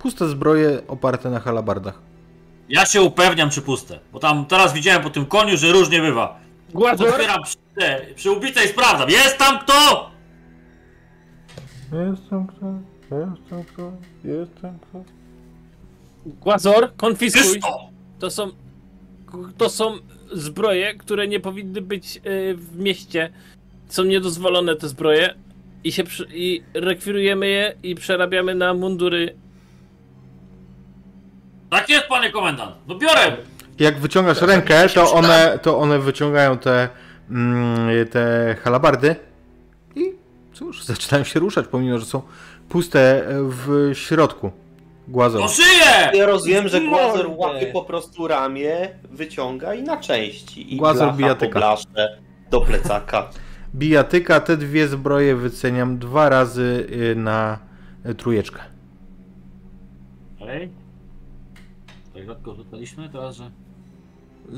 [0.00, 1.98] Puste zbroje oparte na halabardach.
[2.68, 3.98] Ja się upewniam, czy puste.
[4.12, 6.40] Bo tam teraz widziałem po tym koniu, że różnie bywa.
[6.74, 7.08] Głazor?
[7.08, 7.56] Otwieram przy,
[8.14, 9.10] przy ubice i sprawdzam.
[9.10, 10.10] Jest tam kto?
[12.10, 12.66] Jestem kto,
[13.10, 13.92] jestem kto,
[14.24, 15.04] jestem kto.
[16.26, 17.42] Głazor, konfiskuj.
[17.42, 17.88] Czysto!
[18.18, 18.50] To są...
[19.56, 19.98] To są
[20.32, 22.20] zbroje, które nie powinny być y,
[22.54, 23.30] w mieście.
[23.88, 25.34] Są niedozwolone te zbroje.
[25.84, 26.02] I się
[26.34, 29.34] i rekwirujemy je i przerabiamy na mundury.
[31.70, 32.76] Tak jest, panie komendant.
[32.88, 33.36] No biorę.
[33.78, 36.88] Jak wyciągasz rękę, to one, to one wyciągają te,
[37.30, 39.16] mm, te halabardy
[39.96, 40.12] i
[40.52, 42.22] cóż, zaczynają się ruszać, pomimo że są
[42.68, 44.50] puste w środku.
[45.08, 45.42] Głazor.
[45.42, 46.10] To szyję!
[46.14, 50.74] Ja rozumiem, że Głazor łapie po prostu ramię, wyciąga i na części.
[50.74, 51.76] I Głazor bijatyka.
[52.50, 53.30] do plecaka.
[53.74, 57.58] Bijatyka, te dwie zbroje wyceniam dwa razy y, na
[58.06, 58.60] y, trójeczkę.
[60.40, 60.68] Okej.
[60.68, 60.79] Tak
[62.30, 63.50] rzadko rzucaliśmy, teraz, że...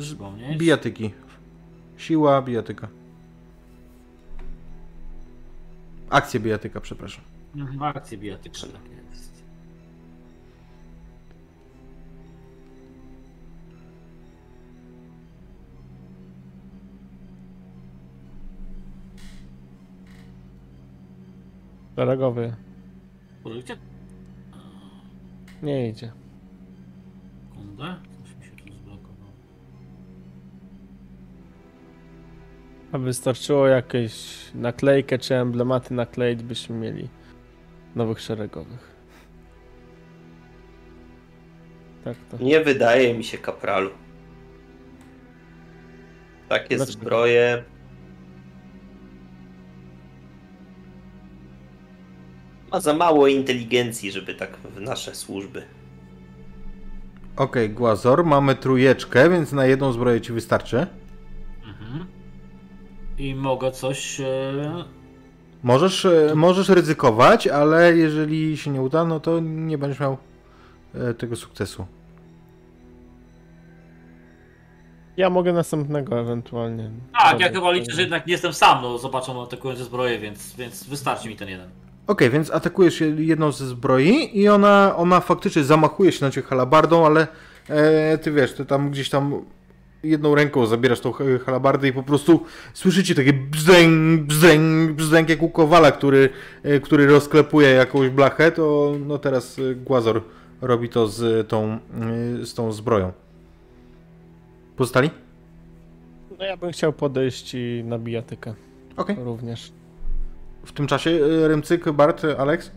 [0.00, 0.58] Przypomnieć?
[0.58, 1.10] Bijatyki.
[1.96, 2.88] Siła, bijatyka.
[6.10, 7.24] Akcja bijatyka, przepraszam.
[7.56, 8.82] Mhm, Akcje bijatyczne, tak
[9.12, 9.42] jest.
[21.96, 22.56] Szeregowy.
[23.62, 23.76] Gdzie...
[25.62, 26.21] Nie idzie.
[27.82, 27.96] Sekundę.
[28.22, 29.32] Coś mi się tu zblokowało.
[32.92, 37.08] A wystarczyło jakieś naklejkę czy emblematy nakleić, byśmy mieli
[37.94, 38.92] nowych szeregowych.
[42.04, 42.44] Tak to.
[42.44, 43.90] Nie wydaje mi się, kapralu.
[46.48, 46.98] Takie Dlaczego?
[47.00, 47.64] zbroje.
[52.72, 55.62] Ma za mało inteligencji, żeby tak w nasze służby.
[57.36, 60.86] Okej, Głazor, mamy trójeczkę, więc na jedną zbroję ci wystarczy.
[61.66, 62.06] Mhm.
[63.18, 64.20] I mogę coś...
[64.20, 64.84] E...
[65.62, 70.16] Możesz, e, możesz ryzykować, ale jeżeli się nie uda, no to nie będziesz miał
[70.94, 71.86] e, tego sukcesu.
[75.16, 76.90] Ja mogę następnego ewentualnie.
[77.18, 80.84] Tak, ja chyba liczę, że jednak nie jestem sam, no zobaczą atakujące zbroje, więc, więc
[80.84, 81.70] wystarczy mi ten jeden.
[82.06, 87.06] Okej, więc atakujesz jedną ze zbroi i ona, ona faktycznie zamachuje się na ciebie halabardą,
[87.06, 87.26] ale
[87.68, 89.44] e, ty wiesz, ty tam gdzieś tam
[90.02, 95.42] jedną ręką zabierasz tą ha- halabardę i po prostu słyszycie takie bzdęk, bzdęk, bzdęk jak
[95.42, 96.28] u kowala, który,
[96.62, 100.22] e, który rozklepuje jakąś blachę, to no teraz e, Głazor
[100.60, 101.78] robi to z tą,
[102.40, 103.12] y, z tą zbroją.
[104.76, 105.10] Pozostali?
[106.38, 108.54] No ja bym chciał podejść i na bijatykę
[108.96, 109.16] Okej.
[109.24, 109.72] również.
[110.64, 112.70] W tym czasie y, Rymcyk, Bart, Alex?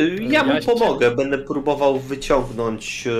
[0.00, 3.10] Y, Ja mu pomogę, będę próbował wyciągnąć e,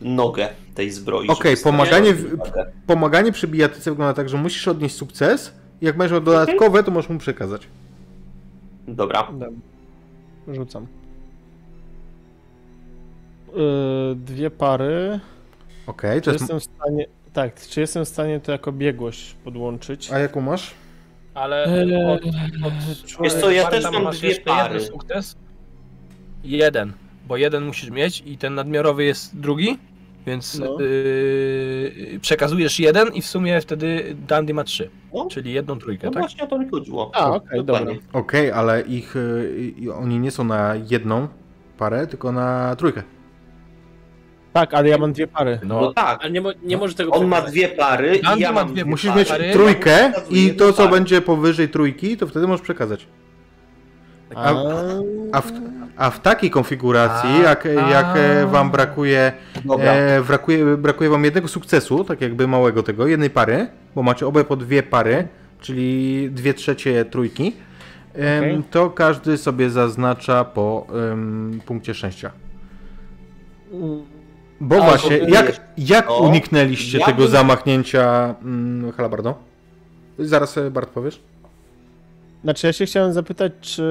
[0.00, 1.28] nogę tej zbroi.
[1.28, 2.38] Okej, żeby pomaganie, w,
[2.86, 5.52] pomaganie przy bijatyce wygląda tak, że musisz odnieść sukces.
[5.80, 7.62] Jak będziesz miał dodatkowe, to możesz mu przekazać.
[8.88, 9.28] Dobra.
[9.32, 9.48] Dobra.
[10.48, 10.86] Rzucam.
[13.56, 15.20] Yy, dwie pary.
[15.86, 16.40] Okej, Czy to jest...
[16.42, 17.06] jestem w stanie.
[17.32, 20.12] Tak, czy jestem w stanie to jako biegłość podłączyć?
[20.12, 20.74] A jaką masz?
[21.34, 22.20] Ale Eee, od,
[22.66, 22.72] od
[23.22, 24.74] Wiesz co, ja też mam dwie pary.
[24.74, 25.36] jeden sukces.
[26.44, 26.92] Jeden,
[27.28, 29.78] bo jeden musisz mieć i ten nadmiarowy jest drugi,
[30.26, 30.76] więc No.
[30.80, 36.12] yy, przekazujesz jeden i w sumie wtedy Dandy ma trzy, No, czyli jedną trójkę, no
[36.12, 36.22] tak?
[36.22, 37.10] właśnie o to mi chodziło.
[37.14, 37.92] A, okej, dobra.
[38.12, 41.28] Okej, ale ich, y, oni nie są na jedną
[41.78, 43.02] parę, tylko na trójkę.
[44.52, 45.58] Tak, ale ja mam dwie pary.
[45.64, 48.64] No tak, Ale nie, mo- nie może tego on ma dwie pary i ja ma
[48.64, 49.52] mam dwie Musisz mieć pary.
[49.52, 53.06] trójkę i to, co będzie powyżej trójki, to wtedy możesz przekazać.
[54.34, 54.54] A,
[55.32, 55.52] A w,
[55.96, 59.32] a w takiej konfiguracji, A, jak, jak e, wam brakuje,
[59.80, 64.44] e, brakuje, brakuje wam jednego sukcesu, tak jakby małego tego, jednej pary, bo macie obie
[64.44, 65.28] po dwie pary,
[65.60, 67.52] czyli dwie trzecie trójki,
[68.14, 68.62] em, Okej.
[68.70, 72.30] to każdy sobie zaznacza po em, punkcie szczęścia.
[74.62, 79.34] Bo A, właśnie, to jak, jak o, uniknęliście ja tego bym- zamachnięcia mm, halabardą?
[80.18, 81.20] Zaraz Bart powiesz.
[82.44, 83.82] Znaczy ja się chciałem zapytać, czy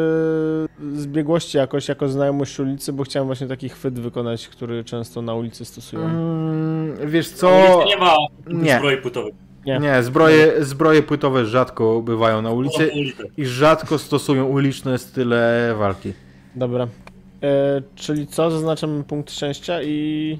[0.93, 5.33] z biegłości jakoś, jako znajomość ulicy, bo chciałem właśnie taki chwyt wykonać, który często na
[5.35, 6.01] ulicy stosują.
[6.05, 7.83] Mm, wiesz co?
[7.87, 8.15] Nie ma
[8.47, 8.77] Nie.
[8.77, 9.33] zbroi płytowej.
[9.65, 9.79] Nie.
[9.79, 12.91] Nie, zbroje, zbroje płytowe rzadko bywają na ulicy
[13.37, 16.13] i rzadko stosują uliczne style walki.
[16.55, 16.87] Dobra.
[17.43, 18.51] E, czyli co?
[18.51, 20.39] Zaznaczam punkt szczęścia i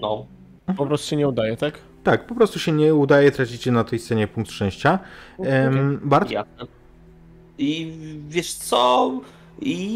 [0.00, 0.26] No.
[0.76, 1.78] po prostu się nie udaje, tak?
[2.04, 4.98] Tak, po prostu się nie udaje, tracicie na tej scenie punkt szczęścia.
[5.38, 6.30] Em, Bart?
[6.30, 6.66] Jasne.
[7.58, 7.92] I
[8.28, 9.12] wiesz co?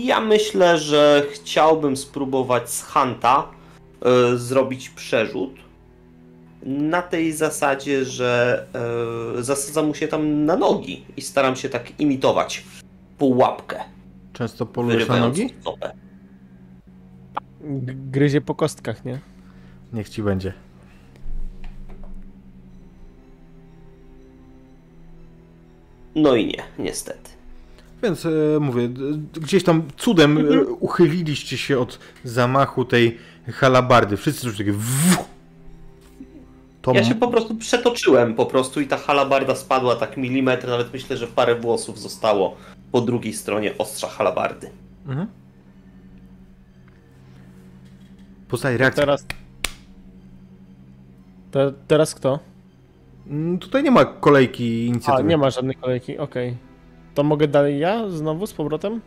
[0.04, 3.48] Ja myślę, że chciałbym spróbować z Hanta
[4.02, 5.50] e, zrobić przerzut.
[6.62, 8.66] Na tej zasadzie, że
[9.38, 12.64] e, zasadzam mu się tam na nogi i staram się tak imitować
[13.18, 13.80] pułapkę,
[14.32, 15.48] Często polujesz na nogi?
[15.60, 15.92] stopę.
[18.10, 19.18] Gryzie po kostkach, nie?
[19.94, 20.52] Niech ci będzie.
[26.14, 27.30] No i nie, niestety.
[28.02, 28.30] Więc e,
[28.60, 28.88] mówię,
[29.32, 33.18] gdzieś tam cudem e, uchyliliście się od zamachu tej
[33.52, 34.16] halabardy.
[34.16, 35.16] Wszyscy już takie w.
[36.82, 40.92] To Ja się po prostu przetoczyłem po prostu i ta halabarda spadła tak milimetr, nawet
[40.92, 42.56] myślę, że parę włosów zostało
[42.92, 44.70] po drugiej stronie ostrza halabardy.
[45.06, 45.26] Mhm.
[48.48, 49.02] Postaje reakcja.
[49.02, 49.26] Teraz...
[51.54, 52.38] Te, teraz kto?
[53.26, 55.28] Mm, Tutaj nie ma kolejki A, inicjatywy.
[55.28, 56.56] nie ma żadnej kolejki, okej.
[57.14, 59.00] To mogę dalej ja znowu z powrotem?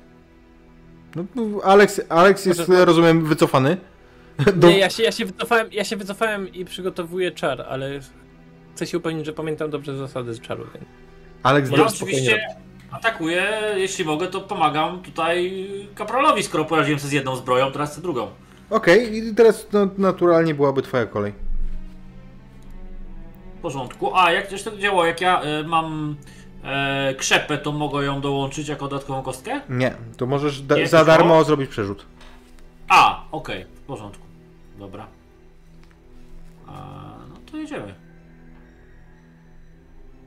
[1.16, 3.78] No, no, Alex, Alex jest, Może- rozumiem, wycofany.
[4.56, 4.68] Do...
[4.72, 8.00] Nie, ja się, ja, się wycofałem, ja się wycofałem i przygotowuję czar, ale
[8.76, 10.64] chcę się upewnić, że pamiętam dobrze zasady z czaru.
[10.74, 10.86] Więc...
[11.44, 12.40] Alex, Ja oczywiście
[12.92, 18.02] atakuję, jeśli mogę, to pomagam tutaj kapralowi, skoro poradziłem sobie z jedną zbroją, teraz chcę
[18.02, 18.28] drugą.
[18.70, 21.47] Okej, i teraz no, naturalnie byłaby twoja kolej.
[23.58, 24.16] W porządku.
[24.16, 26.16] A jak coś to działo, jak ja y, mam
[26.64, 29.62] e, krzepę, to mogę ją dołączyć jako dodatkową kostkę?
[29.70, 32.06] Nie, to możesz da- Nie, za darmo zrobić przerzut.
[32.90, 34.24] A, okej, w porządku.
[34.80, 35.08] Dobra.
[36.68, 36.72] A,
[37.30, 37.94] no to jedziemy.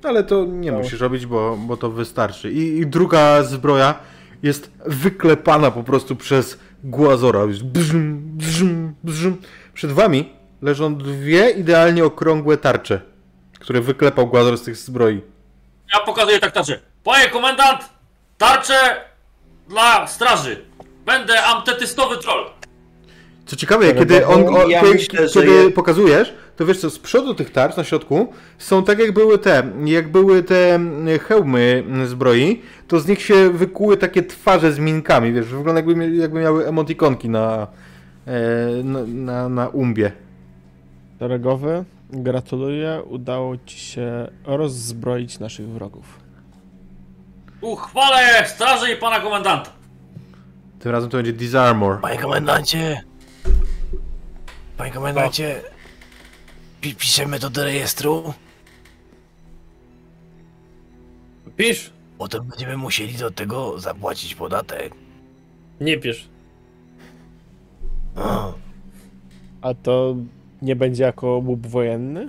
[0.05, 0.79] Ale to nie No.
[0.79, 2.53] musisz robić, bo, bo to wystarczy.
[2.53, 3.95] I, I druga zbroja
[4.43, 7.41] jest wyklepana po prostu przez Głazora.
[7.65, 9.37] Brzm, brzm, brzm.
[9.75, 10.33] Przed wami
[10.63, 13.01] leżą dwie idealnie okrągłe tarcze,
[13.61, 15.21] które wyklepał Głazor z tych zbroi.
[15.95, 16.81] Ja pokazuję tak tarczę.
[17.05, 17.81] Panie komendant!
[18.39, 18.75] Tarczę
[19.69, 20.65] dla straży!
[21.07, 22.47] Będę amtetystowy troll!
[23.47, 26.91] Co ciekawe, Ale kiedy, on, o, ja kiedy, myślę, kiedy je- pokazujesz, to wiesz co,
[26.91, 30.79] z przodu tych tarcz na środku są tak jak były te, jak były te
[31.29, 36.41] hełmy zbroi, to z nich się wykuły takie twarze z minkami, wiesz, wygląda jakby, jakby
[36.41, 37.67] miały emotikonki na,
[38.27, 40.13] e, na, na, na umbie.
[41.19, 46.21] Szeregowy, gratuluję, udało ci się rozzbroić naszych wrogów.
[47.61, 49.71] Uchwalę straży i pana komendanta!
[50.81, 52.01] Tym razem to będzie Disarmor.
[52.01, 53.03] Panie komendancie!
[54.77, 55.61] Panie komendancie!
[56.81, 58.35] Pi- piszemy to do rejestru,
[61.57, 61.91] Pisz?
[62.19, 64.95] potem będziemy musieli do tego zapłacić podatek.
[65.81, 66.29] Nie pisz.
[68.17, 68.55] O,
[69.63, 70.17] A to
[70.63, 72.29] nie będzie jako łup wojenny?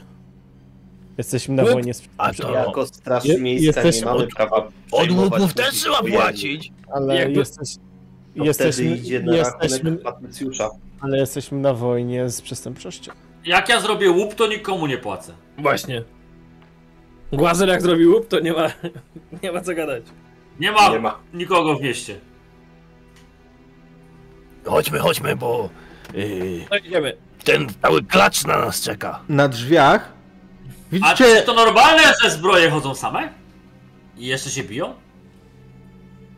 [1.17, 2.03] Jesteśmy na wojnie z...
[2.17, 6.71] A to- Jako straż Je- miejska jesteś nie mamy prawa od łupów też trzeba płacić.
[6.93, 7.75] Ale Jakby- jesteś...
[8.37, 9.97] To Jesteśmy, wtedy idzie na jesteśmy,
[11.01, 13.11] ale jesteśmy na wojnie z przestępczością.
[13.45, 15.33] Jak ja zrobię łup, to nikomu nie płacę.
[15.57, 16.03] Właśnie.
[17.33, 18.67] Głazer jak zrobił łup, to nie ma,
[19.43, 20.03] nie ma co gadać.
[20.59, 21.19] Nie ma, Nie ma.
[21.33, 22.19] nikogo w mieście.
[24.65, 25.69] Chodźmy, chodźmy, bo
[26.13, 27.13] yy, No idziemy.
[27.43, 29.19] Ten cały klacz na nas czeka.
[29.29, 31.15] Na drzwiach A widzicie...
[31.39, 33.29] czy to normalne, że zbroje chodzą same?
[34.17, 34.93] I jeszcze się biją?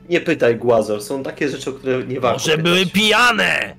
[0.10, 2.64] Nie pytaj Głazor, są takie rzeczy, o które nie warto Może pytać.
[2.64, 3.76] były pijane.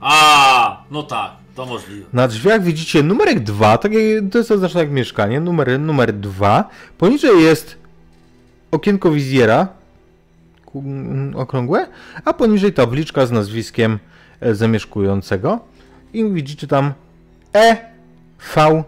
[0.00, 2.06] A, no tak, to możliwe.
[2.12, 6.68] Na drzwiach widzicie numerek 2, takie, to jest oznaczone jak mieszkanie, numer, numer 2.
[6.98, 7.76] Poniżej jest
[8.70, 9.68] okienko wizjera,
[10.74, 11.86] mm, okrągłe,
[12.24, 13.98] a poniżej tabliczka z nazwiskiem
[14.40, 15.60] e, zamieszkującego.
[16.14, 16.92] I widzicie tam
[17.54, 17.76] E.
[18.54, 18.84] V.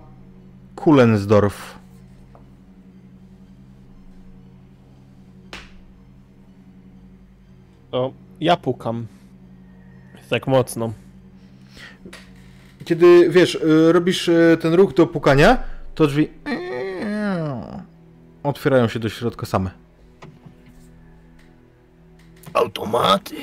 [0.77, 1.79] Kulensdorf.
[7.91, 9.07] To ja pukam.
[10.31, 10.93] Tak mocno.
[12.85, 15.59] Kiedy, wiesz, y, robisz y, ten ruch do pukania,
[15.95, 16.29] to drzwi
[18.43, 19.71] otwierają się do środka same.
[22.55, 23.37] Automaty.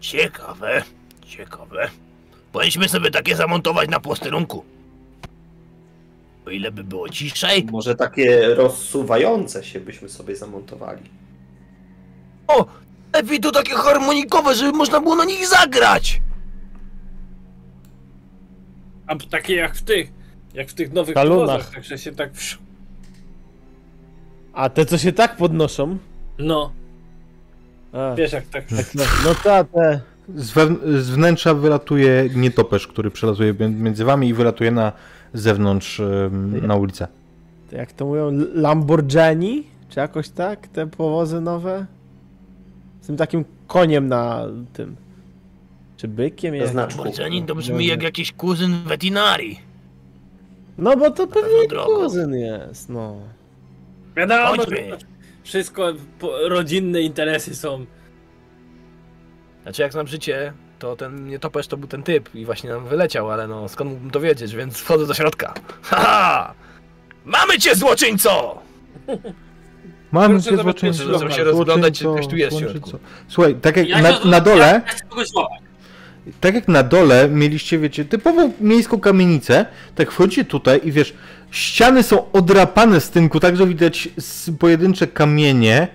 [0.00, 0.82] Ciekawe,
[1.26, 1.90] ciekawe.
[2.52, 4.64] Powinniśmy sobie takie zamontować na posterunku.
[6.46, 7.64] O ile by było ciszej.
[7.72, 11.02] Może takie rozsuwające się byśmy sobie zamontowali.
[12.48, 12.66] O,
[13.14, 16.20] lepiej to takie harmonikowe, żeby można było na nich zagrać.
[19.06, 20.12] A takie jak w tych,
[20.54, 22.30] jak w tych nowych powozach, także się tak...
[24.52, 25.98] A te, co się tak podnoszą?
[26.38, 26.72] No,
[27.92, 28.64] A, wiesz jak tak...
[28.94, 30.00] no, no ta, te.
[30.36, 30.52] Z,
[31.04, 34.92] z wnętrza wylatuje nietoperz, który przelatuje mię- między wami i wylatuje na
[35.34, 36.02] zewnątrz,
[36.62, 37.08] na ulicę.
[37.70, 39.64] te jak to mówią, Lamborghini?
[39.88, 40.68] Czy jakoś tak?
[40.68, 41.86] Te powozy nowe?
[43.00, 44.96] Z tym takim koniem na tym.
[45.96, 46.58] Czy bykiem?
[46.58, 49.58] To znaczy, Borcenin to brzmi jak jakiś kuzyn wetinari.
[50.78, 51.94] No bo to pewnie drogą.
[52.02, 53.16] kuzyn jest, no.
[54.16, 54.76] Wiadomo, Chodźmy.
[55.42, 55.92] wszystko,
[56.48, 57.86] rodzinne interesy są.
[59.62, 63.30] Znaczy jak znam życie, to ten nietoperz to był ten typ i właśnie nam wyleciał,
[63.30, 65.54] ale no skąd mógłbym to wiedzieć, więc wchodzę do środka.
[65.82, 66.54] Haha!
[67.24, 68.58] Mamy cię złoczyńco!
[70.12, 72.88] Mam Proszę cię złoczyńco, zacząłem się rozglądać, czy ktoś tu jest w złoczyńco.
[72.90, 73.06] środku.
[73.28, 74.82] Słuchaj, tak jak Ja na, na dole,
[75.16, 75.26] Ja
[76.40, 81.14] tak jak na dole mieliście, wiecie, typową miejską kamienicę, tak wchodzicie tutaj i wiesz,
[81.50, 84.08] ściany są odrapane z tynku, tak że widać
[84.58, 85.88] pojedyncze kamienie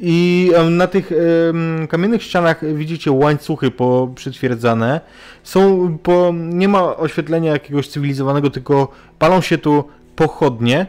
[0.00, 5.00] i na tych em, kamiennych ścianach widzicie łańcuchy po, przytwierdzane.
[5.42, 9.84] Są po, nie ma oświetlenia jakiegoś cywilizowanego, tylko palą się tu
[10.16, 10.86] pochodnie.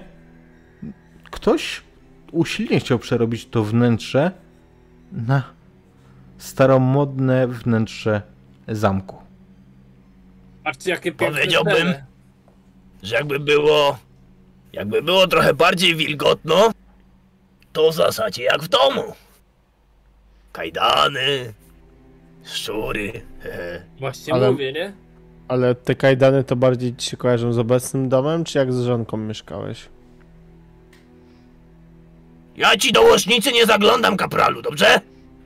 [1.32, 1.82] Ktoś
[2.32, 4.32] usilnie chciał przerobić to wnętrze
[5.12, 5.44] na
[6.38, 8.22] staromodne wnętrze
[8.68, 9.18] zamku.
[10.64, 11.94] Patrzcie jakie Powiedziałbym-.
[13.04, 13.98] Że jakby było...
[14.74, 16.72] Jakby było trochę bardziej wilgotno,
[17.80, 19.04] to w zasadzie jak w domu.
[20.52, 21.54] Kajdany,
[22.44, 23.82] szczury, hehe.
[24.00, 24.94] Właśnie Ale- mówię, nie?
[25.48, 29.18] Ale te kajdany to bardziej ci się kojarzą z obecnym domem, czy jak z żonką
[29.18, 29.90] mieszkałeś?
[32.58, 35.02] Ja ci do łożnicy nie zaglądam, kapralu, dobrze?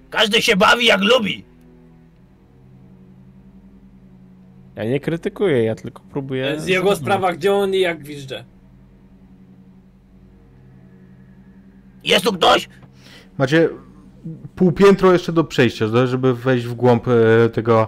[0.10, 1.44] Każdy się bawi jak lubi.
[4.76, 6.60] Ja nie krytykuję, ja tylko próbuję...
[6.60, 8.44] Z jego sprawa, gdzie on i jak gwizdże.
[12.04, 12.70] Jest tu ktoś?
[13.38, 13.70] Macie
[14.56, 17.88] półpiętro jeszcze do przejścia, żeby wejść w głąb e, tego,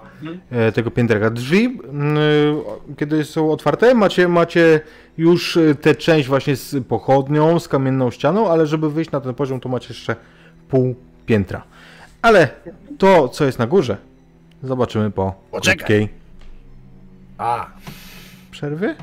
[0.51, 1.29] e, tego pięterka.
[1.29, 4.81] Drzwi, mm, e, kiedy są otwarte, macie, macie
[5.17, 9.59] już tę część właśnie z pochodnią, z kamienną ścianą, ale żeby wyjść na ten poziom,
[9.59, 10.15] to macie jeszcze
[10.69, 11.63] pół piętra.
[12.21, 12.49] Ale
[12.97, 13.97] to, co jest na górze,
[14.63, 15.77] zobaczymy po Poczekaj.
[15.77, 16.09] krótkiej
[17.37, 17.67] A,
[18.51, 18.95] przerwie.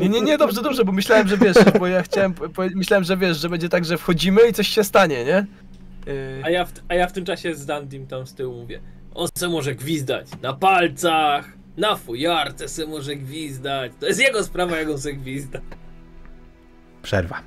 [0.00, 3.16] Nie, nie, nie, dobrze, dobrze, bo myślałem, że wiesz, bo ja chciałem, po- myślałem, że
[3.16, 5.46] wiesz, że będzie tak, że wchodzimy i coś się stanie, nie?
[6.06, 8.80] Yy, A ja, w, a ja w tym czasie z Dandim tam z tyłu mówię.
[9.14, 13.92] On se może gwizdać na palcach, na fujarce se może gwizdać.
[14.00, 15.60] To jest jego sprawa, jak on se gwizda.
[17.02, 17.42] Przerwa.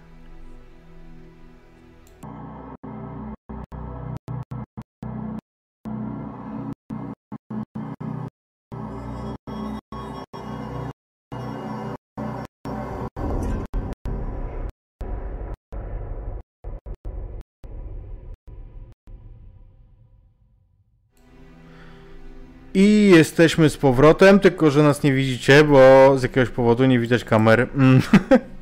[22.74, 27.24] I jesteśmy z powrotem, tylko że nas nie widzicie, bo z jakiegoś powodu nie widać
[27.24, 27.68] kamer.
[27.76, 28.02] Mm.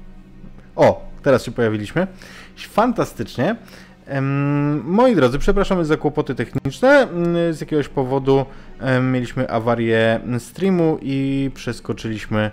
[0.75, 2.07] o, teraz się pojawiliśmy.
[2.57, 3.55] Fantastycznie.
[4.83, 6.89] Moi drodzy, przepraszamy za kłopoty techniczne.
[6.89, 8.45] Mm, Z jakiegoś powodu
[9.01, 12.51] mieliśmy awarię streamu i przeskoczyliśmy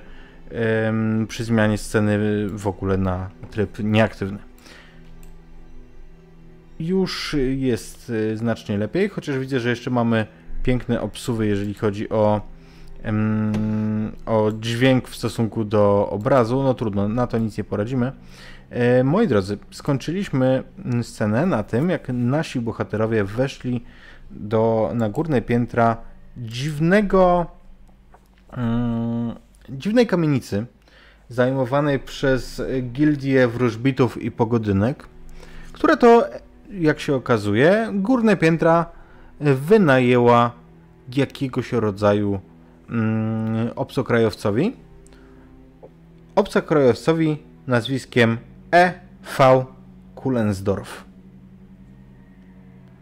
[1.28, 2.18] przy zmianie sceny
[2.48, 4.38] w ogóle na tryb nieaktywny.
[6.80, 10.26] Już jest y, znacznie lepiej, chociaż widzę, że jeszcze mamy
[10.62, 12.40] piękne obsuwy, jeżeli chodzi o,
[14.26, 16.62] o dźwięk w stosunku do obrazu.
[16.62, 18.12] No trudno, na to nic nie poradzimy.
[18.70, 23.84] E, moi drodzy, skończyliśmy mm, scenę na tym, jak nasi bohaterowie weszli
[24.30, 25.96] do, na górne piętra
[26.36, 27.46] dziwnego,
[28.52, 29.34] mm,
[29.68, 30.66] dziwnej kamienicy
[31.28, 35.06] zajmowanej przez gildię wróżbitów i pogodynek,
[35.72, 36.24] która to,
[36.70, 38.86] jak się okazuje, górne piętra
[39.40, 40.52] wynajęła
[41.16, 42.40] jakiegoś rodzaju
[42.90, 44.76] mm, obcokrajowcowi.
[46.34, 47.36] Obcokrajowcowi
[47.66, 48.38] nazwiskiem
[48.72, 49.64] E.V.
[50.14, 51.04] Kulensdorf.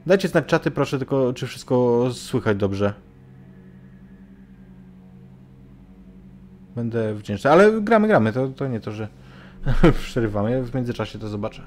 [0.06, 2.94] Dajcie znać czaty, proszę, tylko czy wszystko słychać dobrze.
[6.76, 9.08] Będę wdzięczny, ale gramy, gramy, to, to nie to, że
[10.02, 11.62] przerywamy, w międzyczasie to zobaczę.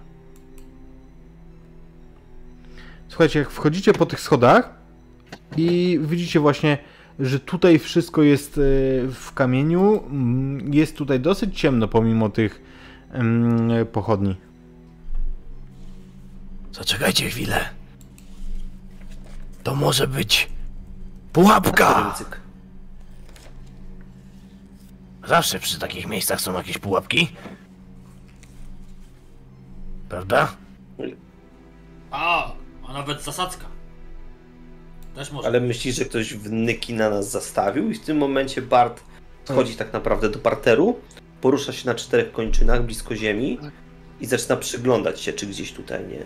[3.09, 4.73] Słuchajcie, jak wchodzicie po tych schodach
[5.57, 6.77] i widzicie właśnie,
[7.19, 8.61] że tutaj wszystko jest e,
[9.07, 12.61] w kamieniu, mm, jest tutaj dosyć ciemno pomimo tych
[13.91, 14.35] pochodni.
[16.71, 17.69] Zaczekajcie chwilę.
[19.63, 20.49] To może być
[21.33, 22.15] pułapka.
[25.27, 27.27] Zawsze przy takich miejscach są jakieś pułapki.
[30.09, 30.55] Prawda?
[32.11, 32.51] A,
[32.89, 33.65] a nawet zasadzka.
[35.15, 35.47] Też może.
[35.47, 39.03] Ale myślisz, że ktoś wnyki na nas zastawił i w tym momencie Bart
[39.45, 40.99] schodzi tak naprawdę do parteru,
[41.41, 43.59] porusza się na czterech kończynach blisko ziemi
[44.21, 46.23] i zaczyna przyglądać się, czy gdzieś tutaj nie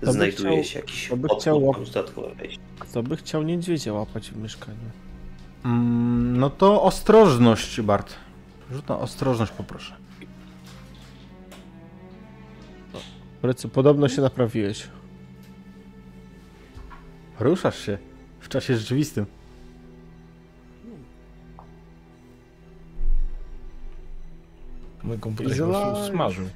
[0.00, 2.60] by, znajduje chciał, się jakiś kto by chciał łap- bądź dodatkowe wejście.
[2.78, 4.78] kto by chciał niedźwiedzia łapać w mieszkaniu?
[5.64, 8.14] Mm, no to ostrożność, Bart.
[8.72, 9.96] Rzut na ostrożność poproszę.
[13.42, 14.88] Precy, podobno się naprawiłeś.
[17.40, 17.98] Ruszasz się
[18.40, 19.26] w czasie rzeczywistym.
[25.02, 25.72] Mój komputer się
[26.06, 26.48] smażył.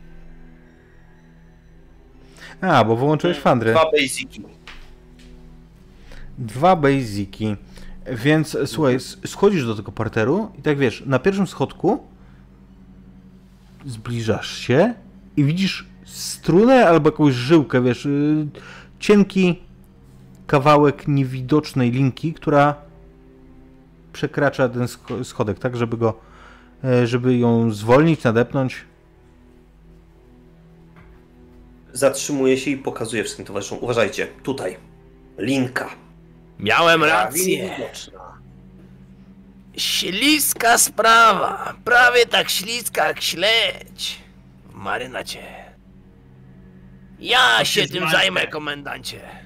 [2.61, 3.73] A, bo wyłączyłeś fandrę.
[3.73, 4.43] Dwa basiki.
[6.39, 7.57] Dwa basiki.
[8.07, 12.07] Więc słuchaj, schodzisz do tego parteru i tak wiesz, na pierwszym schodku
[13.86, 14.94] zbliżasz się
[15.36, 18.47] i widzisz strunę albo jakąś żyłkę, wiesz, y,
[18.98, 19.62] cienki
[20.51, 22.74] kawałek niewidocznej linki, która
[24.12, 26.20] przekracza ten scho- schodek, tak, żeby go,
[26.85, 28.85] e, żeby ją zwolnić, nadepnąć.
[31.93, 33.78] Zatrzymuje się i pokazuje wszystkim towarzyszom.
[33.81, 34.77] Uważajcie, tutaj.
[35.39, 35.90] Linka.
[36.59, 37.70] Miałem rację.
[39.77, 41.74] Śliska sprawa.
[41.85, 44.18] Prawie tak śliska jak śledź.
[44.70, 45.43] W marynacie.
[47.20, 49.40] Ja się tym zajmę, komendancie.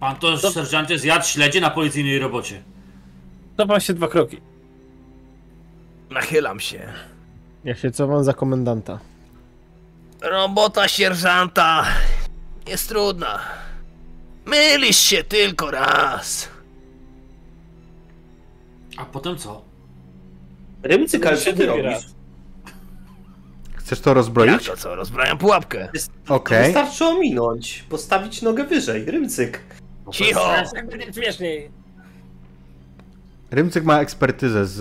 [0.00, 2.62] Pan to, serżancie, zjadł śledzie na policyjnej robocie.
[3.56, 4.40] Cofam się dwa kroki.
[6.10, 6.92] Nachylam się.
[7.64, 8.98] Ja się cofam za komendanta.
[10.20, 11.84] Robota sierżanta
[12.66, 13.40] jest trudna.
[14.46, 16.48] Mylisz się tylko raz.
[18.96, 19.62] A potem co?
[20.82, 21.84] Rymcyk, ale co ty robisz?
[21.84, 22.04] raz.
[23.74, 24.66] Chcesz to Ja rozbroić?
[24.66, 25.88] to co, rozbrajam pułapkę.
[26.26, 26.64] To Okej.
[26.64, 29.04] Wystarczy ominąć, postawić nogę wyżej.
[29.04, 29.60] Rymcyk.
[30.12, 30.40] Cicho!
[30.74, 31.70] Tak będzie śmieszniej.
[33.50, 34.80] Rymcyk ma ekspertyzę z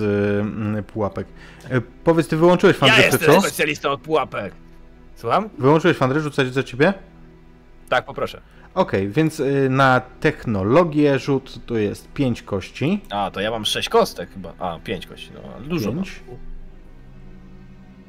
[0.80, 1.28] y, pułapek.
[1.72, 3.42] Y, powiedz, ty wyłączyłeś Ja fandrę, czy jestem co?
[3.42, 4.54] specjalistą od pułapek.
[5.16, 5.50] Słucham?
[5.58, 6.94] Wyłączyłeś fandrę, rzucać za ciebie?
[7.90, 8.42] Tak, poproszę.
[8.74, 13.02] Okej, więc y, na technologię rzut to jest 5 kości.
[13.10, 14.54] A, to ja mam 6 kostek chyba.
[14.60, 15.92] A, 5 kości, no dużo.
[15.92, 16.04] mam.
[16.04, 16.22] 5.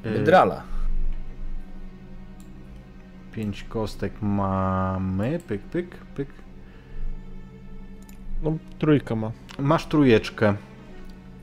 [0.06, 0.62] Y, Wydrala.
[3.32, 5.38] 5 kostek mamy.
[5.48, 6.28] Pyk, pyk, pyk.
[8.42, 9.30] No, trójka ma.
[9.58, 10.54] Masz trójeczkę.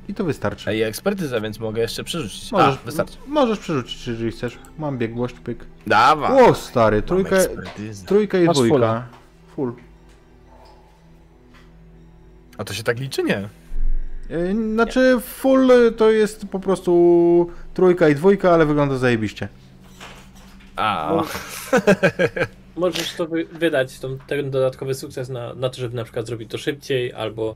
[0.08, 0.70] I to wystarczy.
[0.70, 2.52] Ej, ekspertyzę, więc mogę jeszcze przerzucić.
[2.52, 3.18] Możesz, A, wystarczy.
[3.28, 4.60] możesz przerzucić, jeżeli chcesz.
[4.80, 5.66] Mam biegłość, pyk.
[5.88, 6.30] Dawa.
[6.42, 7.36] O, stary, trójka,
[8.06, 8.74] trójka i Masz dwójka.
[8.76, 9.08] fulla.
[9.56, 9.74] Full.
[12.58, 13.24] A to się tak liczy?
[13.24, 13.50] Nie.
[14.32, 19.48] Y, Znaczy, full y, to jest po prostu trójka i dwójka, ale wygląda zajebiście.
[20.76, 21.14] A.
[22.78, 26.52] Możesz to wy- wydać, tą, ten dodatkowy sukces na, na to, żeby na przykład zrobić
[26.52, 27.56] to szybciej, albo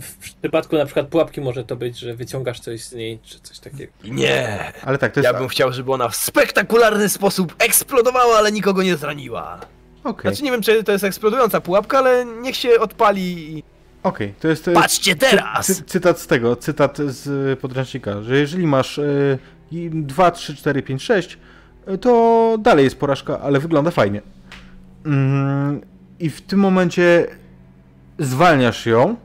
[0.00, 3.58] W przypadku na przykład pułapki może to być, że wyciągasz coś z niej, czy coś
[3.58, 3.92] takiego.
[4.04, 4.72] Nie.
[4.84, 5.32] Ale tak, to jest...
[5.32, 9.60] Ja bym chciał, żeby ona w spektakularny sposób eksplodowała, ale nikogo nie zraniła.
[10.04, 13.62] Okej, Znaczy nie wiem, czy to jest eksplodująca pułapka, ale niech się odpali i...
[14.02, 14.68] okej, to jest...
[14.68, 15.66] e, Patrzcie teraz!
[15.66, 19.38] Cy, cytat z tego, cytat z podręcznika, że jeżeli masz y,
[19.92, 21.38] 2, 3, 4, 5, 6, y,
[22.00, 24.22] to dalej jest porażka, ale wygląda fajnie.
[25.06, 25.80] Mm,
[26.20, 27.26] I w tym momencie
[28.18, 29.16] zwalniasz ją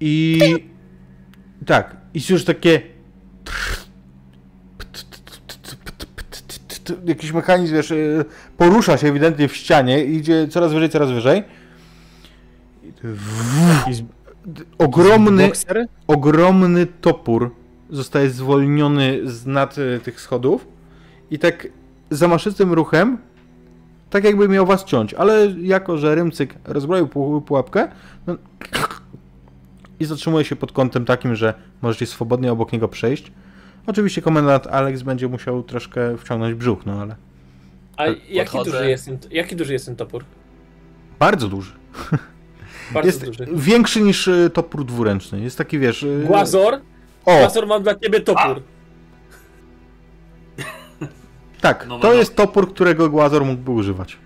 [0.00, 0.40] i
[1.66, 2.82] tak, i już takie
[7.04, 8.24] jakiś mechanizm, wiesz, y,
[8.56, 11.44] porusza się ewidentnie w ścianie, idzie coraz wyżej, coraz wyżej.
[13.90, 14.04] I
[14.78, 15.50] Ogromny,
[16.06, 17.54] ogromny topór
[17.90, 20.66] zostaje zwolniony z nad y, tych schodów
[21.30, 21.68] i tak
[22.10, 23.18] zamaszystym ruchem,
[24.10, 27.88] tak jakby miał was ciąć, ale jako, że Rymcyk rozbroił pu- pułapkę
[28.26, 28.36] no,
[30.00, 33.32] i zatrzymuje się pod kątem takim, że możecie swobodnie obok niego przejść.
[33.86, 37.16] Oczywiście komendant Alex będzie musiał troszkę wciągnąć brzuch, no ale
[37.96, 38.70] A jaki podchodzę.
[38.70, 40.24] duży, jest ten, jaki duży jest ten topór?
[41.18, 41.72] bardzo duży.
[42.94, 43.46] Bardzo Jest duży.
[43.54, 45.40] większy niż y, topór dwuręczny.
[45.40, 46.02] Jest taki, wiesz...
[46.02, 46.74] y, Głazor?
[47.24, 48.62] O, Głazor, mam dla ciebie topór.
[51.60, 52.14] Tak, No, to no.
[52.14, 54.18] jest topór, którego Głazor mógłby używać.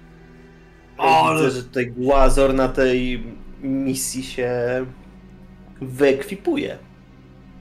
[0.98, 3.22] Ale- Widzę, że tutaj Głazor na tej
[3.62, 4.50] misji się
[5.80, 6.78] wyekwipuje.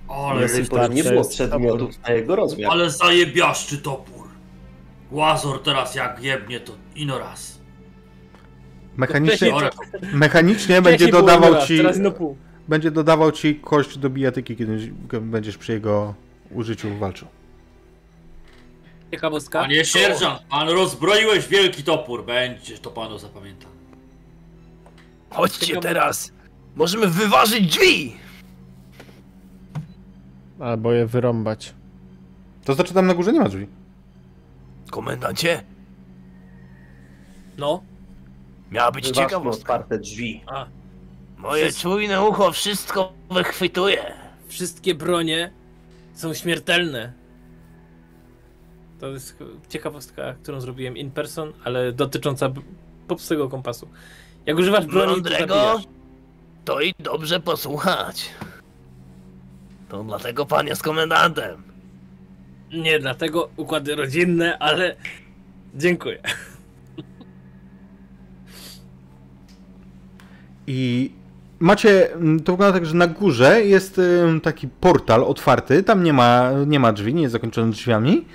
[0.07, 2.71] Ale, Jest pory tak, nie było przedmiotów na jego rozmiar.
[2.71, 4.27] ale zajebiaszczy topór.
[5.11, 7.59] Łazor teraz jak jebnie to ino raz.
[8.97, 9.53] Mechanicznie,
[10.13, 11.81] mechanicznie będzie dodawał raz, ci
[12.67, 14.91] będzie dodawał ci kość do bijatyki, kiedy
[15.21, 16.13] będziesz przy jego
[16.51, 17.27] użyciu walczył.
[19.11, 19.61] Ciekawostka.
[19.61, 22.25] Panie sierżant, pan rozbroiłeś wielki topór.
[22.25, 23.71] Będzie to panu zapamiętam.
[25.29, 26.31] Chodźcie Ciekawe- teraz!
[26.75, 28.15] Możemy wyważyć drzwi!
[30.59, 31.73] Albo je wyrąbać.
[32.65, 33.67] To znaczy tam na górze nie ma drzwi.
[34.91, 35.63] Komendancie,
[37.57, 37.83] No.
[38.71, 39.73] miała być Wyważmy ciekawostka.
[39.73, 40.43] otwarte drzwi.
[40.47, 40.65] A,
[41.37, 44.13] Moje czujne ucho wszystko wychwytuje.
[44.47, 45.51] wszystkie bronie
[46.13, 47.13] są śmiertelne.
[48.99, 49.37] To jest
[49.69, 52.51] ciekawostka, którą zrobiłem in person, ale dotycząca
[53.07, 53.87] popsego kompasu.
[54.45, 55.83] Jak używasz broni, to Mądrego zabijasz.
[56.65, 58.29] to i dobrze posłuchać.
[59.89, 61.63] To dlatego pan jest komendantem.
[62.73, 64.95] Nie, dlatego układy rodzinne, ale
[65.75, 66.21] dziękuję.
[70.67, 71.11] I
[71.59, 74.01] macie, mm, to wygląda tak, że na górze jest
[74.43, 78.25] taki portal otwarty, tam nie ma, nie ma drzwi, nie jest zakończony drzwiami.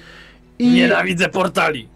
[0.59, 1.89] I, Nienawidzę portali.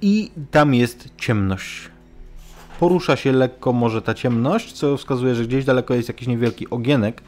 [0.00, 1.88] I tam jest ciemność.
[2.80, 7.22] Porusza się lekko może ta ciemność, co wskazuje, że gdzieś daleko jest jakiś niewielki ogienek,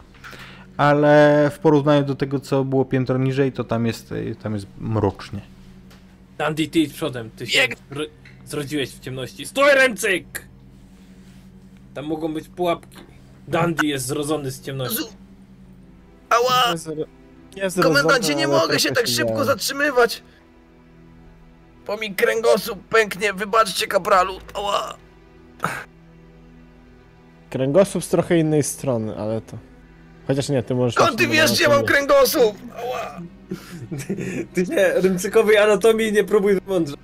[0.76, 4.66] ale w porównaniu do tego, co było piętro niżej, to tam jest, y, tam jest
[4.78, 5.40] mrocznie.
[6.38, 7.30] Dandy, ty idź przodem.
[7.30, 7.68] Ty się
[8.46, 9.46] zrodziłeś w ciemności.
[9.46, 10.46] Stój, ręcyk!
[11.94, 12.96] Tam mogą być pułapki.
[13.48, 15.04] Dandy jest zrodzony z ciemności.
[16.30, 16.74] Ała!
[17.56, 20.22] Jest, Komendancie, nie mogę się tak szybko zatrzymywać.
[21.86, 24.34] Bo mi kręgosłup pęknie, wybaczcie kapralu.
[24.54, 24.94] Ała!
[27.50, 29.58] Kręgosłup z trochę innej strony, ale to...
[30.26, 30.94] Chociaż nie, ty możesz...
[30.94, 32.56] Skąd ty wiesz, gdzie mam kręgosłup?
[32.76, 33.20] Ała!
[34.54, 36.96] Ty nie, rymcykowej anatomii nie próbuj mądrze.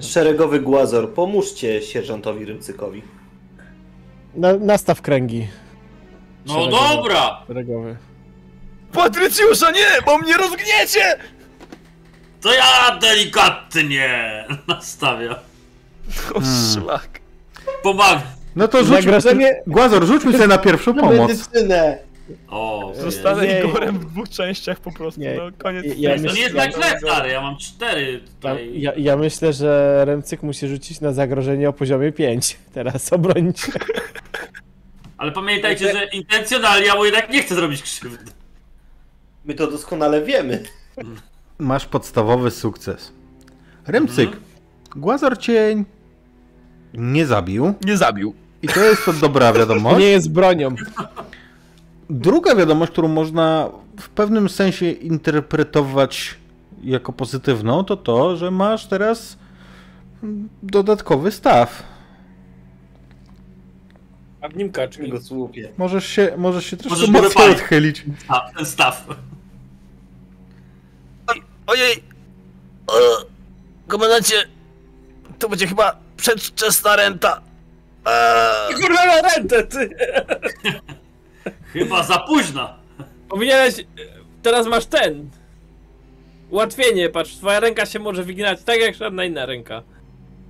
[0.00, 3.02] Szeregowy Głazor, pomóżcie sierżantowi Rymcykowi.
[4.34, 5.48] Na, nastaw kręgi.
[6.46, 6.96] No Szeregowy.
[6.96, 7.44] dobra!
[7.46, 7.96] Szeregowy.
[8.92, 11.18] Patrycjusza nie, bo mnie rozgniecie!
[12.40, 14.08] To ja delikatnie
[14.68, 15.34] nastawiam.
[16.34, 16.72] O Hmm.
[16.74, 17.20] szlak.
[17.82, 18.20] Pomagam.
[18.56, 21.28] No to rzuć, Zagrożenie- Głazor, rzućmy sobie na pierwszą pomoc.
[21.28, 21.98] Medycynę!
[22.48, 23.60] O, Zostanę Nie.
[23.60, 25.34] Igorem w dwóch częściach po prostu, Nie.
[25.34, 25.84] no koniec.
[25.96, 27.30] Ja- ja to nie jest tak źle, stary.
[27.30, 28.70] Ja mam cztery Ja, tutaj.
[28.80, 32.56] ja, ja myślę, że Remcyk musi rzucić na zagrożenie o poziomie 5.
[32.74, 33.72] Teraz obrońcie.
[35.18, 38.32] Ale pamiętajcie, że intencjonalnie ja mu jednak nie chcę zrobić krzywdy.
[39.44, 40.62] My to doskonale wiemy.
[41.58, 43.12] Masz podstawowy sukces.
[43.86, 44.30] Rymcyk,
[44.96, 45.84] Głazor cię
[46.94, 48.34] nie zabił Nie zabił.
[48.62, 49.98] i to jest to dobra wiadomość.
[49.98, 50.68] Nie jest bronią.
[52.10, 56.34] Druga wiadomość, którą można w pewnym sensie interpretować
[56.82, 59.38] jako pozytywną, to to, że masz teraz
[60.62, 61.82] dodatkowy staw.
[64.40, 65.08] A w nim kaczki.
[65.10, 65.72] Go słupie.
[65.78, 67.56] Możesz się, możesz się troszkę Możesz mocniej wypalić.
[67.58, 68.04] odchylić.
[68.28, 69.06] A, ten staw.
[71.70, 72.02] Ojej!
[72.86, 72.94] O,
[73.88, 74.34] komendancie,
[75.38, 77.40] to będzie chyba przedwczesna renta.
[78.74, 79.90] Kurwa na rentę, ty!
[81.72, 82.68] Chyba za późno.
[83.28, 83.74] Powinieneś...
[84.42, 85.30] Teraz masz ten.
[86.50, 89.82] Ułatwienie, patrz, twoja ręka się może wyginać tak jak żadna inna ręka.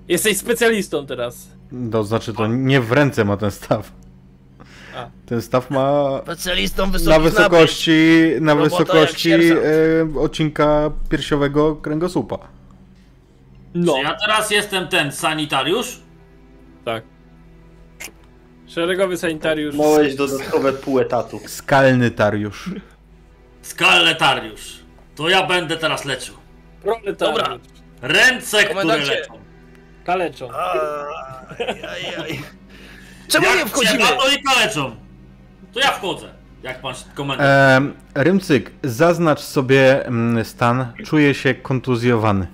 [0.08, 1.48] Jesteś specjalistą teraz.
[1.92, 3.92] To znaczy, to nie w ręce ma ten staw.
[5.26, 7.92] Ten staw ma Specjalistą na wysokości,
[8.40, 12.38] na Robota wysokości e, odcinka piersiowego kręgosłupa.
[13.74, 16.00] No, Czy ja teraz jestem ten sanitariusz?
[16.84, 17.02] tak.
[18.66, 19.74] Szeregowy sanitariusz.
[19.74, 21.40] Małeś dodatkowe pół etatu.
[21.46, 22.70] Skalny tariusz.
[23.62, 24.80] Skaletariusz.
[25.16, 26.34] To ja będę teraz leczył.
[26.82, 27.18] Proletariusz.
[27.18, 27.58] Dobra.
[28.02, 29.14] Ręce, które Komendancie.
[29.14, 29.34] leczą.
[30.04, 30.48] Kaleczą.
[30.52, 32.40] Aj, aj, aj.
[33.30, 33.98] Czemu nie Jak wchodzimy?
[33.98, 34.96] trzeba, to i kaleczą.
[35.72, 36.34] To ja wchodzę.
[36.62, 37.48] Jak pan komendant.
[38.16, 40.92] E, Rymcyk, zaznacz sobie mm, stan.
[41.06, 42.46] Czuję się kontuzjowany.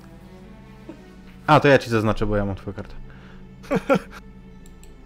[1.47, 2.94] A, to ja ci zaznaczę, bo ja mam twoją kartę.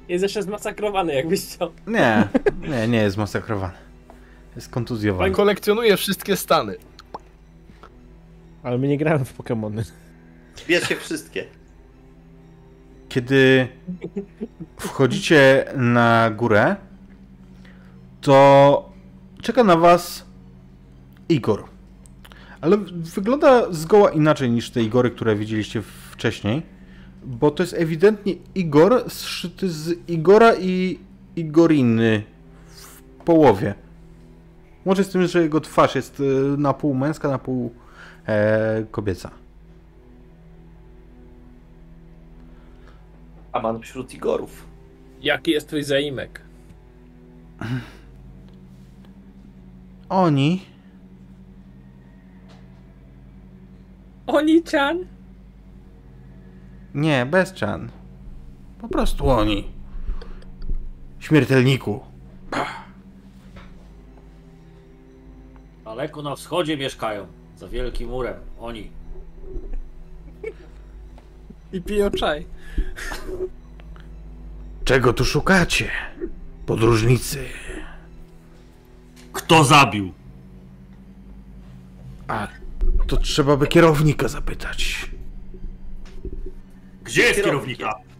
[0.08, 1.72] Jest jeszcze zmasakrowany, jakbyś chciał.
[1.86, 2.28] Nie,
[2.68, 3.72] nie, nie jest masakrowany.
[4.56, 5.30] Jest kontuzjowany.
[5.30, 6.76] Pan kolekcjonuje wszystkie stany.
[8.62, 9.82] Ale my nie gramy w Pokémony.
[10.68, 11.44] Bierzcie wszystkie.
[13.10, 13.68] Kiedy
[14.78, 16.76] wchodzicie na górę,
[18.20, 18.90] to
[19.42, 20.26] czeka na was
[21.28, 21.64] Igor.
[22.60, 22.76] Ale
[23.14, 26.62] wygląda zgoła inaczej niż te Igory, które widzieliście wcześniej,
[27.24, 30.98] bo to jest ewidentnie Igor zszyty z Igora i
[31.36, 32.22] Igoriny
[32.66, 33.74] w połowie.
[34.84, 37.74] Łącznie z tym, że jego twarz jest e, na pół męska, na pół
[38.26, 39.39] e, kobieca.
[43.52, 44.66] A man wśród Igorów.
[45.20, 46.40] Jaki jest twój zaimek?
[50.08, 50.70] Oni
[54.30, 55.06] Oni-chan?
[56.94, 57.90] Nie, bez Chan.
[58.80, 59.70] Po prostu oni.
[61.18, 62.00] Śmiertelniku.
[65.84, 67.26] Daleko na wschodzie mieszkają.
[67.56, 68.34] Za wielkim murem.
[68.60, 68.90] Oni.
[71.72, 72.46] I piją czaj.
[74.84, 75.90] Czego tu szukacie?
[76.66, 77.44] Podróżnicy.
[79.32, 80.12] Kto zabił?
[82.28, 82.48] A
[83.06, 85.10] to trzeba by kierownika zapytać.
[87.04, 87.78] Gdzie jest Kierownik.
[87.78, 88.10] kierownika?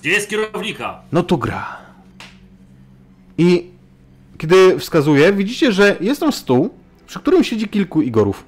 [0.00, 1.02] Gdzie jest kierownika?
[1.12, 1.76] No tu gra.
[3.38, 3.70] I
[4.38, 6.74] kiedy wskazuje, widzicie, że jest tam stół,
[7.06, 8.44] przy którym siedzi kilku Igorów.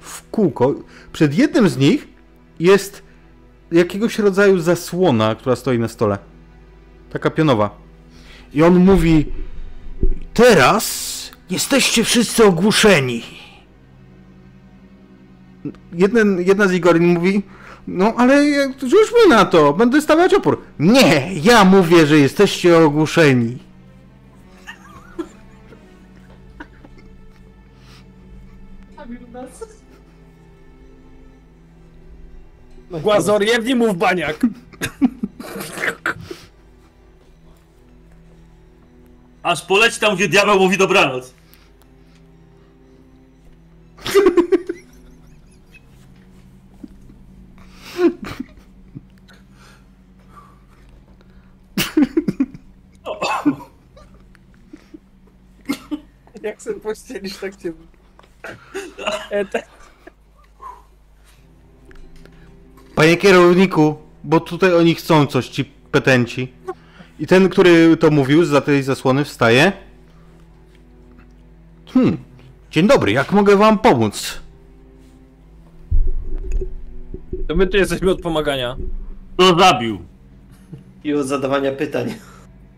[0.00, 0.74] W kółko.
[1.12, 2.08] Przed jednym z nich
[2.60, 3.02] jest
[3.72, 6.18] jakiegoś rodzaju zasłona, która stoi na stole.
[7.12, 7.70] Taka pionowa.
[8.54, 9.26] I on mówi:
[10.34, 11.14] Teraz
[11.50, 13.22] jesteście wszyscy ogłuszeni.
[15.92, 17.42] Jeden, jedna z Igorin mówi:
[17.86, 18.92] No, ale jak- rzuć
[19.24, 20.60] mi na to, będę stawiać opór.
[20.78, 23.58] Nie, ja mówię, że jesteście ogłuszeni.
[33.02, 34.46] Głazor, jebnij mu w baniak.
[39.42, 41.34] Aż poleci tam, gdzie diabeł mówi dobranoc.
[56.42, 57.72] Jak sobie pościelisz, tak cię...
[59.30, 59.62] E, te...
[62.94, 63.94] Panie kierowniku,
[64.24, 66.52] bo tutaj oni chcą coś, ci petenci.
[67.18, 69.72] I ten, który to mówił za tej zasłony, wstaje.
[71.94, 72.16] Hmm.
[72.70, 74.40] Dzień dobry, jak mogę wam pomóc?
[77.48, 78.76] To my tu jesteśmy od pomagania.
[79.36, 79.98] Kto zabił?
[81.04, 82.14] I od zadawania pytań.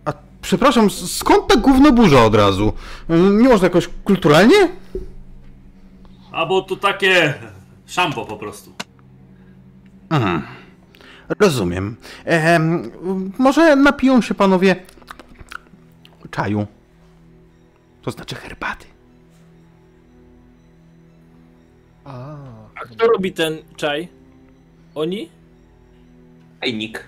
[0.05, 0.13] A
[0.43, 2.73] przepraszam, skąd ta gównoburza od razu?
[3.09, 4.57] Mm, Nie można jakoś kulturalnie?
[6.33, 7.35] A bo tu takie...
[7.87, 8.73] Szampo po prostu.
[10.11, 10.43] Mhm.
[11.39, 11.97] Rozumiem.
[12.25, 12.91] Ehm,
[13.39, 14.77] może napiją się panowie
[16.31, 16.67] czaju.
[18.03, 18.87] To znaczy herbaty.
[22.05, 22.37] A,
[22.75, 24.09] A kto robi ten czaj?
[24.95, 25.29] Oni?
[26.61, 27.05] Ejnik.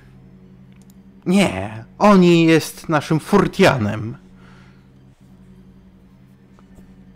[1.26, 4.16] Nie, oni jest naszym furtianem.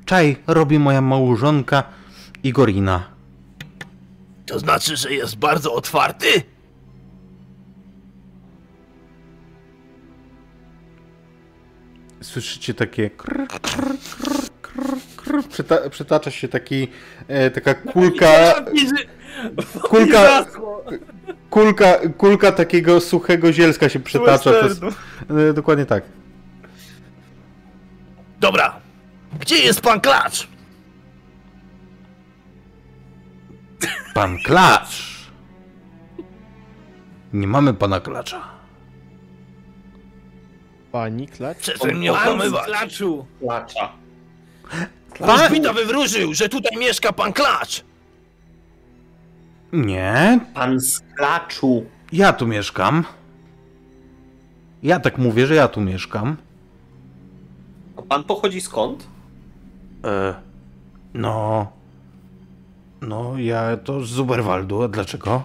[0.04, 1.82] Czaj robi moja małżonka
[2.42, 3.04] Igorina.
[4.46, 6.26] To znaczy, że jest bardzo otwarty?
[12.22, 15.42] Słyszycie takie krr, krr, krr, krr, krr.
[15.48, 16.88] Przyta- przytacza się taki,
[17.28, 18.54] e, taka kulka,
[19.82, 20.44] kulka,
[21.50, 21.86] kulka,
[22.16, 24.80] kulka takiego suchego zielska się przetacza przez...
[25.50, 26.04] E, Dokładnie tak.
[28.40, 28.80] Dobra.
[29.40, 30.48] Gdzie jest pan Klacz?
[34.14, 35.12] Pan Klacz!
[37.32, 38.42] Nie mamy pana Klacza.
[40.92, 41.58] Pani klacz?
[41.58, 42.64] Przestań mnie Pan z okłamywać.
[42.66, 43.26] klaczu!
[43.40, 43.92] Klacza.
[45.20, 47.84] Wróżbita wywróżył, że tutaj mieszka pan Klacz.
[49.72, 51.84] Nie, Pan z klaczu.
[52.12, 53.04] ja tu mieszkam.
[54.82, 56.36] Ja tak mówię, że ja tu mieszkam.
[57.96, 59.06] A pan pochodzi skąd?
[60.04, 60.34] E,
[61.14, 61.72] no...
[63.02, 65.42] No, ja to z Zuberwaldu, a dlaczego?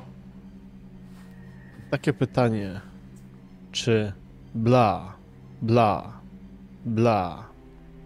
[1.92, 2.82] Takie pytanie.
[3.72, 4.14] Czy
[4.56, 5.14] bla,
[5.62, 6.14] bla,
[6.86, 7.44] bla,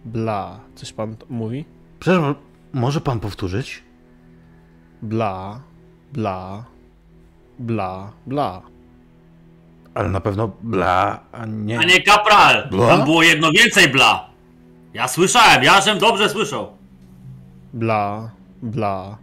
[0.04, 1.64] bla, coś pan mówi?
[2.00, 2.34] Przepraszam,
[2.72, 3.82] może pan powtórzyć?
[5.02, 5.60] Bla,
[6.12, 6.64] bla,
[7.58, 8.62] bla, bla.
[9.94, 11.78] Ale na pewno bla, a nie...
[11.78, 12.68] A nie kapral!
[12.70, 12.88] Bla?
[12.88, 14.30] Tam było jedno więcej bla.
[14.94, 16.76] Ja słyszałem, ja żem dobrze słyszał.
[17.72, 18.30] Bla,
[18.62, 19.18] bla,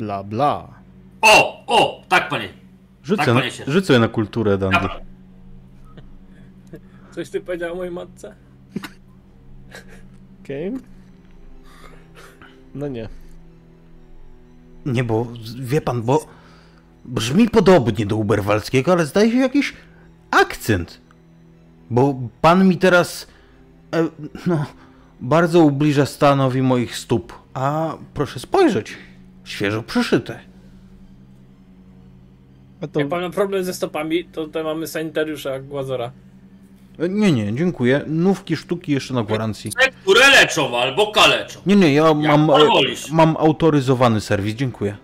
[0.00, 0.68] bla, bla.
[1.20, 2.48] O, o, tak panie.
[3.04, 4.88] Rzucę, tak, na, panie rzucę na kulturę, Dandy.
[7.14, 8.34] Coś ty powiedział o mojej matce?
[10.42, 10.72] Okej?
[12.74, 13.08] No nie.
[14.86, 15.26] Nie, bo
[15.60, 16.26] wie pan, bo
[17.04, 19.74] brzmi podobnie do uberwalskiego, ale zdaje się jakiś
[20.30, 21.00] akcent.
[21.90, 23.26] Bo pan mi teraz,
[23.94, 24.08] e,
[24.46, 24.66] no,
[25.20, 27.32] bardzo ubliża stanowi moich stóp.
[27.54, 28.96] A proszę spojrzeć,
[29.50, 30.40] świeżo przyszyte.
[32.82, 36.12] A to Jak pan ma problem ze stopami, to tutaj mamy sanitariusza Głazora.
[36.98, 38.00] E, Nie, nie, dziękuję.
[38.06, 39.72] Nówki sztuki jeszcze na gwarancji.
[39.72, 41.60] Te, które leczą albo kaleczą.
[41.66, 42.54] Nie, nie, ja mam, e,
[43.12, 44.96] mam autoryzowany serwis, dziękuję.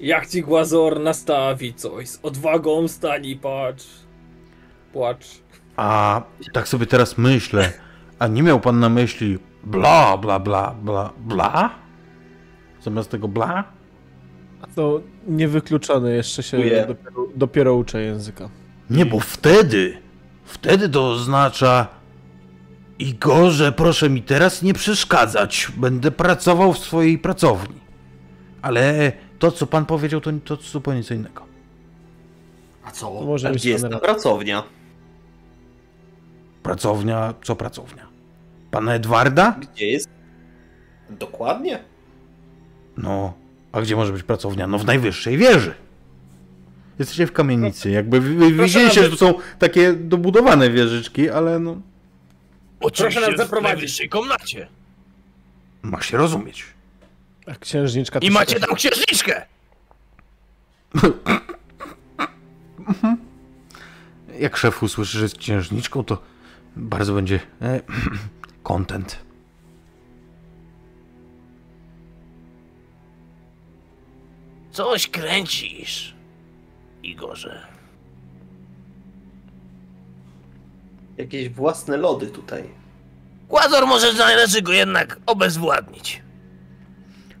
[0.00, 3.86] Jak ci Głazor nastawi coś, z odwagą stani, patrz.
[4.92, 5.26] Płacz.
[5.76, 6.22] A
[6.52, 7.72] tak sobie teraz myślę,
[8.18, 11.70] a nie miał pan na myśli bla, bla, bla, bla, bla?
[12.82, 13.64] Zamiast tego bla?
[14.74, 16.86] To niewykluczone, jeszcze się Dziękuję.
[16.86, 18.48] dopiero, dopiero uczę języka.
[18.90, 19.98] Nie, bo wtedy,
[20.44, 21.86] wtedy to oznacza
[22.98, 25.72] Igorze, proszę mi teraz nie przeszkadzać.
[25.76, 27.80] Będę pracował w swojej pracowni.
[28.62, 31.42] Ale to, co pan powiedział, to, to zupełnie co innego.
[32.84, 33.10] A To co?
[33.10, 34.62] może A być gdzie jest ta pracownia?
[36.62, 38.06] Pracownia, co pracownia?
[38.70, 39.56] Pana Edwarda?
[39.74, 40.08] Gdzie jest?
[41.10, 41.78] Dokładnie.
[42.96, 43.32] No,
[43.74, 44.66] a gdzie może być pracownia?
[44.66, 45.74] No w najwyższej wieży.
[46.98, 51.80] Jesteście w kamienicy, jakby widzieliście, że tu są takie dobudowane wieżyczki, ale no,
[52.80, 53.74] Oczywiście nas w zaprowadzić.
[53.76, 54.68] najwyższej komnacie.
[55.82, 56.64] ma się rozumieć.
[57.46, 59.42] A księżniczka I macie tam księżniczkę.
[64.38, 66.22] Jak szef usłyszy, że jest księżniczką, to
[66.76, 67.80] bardzo będzie e,
[68.62, 69.23] content.
[74.74, 76.14] Coś kręcisz,
[77.02, 77.60] Igorze.
[81.16, 82.64] Jakieś własne lody tutaj.
[83.48, 86.22] Głazor może należy go jednak obezwładnić.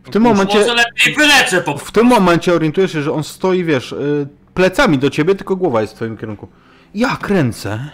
[0.04, 3.64] W tym momencie, Może lepiej wyleczę po w tym momencie orientujesz się, że on stoi,
[3.64, 6.48] wiesz, y, plecami do ciebie, tylko głowa jest w twoim kierunku.
[6.94, 7.90] Ja kręcę.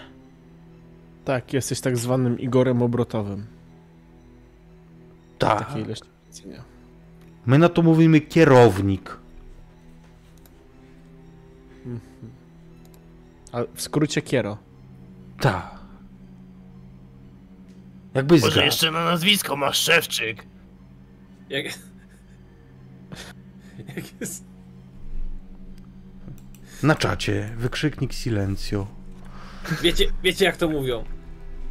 [1.25, 3.45] Tak, jesteś tak zwanym Igorem obrotowym.
[5.37, 5.67] Tak.
[5.67, 5.85] Takiej.
[7.45, 9.20] My na to mówimy kierownik.
[13.51, 14.57] A w skrócie Kiero.
[15.39, 15.71] Tak.
[18.13, 18.65] Jakbyś Może zgadł.
[18.65, 20.45] jeszcze na nazwisko masz Szewczyk.
[21.49, 21.65] Jak...
[23.95, 24.45] Jak jest...
[26.83, 28.87] Na czacie wykrzyknik silencio.
[29.81, 31.03] Wiecie, wiecie jak to mówią?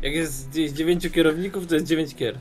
[0.02, 2.38] Jak jest gdzieś dziewięciu kierowników, to jest dziewięć kier.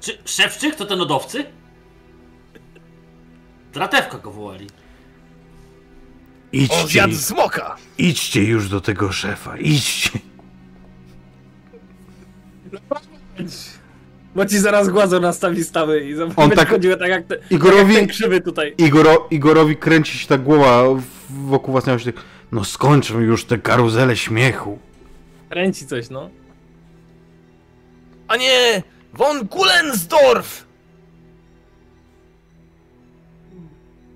[0.00, 1.44] Czy Szewczyk to ten lodowcy?
[3.72, 4.66] Tratewka go wołali.
[6.54, 7.76] On Idźcie, zjadł smoka.
[7.98, 10.10] idźcie już do tego szefa, idźcie.
[14.34, 17.78] Bo ci zaraz Głazor nastawi stawy i On będzie tak- chodził tak jak, te, Igorowi-
[17.78, 18.74] tak jak ten krzywy tutaj.
[18.78, 21.02] Igoro, Igorowi kręci się ta głowa w-
[21.48, 22.14] wokół własnego tak,
[22.52, 24.78] No skończmy już tę karuzelę śmiechu.
[25.50, 26.30] Kręci coś, no.
[28.28, 28.82] A nie,
[29.12, 30.64] von Kulensdorf.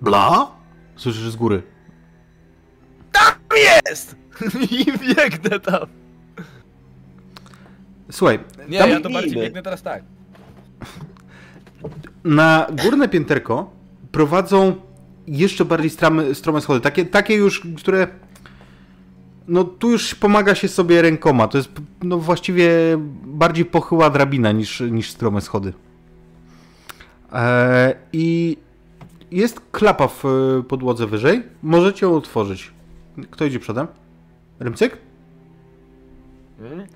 [0.01, 0.51] Bla?
[0.97, 1.63] Słyszysz z góry.
[3.57, 4.17] Jest!
[4.71, 5.87] I biegnę tam.
[8.11, 8.39] Słuchaj,
[8.69, 10.03] Nie, tam ja to bardziej biegnę teraz tak.
[12.25, 13.71] na górne pięterko
[14.13, 14.75] prowadzą
[15.27, 16.81] jeszcze bardziej strome, strome schody.
[16.81, 18.07] Takie, takie już, które.
[19.49, 21.49] No tu już pomaga się sobie rękoma.
[21.49, 21.71] To jest
[22.03, 22.71] no, właściwie
[23.25, 25.73] bardziej pochyła drabina niż, niż strome schody.
[27.33, 28.57] E, I
[29.31, 31.43] jest klapa w e, podłodze wyżej.
[31.63, 32.73] Możecie ją otworzyć.
[33.31, 33.87] Kto idzie przodem?
[34.61, 34.97] Rymcyk?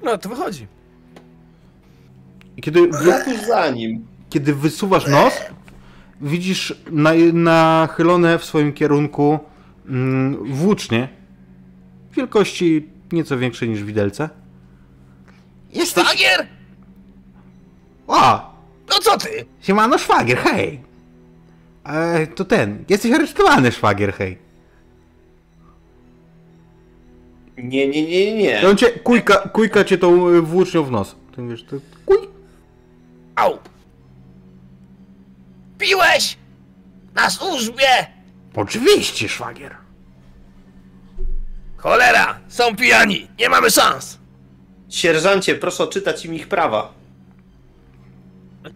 [0.02, 0.66] No to wychodzi.
[2.56, 4.06] I kiedy, wy, Ja tuż za nim.
[4.30, 5.34] kiedy wysuwasz nos,
[6.20, 9.38] widzisz na, nachylone w swoim kierunku
[9.88, 11.08] mm, włócznie
[12.12, 14.28] wielkości nieco większej niż widelce.
[15.72, 16.04] Jesteś...
[16.04, 16.46] Szwagier?
[18.06, 18.52] O!
[18.88, 19.28] No co ty?
[19.60, 20.80] Siemano szwagier, hej!
[21.84, 24.38] E, to ten, jesteś aresztowany szwagier, hej.
[27.56, 28.68] Nie, nie, nie, nie.
[28.68, 31.16] on cię, kujka, kujka cię tą y, włócznią w nos.
[31.36, 31.76] Ty wiesz, to
[32.06, 32.18] kuj.
[33.36, 33.58] Au!
[35.78, 36.36] Piłeś?
[37.14, 38.06] Na służbie!
[38.54, 39.76] Oczywiście, szwagier.
[41.76, 42.38] Cholera!
[42.48, 43.28] Są pijani!
[43.38, 44.18] Nie mamy szans!
[44.88, 46.92] Sierżancie, proszę odczytać im ich prawa.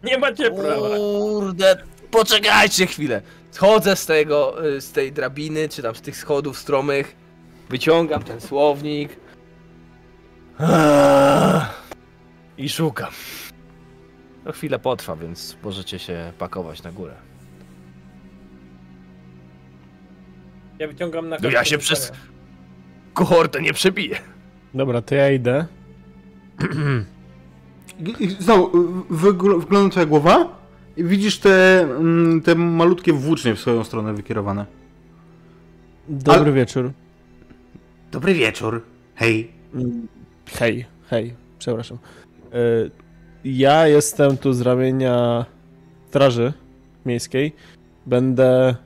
[0.05, 0.89] Nie macie prawa.
[0.97, 1.77] Kurde,
[2.11, 3.23] poczekajcie chwilę.
[3.51, 7.16] Schodzę z tego, y, z tej drabiny, czy tam z tych schodów stromych.
[7.68, 9.16] Wyciągam ten słownik.
[12.59, 13.10] I szukam.
[14.44, 17.14] To chwilę potrwa, więc możecie się pakować na górę.
[20.78, 22.12] Ja wyciągam na No ja się przez
[23.14, 24.18] kohortę nie przebiję.
[24.74, 25.66] Dobra, to ja idę.
[28.38, 28.70] Znowu,
[29.10, 30.59] wygl- wygląda twoja głowa
[30.97, 34.66] i widzisz te, mm, te malutkie włócznie w swoją stronę wykierowane.
[36.09, 36.93] Dobry Ale- wieczór.
[38.11, 38.83] Dobry wieczór.
[39.15, 39.53] Hej.
[40.59, 41.99] Hej, hej, przepraszam.
[42.55, 42.91] Y,
[43.45, 45.45] Ja jestem tu z ramienia
[46.09, 46.53] Straży
[47.07, 47.53] Miejskiej.
[48.07, 48.77] Będę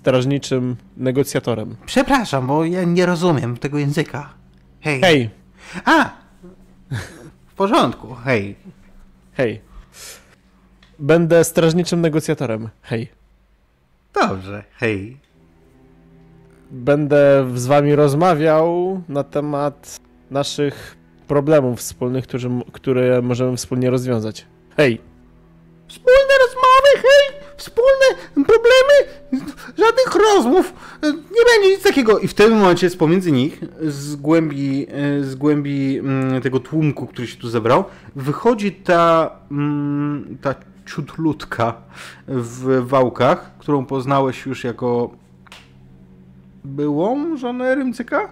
[0.00, 1.76] strażniczym negocjatorem.
[1.86, 4.34] Przepraszam, bo ja nie rozumiem tego języka.
[4.80, 5.00] Hej.
[5.00, 5.30] Hej,
[5.84, 6.10] A!
[7.46, 8.56] W porządku, hej.
[9.32, 9.60] hej.
[10.98, 12.68] Będę strażniczym negocjatorem.
[12.82, 13.08] Hej.
[14.14, 15.16] Dobrze, hej.
[16.70, 20.96] Będę z wami rozmawiał na temat naszych
[21.28, 24.46] problemów wspólnych, którzy, które możemy wspólnie rozwiązać.
[24.76, 25.00] Hej.
[25.88, 27.40] Wspólne rozmowy, hej!
[27.56, 28.94] Wspólne problemy!
[29.78, 30.72] Żadnych rozmów!
[31.02, 32.18] Nie będzie nic takiego.
[32.18, 34.86] I w tym momencie z pomiędzy nich, z głębi,
[35.20, 37.84] z głębi mm, tego tłumku, który się tu zebrał,
[38.16, 40.54] wychodzi ta, mm, ta
[40.86, 41.74] ciutlutka
[42.28, 45.10] w wałkach, którą poznałeś już jako
[46.64, 48.28] byłą żonę Rymcyka?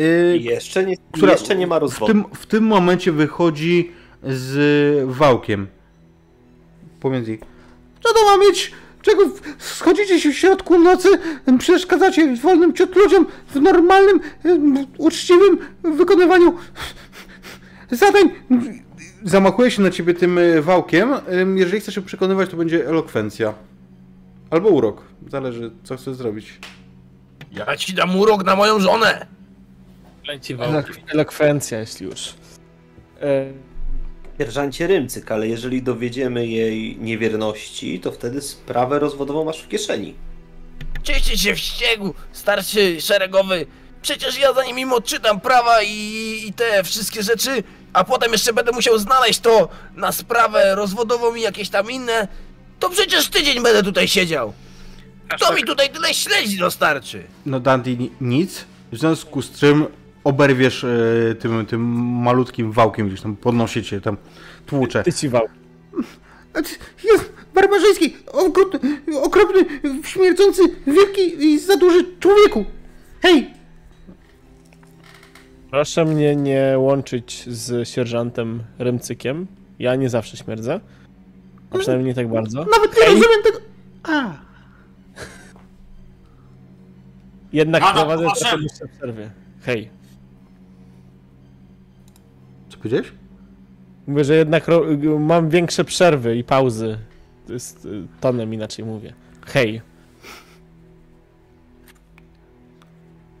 [0.00, 2.12] Y, Jeszcze nie, która jeszcze nie ma w rozwodu.
[2.12, 3.92] tym, w tym momencie wychodzi
[4.22, 5.66] z wałkiem.
[7.00, 7.40] Pomiędzy ich.
[8.02, 8.72] Co to ma mieć?
[9.02, 9.22] Czego
[9.58, 11.08] schodzicie się w środku nocy,
[11.58, 15.58] przeszkadzacie wolnym ciut ludziom w normalnym, em, uczciwym
[15.96, 16.54] wykonywaniu
[17.90, 18.30] zadań?
[19.24, 21.08] Zamachuje się na ciebie tym e, wałkiem.
[21.26, 23.54] Em, Jeżeli chcesz się przekonywać, to będzie elokwencja.
[24.50, 25.02] Albo urok.
[25.30, 26.58] Zależy, co chcesz zrobić.
[27.56, 29.26] Ja ci dam urok na moją żonę!
[30.26, 30.56] Leci.
[30.56, 32.28] Elok- Elokwencja, jeśli już.
[33.22, 33.46] E,
[34.38, 40.14] Sierżancie Rymcyk, ale jeżeli dowiedziemy jej niewierności, to wtedy sprawę rozwodową masz w kieszeni.
[41.02, 43.66] Czyście się w ściegu, starszy szeregowy.
[44.02, 45.90] Przecież ja zanim im odczytam prawa i,
[46.48, 47.62] i te wszystkie rzeczy,
[47.92, 52.28] a potem jeszcze będę musiał znaleźć to na sprawę rozwodową i jakieś tam inne,
[52.80, 54.52] to przecież tydzień będę tutaj siedział.
[55.28, 57.24] Kto mi tutaj tyle śledzi dostarczy?
[57.46, 59.86] No Dandy ni- nic, w związku z czym
[60.24, 61.80] oberwiesz e, tym, tym
[62.22, 64.16] malutkim wałkiem gdzieś tam podnosicie, tam
[64.66, 65.02] tłucze.
[65.02, 65.46] ty ci wał.
[67.04, 68.78] Jest barbarzyński, okrutny,
[69.22, 69.64] okropny,
[70.04, 72.64] śmierdzący, wielki i za duży człowieku.
[73.22, 73.50] Hej!
[75.70, 79.46] Proszę mnie nie łączyć z sierżantem Rymcykiem.
[79.78, 80.80] Ja nie zawsze śmierdzę.
[81.70, 82.58] A przynajmniej nie tak bardzo.
[82.58, 83.58] Nawet nie rozumiem tego...
[84.02, 84.34] A,
[87.56, 89.30] Jednak Rada prowadzę trochę jeszcze w przerwie.
[89.60, 89.90] Hej.
[92.68, 93.12] co powiedziałeś?
[94.06, 94.84] Mówię, że jednak ro-
[95.18, 96.98] mam większe przerwy i pauzy.
[97.46, 99.12] To jest y, tonem inaczej mówię.
[99.46, 99.80] Hej.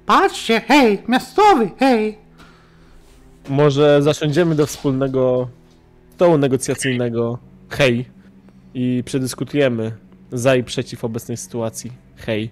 [0.06, 2.18] Patrzcie, hej, miastowy, hej!
[3.48, 5.48] Może zasiądziemy do wspólnego
[6.14, 7.38] stołu negocjacyjnego.
[7.68, 8.04] Hej.
[8.74, 9.92] I przedyskutujemy
[10.32, 11.92] za i przeciw obecnej sytuacji.
[12.16, 12.50] Hej.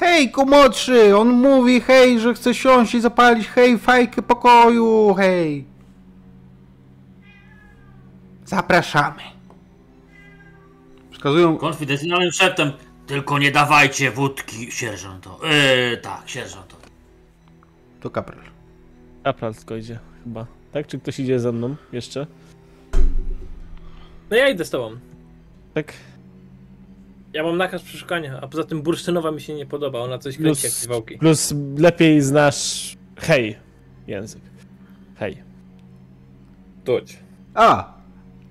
[0.00, 5.64] Hej, komodszy, on mówi, hej, że chce siąść i zapalić, hej, fajkę pokoju, hej!
[8.44, 9.22] Zapraszamy.
[11.12, 12.72] Wskazują, Konfidencjonalnym szeptem.
[13.06, 15.46] Tylko nie dawajcie wódki sierżantowi.
[15.46, 16.82] Yy, tak, sierżantowi.
[18.00, 18.44] To kapral.
[19.24, 20.46] Kapral tylko idzie chyba.
[20.72, 20.86] Tak?
[20.86, 22.26] Czy ktoś idzie ze mną jeszcze?
[24.30, 24.96] No ja idę z tobą.
[25.74, 25.92] Tak?
[27.32, 30.66] Ja mam nakaz przeszukania, a poza tym bursztynowa mi się nie podoba, ona coś kręci
[30.66, 31.18] jak Plus, wałki.
[31.18, 33.56] plus lepiej znasz hej
[34.06, 34.42] język.
[35.16, 35.42] Hej.
[36.84, 37.18] Tudź.
[37.54, 37.94] A,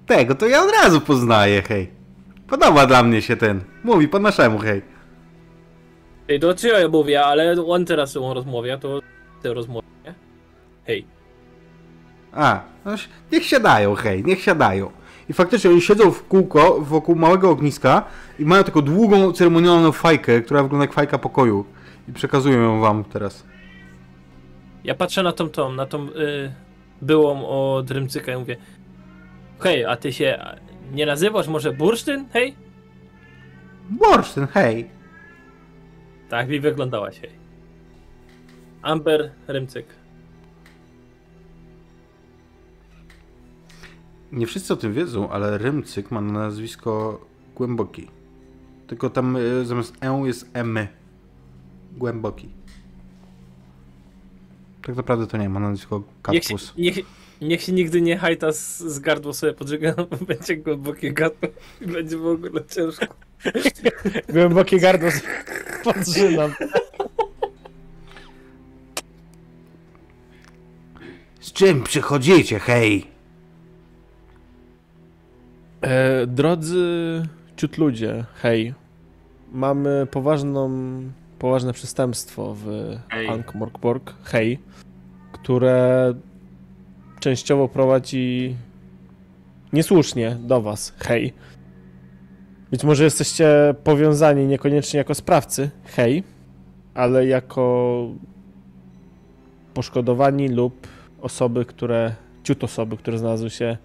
[0.05, 1.89] tego to ja od razu poznaję, hej.
[2.47, 3.61] Podoba dla mnie się ten.
[3.83, 4.81] Mówi po naszemu, hej.
[6.29, 9.01] Ej, to czy ja mówię, ale on teraz on rozmawia, to
[9.41, 10.13] ty rozmawia, nie?
[10.85, 11.05] Hej.
[12.33, 12.91] A, no,
[13.31, 14.91] niech siadają, hej, niech siadają.
[15.29, 18.03] I faktycznie oni siedzą w kółko wokół małego ogniska
[18.39, 21.65] i mają taką długą, ceremonialną fajkę, która wygląda jak fajka pokoju.
[22.09, 23.45] I przekazuję ją wam teraz.
[24.83, 26.53] Ja patrzę na tą tą, na tą y,
[27.01, 28.57] byłą od Rymcyka i mówię
[29.59, 30.39] Hej, a ty się
[30.91, 32.25] nie nazywasz może Bursztyn?
[32.33, 32.55] Hej?
[33.89, 34.89] Bursztyn, hej.
[36.29, 37.31] Tak mi wyglądałaś, hej.
[38.81, 39.85] Amber Rymcyk.
[44.31, 47.21] Nie wszyscy o tym wiedzą, ale Rymcyk ma nazwisko
[47.55, 48.16] Głęboki.
[48.87, 50.79] Tylko tam y, zamiast E jest M.
[51.97, 52.49] Głęboki.
[54.81, 56.73] Tak naprawdę to nie ma nazwisko Niech Katpus.
[56.77, 56.97] niech,
[57.41, 61.49] niech się nigdy nie hajta z, z gardło sobie podżega, bo będzie głębokie gardło
[61.81, 63.05] i będzie w ogóle ciężko.
[64.33, 65.09] Głębokie gardło
[65.83, 66.51] podrzynam.
[71.39, 73.07] Z czym przychodzicie, hej?
[75.81, 77.23] E, drodzy
[77.57, 78.73] ciut ludzie, hej.
[79.51, 80.69] Mamy poważną,
[81.39, 82.65] poważne przestępstwo w
[83.09, 83.29] Hej.
[83.29, 84.59] Ankh-Morpork, hej,
[85.31, 86.13] które
[87.19, 88.55] częściowo prowadzi
[89.73, 91.33] niesłusznie do was, hej.
[92.71, 96.23] Być może jesteście powiązani niekoniecznie jako sprawcy, hej,
[96.93, 98.07] ale jako
[99.73, 100.87] poszkodowani lub
[101.21, 103.77] osoby, które, ciut osoby, które znalazły się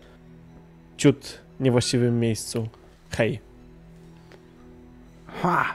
[0.96, 2.68] ciut w niewłaściwym miejscu,
[3.10, 3.51] hej.
[5.42, 5.74] Ha!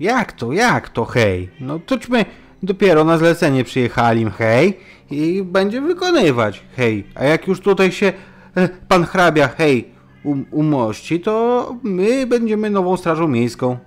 [0.00, 1.50] Jak to, jak to, hej?
[1.60, 2.24] No tośmy
[2.62, 4.78] dopiero na zlecenie przyjechali, hej,
[5.10, 7.04] i będzie wykonywać, hej.
[7.14, 8.12] A jak już tutaj się
[8.54, 9.88] e, pan hrabia, hej,
[10.24, 13.78] um, umości, to my będziemy nową strażą miejską.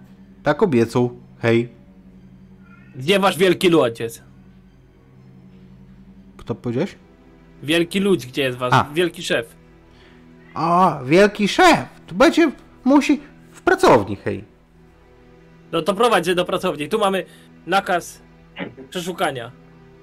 [0.43, 1.69] Tak obiecał, hej.
[2.95, 4.23] Gdzie wasz wielki ludziec?
[6.37, 6.95] Kto powiedziałeś?
[7.63, 8.85] Wielki ludź, gdzie jest wasz A.
[8.93, 9.55] wielki szef?
[10.55, 12.51] O, wielki szef, to będzie,
[12.83, 13.19] musi
[13.51, 14.56] w pracowni, hej.
[15.71, 16.89] No to prowadź do pracowni.
[16.89, 17.25] Tu mamy
[17.67, 18.21] nakaz
[18.89, 19.51] przeszukania.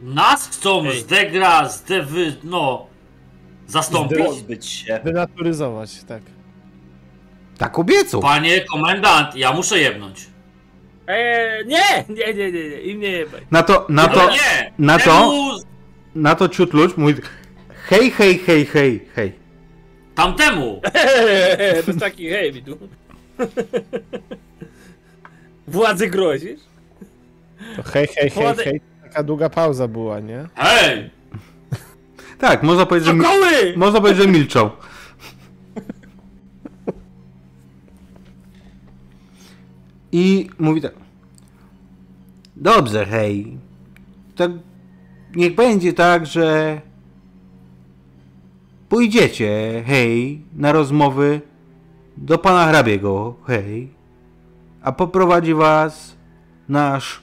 [0.01, 1.01] Nas chcą Ej.
[1.01, 2.87] zdegra, zdewy, no,
[3.67, 4.19] zastąpić.
[4.19, 5.01] Pozbyć się.
[5.05, 6.23] Denaturyzować, tak.
[7.59, 8.21] Tak obiecał.
[8.21, 10.27] Panie komendant, ja muszę jebnąć.
[11.07, 12.05] Eee, nie!
[12.09, 13.41] Nie, nie, nie, nie, im nie jebaj.
[13.51, 14.73] Na to, na No to, nie!
[14.79, 15.51] na to, temu,
[16.15, 17.15] na to ciut ludź mówi,
[17.89, 19.33] hej, hej, hej, hej, hej.
[20.15, 20.81] Tamtemu!
[21.87, 22.79] Bez takich hej, tu.
[25.69, 26.61] Władzy grozisz?
[27.77, 28.81] To hej, hej, hej, hej.
[29.03, 30.49] Taka długa pauza była, nie?
[30.55, 31.11] Hej!
[32.39, 33.25] Tak, można powiedzieć, że, mi,
[33.77, 34.71] można powiedzieć, że milczą.
[40.13, 40.93] I mówi tak.
[42.57, 43.59] Dobrze, hej.
[44.37, 44.51] Tak,
[45.35, 46.81] niech będzie tak, że
[48.89, 51.41] pójdziecie, hej, na rozmowy
[52.17, 53.94] do pana hrabiego, hej,
[54.85, 56.17] a poprowadzi was
[56.69, 57.23] nasz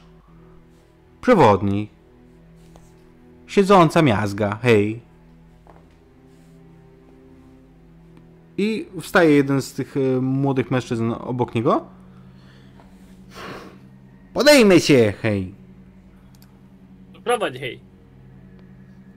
[1.22, 1.90] przewodnik,
[3.48, 5.02] siedząca miazga, hej.
[8.58, 11.86] I wstaje jeden z tych e, młodych mężczyzn obok niego.
[14.34, 15.54] Podejmę się, hej.
[17.24, 17.80] Prowadź hej.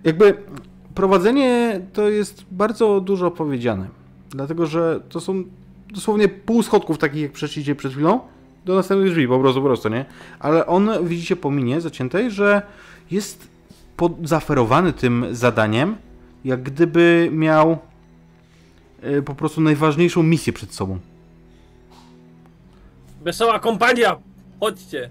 [0.05, 0.37] Jakby
[0.95, 3.89] prowadzenie to jest bardzo dużo powiedziane.
[4.31, 5.45] Dlatego, że to są
[5.95, 8.21] dosłownie pół schodków takich, jak przeszliście przed chwilą,
[8.65, 10.05] do następnych drzwi, po prostu, po prostu, nie?
[10.39, 12.63] Ale on, widzicie po minie zaciętej, że
[13.11, 13.49] jest
[13.97, 15.97] pod, zaferowany tym zadaniem,
[16.45, 17.79] jak gdyby miał
[19.03, 20.99] e, po prostu najważniejszą misję przed sobą.
[23.23, 24.17] Wesoła kompania!
[24.61, 25.11] Chodźcie!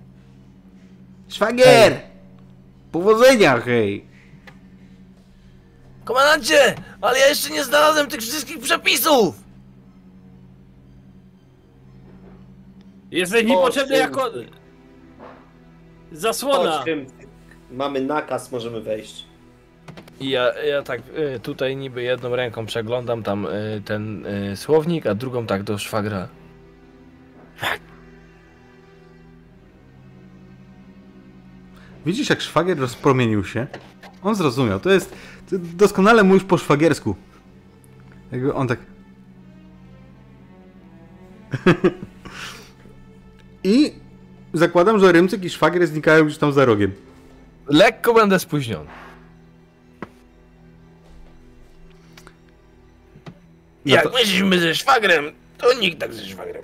[1.28, 2.00] Szwagier!
[2.92, 4.06] Powodzenia, hej!
[6.04, 9.43] Komandancie, ale ja jeszcze nie znalazłem tych wszystkich przepisów!
[13.14, 14.32] Jesteś mi potrzebny jako...
[16.12, 16.84] Zasłona!
[17.72, 19.26] Mamy nakaz, możemy wejść.
[20.20, 21.02] I Ja, ja tak
[21.36, 25.78] y, tutaj niby jedną ręką przeglądam tam y, ten y, słownik, a drugą tak do
[25.78, 26.28] szwagra.
[27.62, 27.80] Tak.
[32.06, 33.68] Widzisz, jak szwagier rozpromienił się?
[34.24, 34.80] On zrozumiał.
[34.80, 35.16] To jest.
[35.50, 37.16] Ty doskonale mówisz po szwagiersku.
[38.32, 38.80] Jakby on tak.
[43.64, 43.94] I
[44.54, 46.92] zakładam, że Rymcyk i szwagier znikają gdzieś tam za rogiem.
[47.68, 48.90] Lekko będę spóźniony.
[53.86, 55.26] No Jak to- myślimy ze szwagrem,
[55.58, 56.62] to nikt tak ze szwagrem.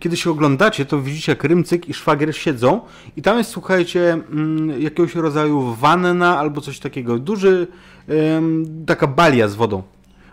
[0.00, 2.80] Kiedy się oglądacie, to widzicie, jak Rymcyk i szwagier siedzą
[3.16, 7.18] i tam jest, słuchajcie, mm, jakiegoś rodzaju wanna albo coś takiego.
[7.18, 7.66] Duży,
[8.86, 9.82] taka balia z wodą.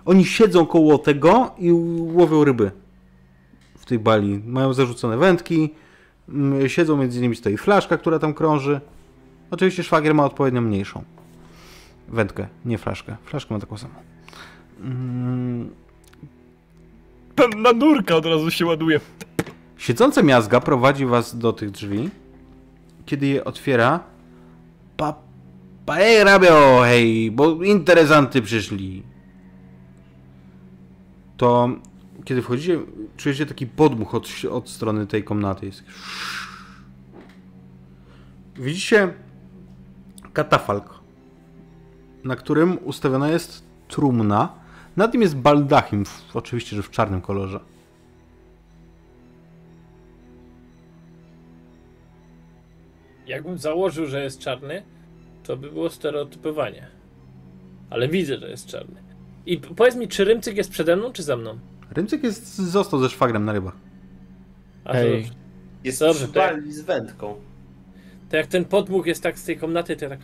[0.05, 1.71] Oni siedzą koło tego i
[2.13, 2.71] łowią ryby
[3.83, 4.41] w tej bali.
[4.45, 5.69] Mają zarzucone wędki,
[6.29, 8.81] mm, siedzą między nimi stoi flaszka, która tam krąży.
[9.51, 11.03] Oczywiście szwagier ma odpowiednio mniejszą
[12.07, 13.15] wędkę, nie flaszkę.
[13.25, 13.93] Flaszkę ma taką samą.
[14.81, 15.69] Mm,
[17.57, 18.99] Na nurka od razu się ładuje.
[19.77, 22.09] Siedząca miazga prowadzi was do tych drzwi.
[23.05, 23.99] Kiedy je otwiera,
[24.97, 25.15] pa,
[25.85, 29.03] pa hej, rabio, hej, bo interesanty przyszli.
[31.37, 31.69] To
[32.23, 32.79] kiedy wchodzicie,
[33.17, 35.65] czujecie taki podmuch od, od strony tej komnaty.
[35.65, 35.83] Jest.
[38.55, 39.13] Widzicie
[40.33, 40.99] katafalk,
[42.23, 44.63] na którym ustawiona jest trumna.
[44.95, 47.59] Nad nim jest baldachim, w, oczywiście, że w czarnym kolorze.
[53.27, 54.83] Jakbym założył, że jest czarny,
[55.43, 56.87] to by było stereotypowanie.
[57.89, 59.03] Ale widzę, że jest czarny.
[59.45, 61.59] I powiedz mi, czy Rymcyk jest przede mną, czy za mną?
[61.93, 63.75] Rymcyk jest, został ze szwagrem na rybach.
[64.83, 65.29] To dobrze.
[65.83, 66.33] Jest Dobrze, tak.
[66.33, 67.35] bali z wędką.
[68.29, 70.19] To jak ten podmuch jest tak z tej komnaty, to ja tak...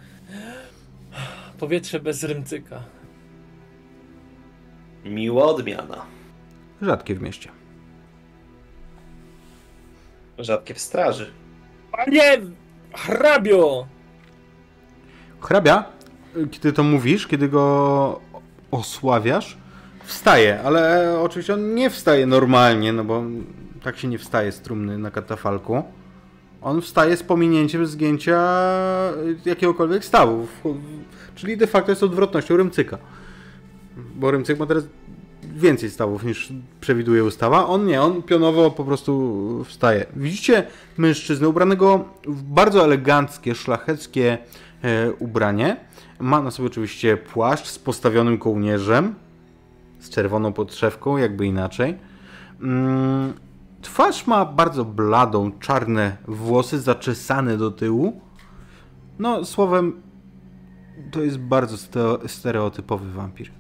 [1.60, 2.84] Powietrze bez Rymcyka.
[5.06, 6.06] Miła odmiana.
[6.82, 7.50] Rzadkie w mieście.
[10.38, 11.32] Rzadkie w straży.
[11.92, 12.42] Panie
[12.94, 13.88] hrabio!
[15.42, 15.86] Hrabia,
[16.52, 18.22] kiedy to mówisz, kiedy go
[18.72, 19.58] osławiasz,
[20.10, 23.24] wstaje, ale oczywiście on nie wstaje normalnie, no bo
[23.84, 25.84] tak się nie wstaje z trumny na katafalku.
[26.62, 28.40] On wstaje z pominięciem zgięcia
[29.46, 30.48] jakiegokolwiek stawu.
[31.36, 32.98] Czyli de facto jest odwrotnością Rymcyka.
[34.16, 34.84] Bo Rymcyk ma teraz
[35.56, 37.68] więcej stawów niż przewiduje ustawa.
[37.68, 40.06] On nie, on pionowo po prostu wstaje.
[40.16, 40.64] Widzicie
[40.98, 44.38] mężczyznę ubranego w bardzo eleganckie, szlacheckie
[44.84, 45.78] e, ubranie.
[46.20, 49.16] Ma na sobie oczywiście płaszcz z postawionym kołnierzem,
[50.00, 51.98] z czerwoną podszewką, jakby inaczej.
[52.62, 53.34] Mm,
[53.82, 58.22] twarz ma bardzo bladą, czarne włosy zaczesane do tyłu.
[59.20, 60.02] No, słowem,
[61.12, 61.78] to jest bardzo
[62.28, 63.52] stereotypowy wampir.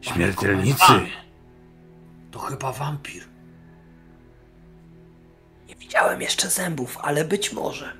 [0.00, 0.92] Śmiertelnicy!
[2.30, 3.24] To chyba wampir.
[5.68, 7.92] Nie widziałem jeszcze zębów, ale być może.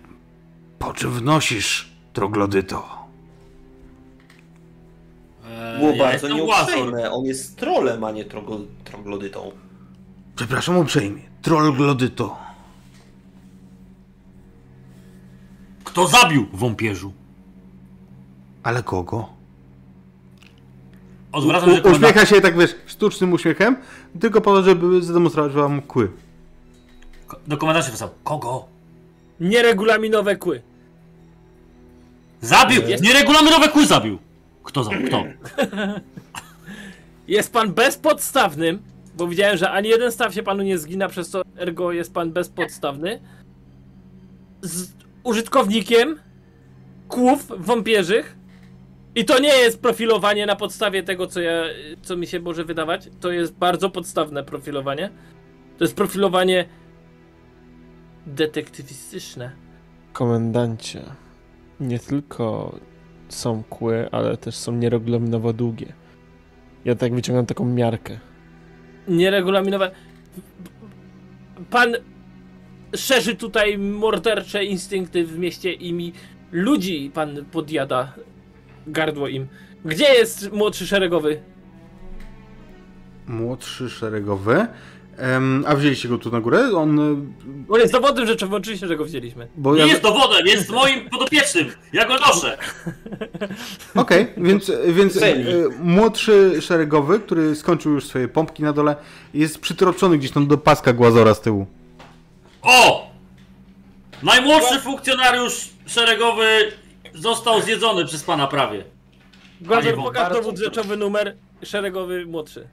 [0.78, 2.97] Po czym wnosisz, troglodyto?
[5.58, 7.10] Eee, Było ja bardzo nieuprzejme.
[7.10, 9.50] On jest trolem, a nie trogo- troglodytą.
[10.36, 12.36] Przepraszam uprzejmie, troglodyto.
[15.84, 17.12] Kto zabił wąpierzu?
[18.62, 19.28] Ale kogo?
[21.32, 23.76] Odwracam się U, uśmiecha się tak, wiesz, sztucznym uśmiechem,
[24.20, 26.10] tylko po to, żeby zademonstrować wam kły.
[27.46, 28.66] Do komendanta się Kogo?
[29.40, 30.62] Nieregulaminowe kły.
[32.40, 32.82] Zabił!
[32.82, 34.18] Jest- Nieregulaminowe kły zabił!
[34.68, 35.06] Kto zabił?
[35.06, 35.24] Kto?
[37.28, 38.82] Jest pan bezpodstawnym,
[39.16, 42.32] bo widziałem, że ani jeden staw się panu nie zgina, przez to ergo jest pan
[42.32, 43.20] bezpodstawny.
[44.62, 44.92] Z
[45.24, 46.18] użytkownikiem
[47.08, 48.36] kłów wampierzych.
[49.14, 51.62] I to nie jest profilowanie na podstawie tego, co ja,
[52.02, 53.08] co mi się może wydawać.
[53.20, 55.10] To jest bardzo podstawne profilowanie.
[55.78, 56.64] To jest profilowanie
[58.26, 59.52] detektywistyczne.
[60.12, 61.02] Komendancie,
[61.80, 62.78] nie tylko
[63.28, 65.92] są kły, ale też są nieregulaminowo długie.
[66.84, 68.18] Ja tak wyciągam taką miarkę.
[69.08, 69.90] nieregulaminowe.
[71.70, 71.96] Pan
[72.96, 76.12] szerzy tutaj mordercze instynkty w mieście i mi
[76.52, 78.12] ludzi pan podjada
[78.86, 79.46] gardło im.
[79.84, 81.40] Gdzie jest młodszy szeregowy?
[83.26, 84.66] Młodszy szeregowy.
[85.18, 86.70] Em, a wzięliście go tu na górę?
[86.76, 86.98] On.
[86.98, 87.16] y,
[87.68, 89.48] On jest dowodem rzeczy, oczywiście, że go wzięliśmy.
[89.56, 89.86] Bo Nie ja.
[89.86, 91.66] jest dowodem, jest moim podopiecznym!
[91.92, 92.58] Ja go noszę!
[93.94, 95.48] Okej, więc, więc Celi.
[95.48, 98.96] y, młodszy szeregowy, który skończył już swoje pompki na dole,
[99.34, 101.66] jest przytroczony gdzieś tam do paska głazora z tyłu.
[102.62, 103.08] O!
[104.22, 106.46] Najmłodszy funkcjonariusz szeregowy
[107.14, 108.84] został zjedzony przez pana prawie.
[109.68, 112.68] Panie pokaż dowód rzeczowy numer szeregowy młodszy.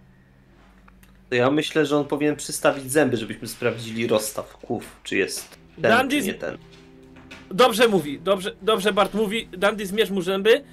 [1.30, 5.50] To ja myślę, że on powinien przystawić zęby, żebyśmy sprawdzili rozstaw kłów, czy jest
[5.82, 6.58] ten, Dandy czy nie ten.
[7.52, 9.48] Dobrze mówi, dobrze, dobrze Bart mówi.
[9.58, 10.64] Dandy zmierz mu zęby,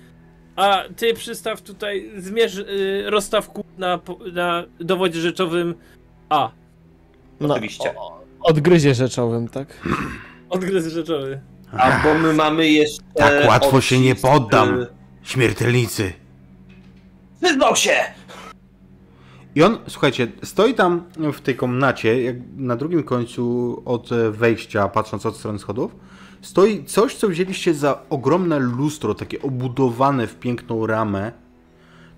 [0.56, 4.00] a ty przystaw tutaj, zmierz y, rozstaw kół na,
[4.32, 5.74] na dowodzie rzeczowym
[6.28, 6.50] A.
[7.40, 7.94] No, Oczywiście.
[8.40, 9.80] odgryzie rzeczowym, tak?
[10.50, 11.40] Odgryz rzeczowy.
[11.72, 13.02] A bo my mamy jeszcze...
[13.14, 14.80] Tak łatwo się nie odcisk, poddam.
[14.82, 14.86] y,
[15.22, 16.12] Śmiertelnicy.
[17.42, 17.96] Przyznał się!
[19.54, 24.88] I on, słuchajcie, stoi tam w tej komnacie, jak na drugim końcu od e, wejścia,
[24.88, 25.96] patrząc od strony schodów,
[26.42, 31.32] stoi coś, co wzięliście za ogromne lustro, takie obudowane w piękną ramę.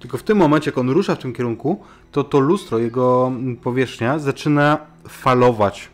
[0.00, 1.80] Tylko w tym momencie, jak on rusza w tym kierunku,
[2.12, 4.78] to to lustro, jego mm, powierzchnia zaczyna
[5.08, 5.88] falować.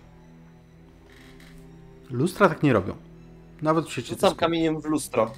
[2.10, 2.94] Lustra tak nie robią.
[3.62, 5.32] Nawet w sieci Rzucam kamieniem w lustro.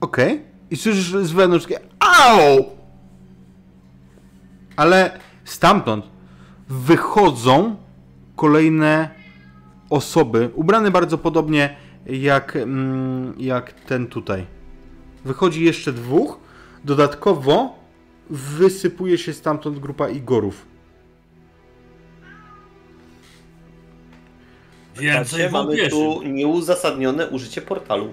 [0.00, 0.40] Okej.
[0.70, 2.78] I słyszysz z wewnątrz takie AU!
[4.78, 6.04] Ale stamtąd
[6.68, 7.76] wychodzą
[8.36, 9.10] kolejne
[9.90, 11.76] osoby, ubrane bardzo podobnie
[12.06, 14.46] jak, mm, jak ten tutaj.
[15.24, 16.40] Wychodzi jeszcze dwóch.
[16.84, 17.78] Dodatkowo
[18.30, 20.66] wysypuje się stamtąd grupa Igorów.
[24.96, 25.90] Więcej mamy wątpieszy.
[25.90, 28.12] tu nieuzasadnione użycie portalu.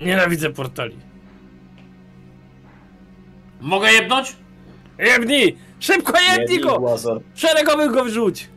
[0.00, 0.96] Nienawidzę portali.
[3.60, 4.45] Mogę jebnąć?
[4.98, 5.56] Jebnij!
[5.80, 6.80] Szybko jebnij go!
[6.80, 7.20] Łazor.
[7.34, 8.48] Szeregowy go wrzuć!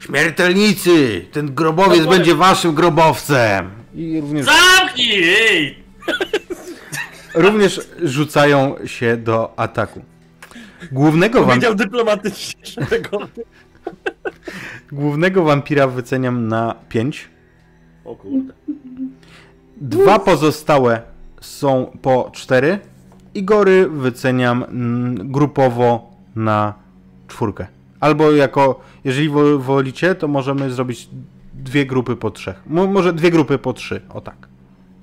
[0.00, 1.24] Śmiertelnicy!
[1.32, 2.18] Ten grobowiec Dokładnie.
[2.18, 3.70] będzie waszym grobowcem!
[3.94, 5.24] I również Zamknij!
[5.50, 5.82] Ej!
[7.34, 10.02] Również rzucają się do ataku.
[10.92, 13.44] Głównego, wam, Powiedział dyplomatycznie szeregowy.
[14.92, 17.28] głównego wampira wyceniam na 5.
[18.04, 18.52] O kurde.
[19.76, 21.02] Dwa pozostałe
[21.40, 22.78] są po 4.
[23.34, 26.74] Igory wyceniam mm, grupowo na
[27.28, 27.66] czwórkę.
[28.00, 31.08] Albo jako, jeżeli wo- wolicie, to możemy zrobić
[31.54, 32.62] dwie grupy po trzech.
[32.66, 34.36] Mo- może dwie grupy po trzy, o tak.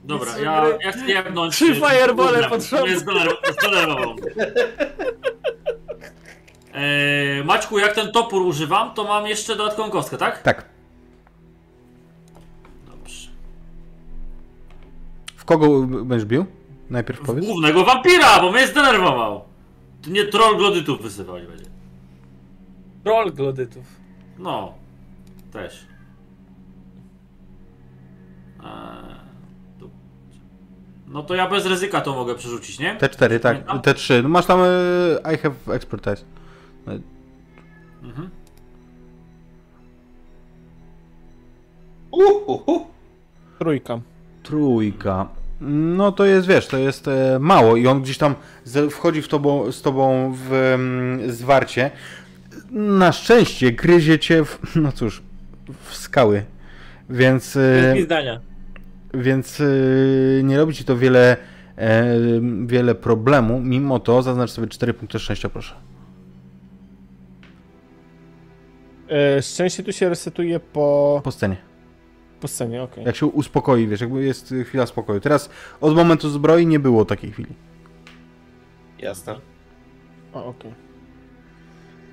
[0.03, 1.53] Dobra, ja, ja chcę jebnąć...
[1.55, 2.49] Trzy firebole
[3.59, 4.23] zdenerwował mnie.
[6.73, 10.41] Eee, Maćku, jak ten topór używam, to mam jeszcze dodatkową kostkę, tak?
[10.41, 10.65] Tak.
[12.91, 13.29] Dobrze.
[15.35, 16.45] W kogo będziesz bił?
[16.89, 17.45] Najpierw W powiedz.
[17.45, 19.41] głównego wampira, bo mnie zdenerwował.
[20.01, 21.65] To nie troll glodytów wysypać będzie.
[23.03, 23.83] Troll glodytów.
[24.39, 24.73] No,
[25.53, 25.85] też.
[31.07, 32.97] No to ja bez ryzyka to mogę przerzucić, nie?
[32.97, 33.65] T4, tak.
[33.65, 33.79] Pamiętam?
[33.79, 34.23] T3.
[34.23, 36.23] No masz tam e, I have expertise.
[38.03, 38.29] Mhm.
[42.11, 42.87] Uhuhu.
[43.59, 43.99] Trójka.
[44.43, 45.27] Trójka.
[45.61, 49.27] No to jest, wiesz, to jest e, mało i on gdzieś tam z, wchodzi w
[49.27, 51.91] tobą, z tobą w mm, zwarcie.
[52.71, 55.21] Na szczęście gryzie cię w, no cóż,
[55.83, 56.43] w skały.
[57.09, 58.39] Więc, e, Bez zdania.
[59.13, 61.37] więc e, nie robi ci to wiele,
[61.77, 62.15] e,
[62.65, 63.59] wiele problemu.
[63.61, 65.75] Mimo to zaznacz sobie 4 punkty szczęścia, proszę.
[69.41, 71.68] Szczęście tu się resetuje po, Po scenie.
[72.41, 73.03] Po scenie, okej.
[73.03, 75.19] Jak się uspokoi, wiesz, jakby jest chwila spokoju.
[75.19, 75.49] Teraz
[75.81, 77.53] od momentu zbroi nie było takiej chwili.
[78.99, 79.35] Jasne.
[80.33, 80.73] O, okej.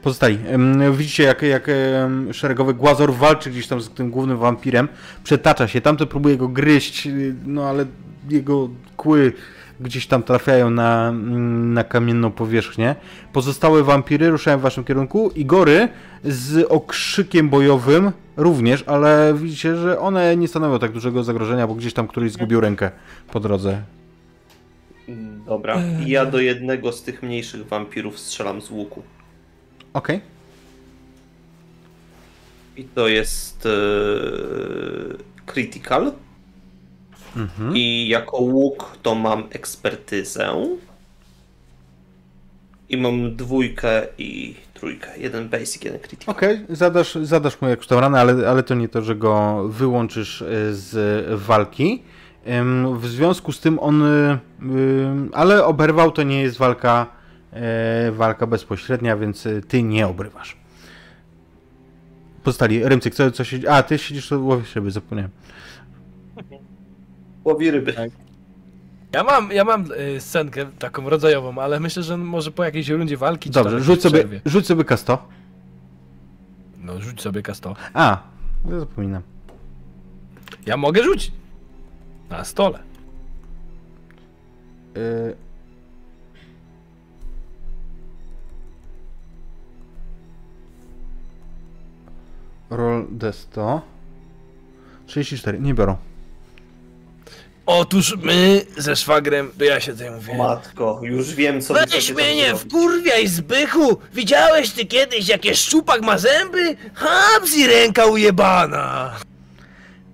[0.02, 0.38] Pozostali.
[0.46, 1.70] Em, Widzicie, jak, jak
[2.32, 4.88] szeregowy Głazor walczy gdzieś tam z tym głównym wampirem.
[5.24, 5.80] Przetacza się.
[5.80, 7.86] Tamten próbuje go gryźć, y, no ale
[8.30, 9.32] jego kły
[9.80, 12.94] gdzieś tam trafiają na, mm, na kamienną powierzchnię.
[13.32, 15.30] Pozostałe wampiry ruszają w waszym kierunku.
[15.34, 15.88] Igory
[16.24, 21.92] z okrzykiem bojowym również, ale widzicie, że one nie stanowią tak dużego zagrożenia, bo gdzieś
[21.92, 22.90] tam któryś zgubił rękę
[23.32, 23.82] po drodze.
[25.46, 25.82] Dobra.
[26.06, 29.02] I ja do jednego z tych mniejszych wampirów strzelam z łuku.
[29.92, 30.20] Okej.
[32.76, 33.70] I to jest e,
[35.52, 36.12] critical.
[37.36, 37.76] Mhm.
[37.76, 40.76] I jako łuk to mam ekspertyzę.
[42.88, 45.18] I mam dwójkę i trójkę.
[45.18, 46.34] Jeden basic, jeden critical.
[46.34, 50.42] Okej, zadasz, zadasz mu jakąś tam ranę, ale, ale to nie to, że go wyłączysz
[50.42, 52.02] e, z walki.
[52.94, 54.38] W związku z tym on, y,
[55.32, 57.06] ale oberwał to nie jest walka,
[57.52, 60.56] e, walka bezpośrednia, więc ty nie obrywasz.
[62.44, 63.58] Pozostali, Rymcyk, co, co się...
[63.70, 65.30] A, ty siedzisz, łowisz ryby, zapomniałem
[67.46, 67.92] łowi ryby.
[67.92, 68.10] Tak.
[69.12, 73.16] Ja mam, ja mam y, scenkę taką rodzajową, ale myślę, że może po jakiejś rundzie
[73.16, 73.50] walki...
[73.50, 74.40] Dobrze, rzuć sobie, przerwie.
[74.44, 75.18] rzuć sobie K100.
[76.78, 77.74] No, rzuć sobie K100.
[77.94, 78.22] A,
[78.64, 79.22] no ja zapominam.
[80.66, 81.32] Ja mogę rzucić.
[82.30, 82.78] Na stole.
[84.96, 85.36] Y...
[92.70, 93.80] Roll D100.
[95.06, 95.96] 34, nie biorą.
[97.66, 100.38] Otóż my ze szwagrem, to ja się tutaj mówię.
[100.38, 103.96] Matko, już wiem co Weź mnie nie wkurwiaj, Zbychu!
[104.14, 106.76] Widziałeś ty kiedyś, jakie szczupak ma zęby?
[106.94, 109.12] Hapsi ręka ujebana!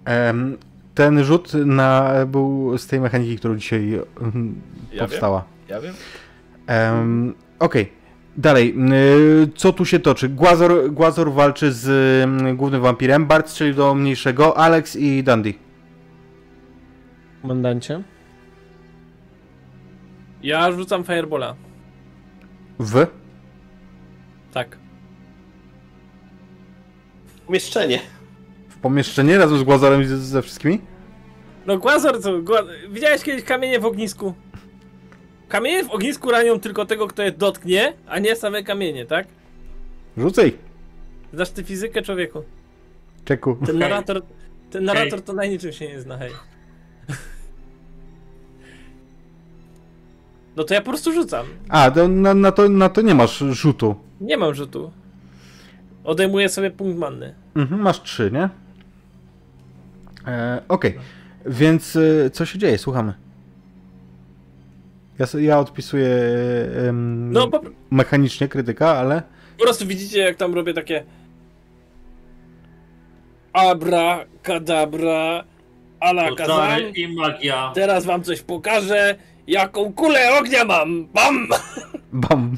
[0.05, 0.57] Em,
[0.95, 4.61] ten rzut na, był z tej mechaniki, którą dzisiaj mm,
[4.93, 5.45] Ja powstała.
[5.69, 5.95] Ja wiem.
[6.67, 7.93] Em, Okej,
[8.37, 8.75] dalej.
[9.45, 10.29] y, Co tu się toczy?
[10.29, 11.89] Głazor, Głazor walczy z
[12.25, 15.55] mm, głównym wampirem, Bart strzelił do mniejszego, Alex i Dandy.
[17.43, 18.03] Komendancie?
[20.43, 21.55] Ja rzucam firebola.
[22.79, 23.07] W?
[24.53, 24.79] Tak.
[27.49, 27.99] Umieszczenie.
[28.69, 30.81] W pomieszczenie razem z Głazorem i ze, ze wszystkimi?
[31.67, 32.43] No Głazor, co?
[32.43, 32.63] Gła...
[32.91, 34.35] Widziałeś kiedyś kamienie w ognisku?
[35.49, 39.27] Kamienie w ognisku ranią tylko tego, kto je dotknie, a nie same kamienie, tak?
[40.17, 40.53] Rzucaj,
[41.33, 42.43] Znasz ty fizykę, człowieku.
[43.25, 43.57] czeku.
[43.67, 44.23] Ten narrator,
[44.71, 46.31] ten narrator to na niczym się nie zna, hej.
[50.57, 51.47] No to ja po prostu rzucam.
[51.69, 53.95] A, to, na, na, to, na to nie masz rzutu.
[54.21, 54.93] Nie mam rzutu.
[56.05, 57.35] Odejmuję sobie punkt manny.
[57.57, 58.49] Mhm, masz trzy, nie?
[60.33, 60.99] E, Okej,
[61.47, 62.79] więc e, co się dzieje?
[62.79, 63.15] Słuchamy.
[65.19, 66.09] Ja, se- ja odpisuję
[66.89, 69.23] em, No po, mechanicznie krytyka, ale
[69.59, 71.05] po prostu widzicie jak tam robię takie
[73.53, 75.45] Abra, kadabra,
[76.01, 76.29] ala.
[76.29, 77.73] Poczary i magia.
[77.75, 79.15] Teraz wam coś pokażę.
[79.47, 81.07] Jaką kulę ognia mam!
[81.15, 81.49] Bam!
[82.13, 82.57] bam.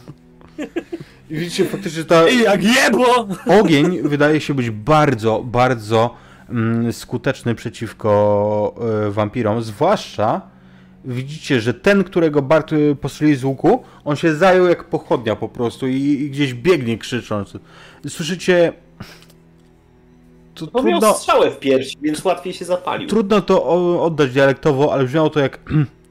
[1.30, 3.28] I widzicie faktycznie, że ta I jak jebło!
[3.60, 6.14] ogień wydaje się być bardzo, bardzo
[6.50, 8.74] mm, skuteczny przeciwko
[9.06, 9.62] e, wampirom.
[9.62, 10.40] Zwłaszcza
[11.04, 15.48] widzicie, że ten, którego Bart e, postrzelił z łuku, on się zajął jak pochodnia po
[15.48, 17.52] prostu i, i gdzieś biegnie krzycząc.
[18.08, 18.72] Słyszycie...
[20.54, 23.08] To To miał trudno, strzałę w piersi, więc łatwiej się zapalił.
[23.08, 25.58] trudno to o, oddać dialektowo, ale brzmiało to jak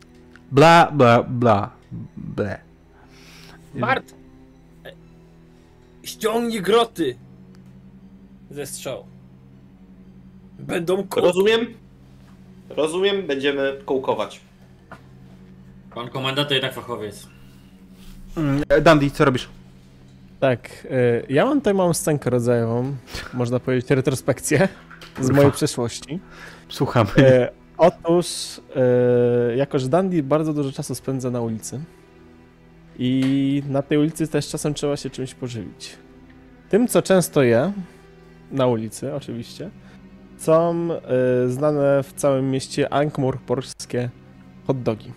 [0.54, 1.70] bla, bla, bla,
[2.18, 2.60] ble.
[3.76, 4.14] Bart!
[6.04, 7.16] Ściągnij groty!
[8.52, 9.06] Ze strzał.
[10.60, 11.66] Będą ko- Rozumiem?
[12.70, 14.40] Rozumiem, będziemy kołkować.
[15.96, 17.28] Pan komendant to jednak fachowiec.
[18.38, 19.50] Mm, Dandy, co robisz?
[20.40, 22.96] Tak, y, ja mam tutaj małą scenkę rodzajową,
[23.34, 24.68] można powiedzieć retrospekcję
[25.22, 26.20] z mojej przeszłości.
[26.70, 27.10] Słuchamy.
[27.18, 27.52] E,
[27.88, 31.80] otóż, e, jako że Dandy bardzo dużo czasu spędza na ulicy
[33.00, 35.98] i na tej ulicy też czasem trzeba się czymś pożywić.
[36.70, 37.72] Tym, co często je,
[38.52, 39.70] na ulicy oczywiście,
[40.38, 44.10] są e, znane w całym mieście Ankh-Morporskie
[44.68, 45.12] hot dogi.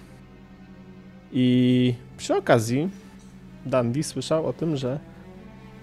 [1.33, 2.89] I przy okazji
[3.67, 4.99] Dandy słyszał o tym, że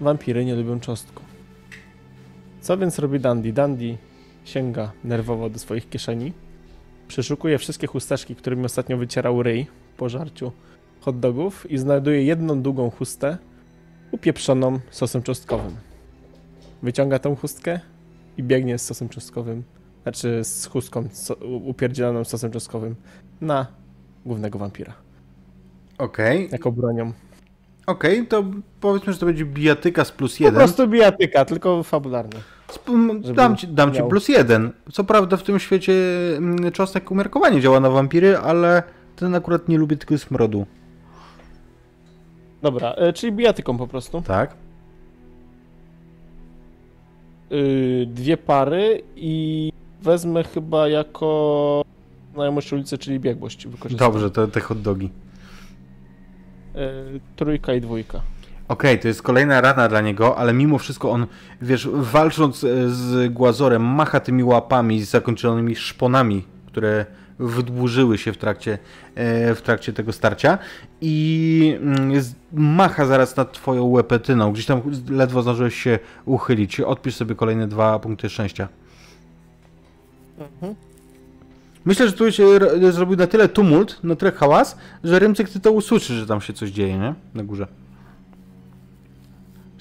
[0.00, 1.22] wampiry nie lubią czosnku.
[2.60, 3.52] Co więc robi Dandy?
[3.52, 3.96] Dandy
[4.44, 6.32] sięga nerwowo do swoich kieszeni,
[7.08, 9.66] przeszukuje wszystkie chusteczki, którymi ostatnio wycierał ryj
[9.96, 10.52] po żarciu
[11.00, 13.38] hot dogów i znajduje jedną długą chustę
[14.10, 15.76] upieprzoną sosem czosnkowym.
[16.82, 17.80] Wyciąga tą chustkę
[18.38, 19.62] i biegnie z sosem czosnkowym,
[20.02, 21.34] znaczy z chustką so,
[21.64, 22.94] upierdzieloną sosem czosnkowym
[23.40, 23.66] na
[24.26, 24.94] głównego wampira,
[25.98, 27.12] Okej, jako bronią.
[27.86, 28.44] okej, to
[28.80, 30.58] powiedzmy, że to będzie bijatyka z plus Po jeden.
[30.58, 32.40] prostu bijatyka, tylko fabularnie.
[33.34, 34.72] Dam ci, dam ci plus jeden.
[34.92, 35.92] Co prawda w tym świecie
[36.36, 38.82] mm, czosnek umiarkowanie działa na wampiry, ale
[39.16, 40.66] ten akurat nie lubi tylko smrodu.
[42.62, 44.22] Dobra, e, czyli bijatyką po prostu.
[44.22, 44.56] Tak?
[47.52, 49.72] y, dwie pary i
[50.02, 51.82] wezmę chyba jako
[52.34, 53.68] znajomość ulicy, czyli biegłość.
[53.90, 55.10] Dobrze, to te hot dogi.
[56.76, 58.20] Y, trójka i dwójka.
[58.74, 61.26] Okej, to jest kolejna rana dla niego, ale mimo wszystko on,
[61.62, 67.06] wiesz, walcząc e, z Głazorem, macha tymi łapami z zakończonymi szponami, które
[67.38, 68.78] wydłużyły się w trakcie,
[69.14, 70.58] e, w trakcie tego starcia
[71.00, 72.22] i mm,
[72.52, 74.52] macha zaraz nad twoją łepetyną.
[74.52, 76.80] Gdzieś tam ledwo zdążyłeś się uchylić.
[76.80, 78.68] Odpisz sobie kolejne dwa punkty szczęścia.
[81.84, 82.44] Myślę, że tu się
[82.90, 86.52] zrobił na tyle tumult, na tyle hałas, że Rymcyk ty to usłyszy, że tam się
[86.52, 87.14] coś dzieje, nie?
[87.34, 87.83] Na górze.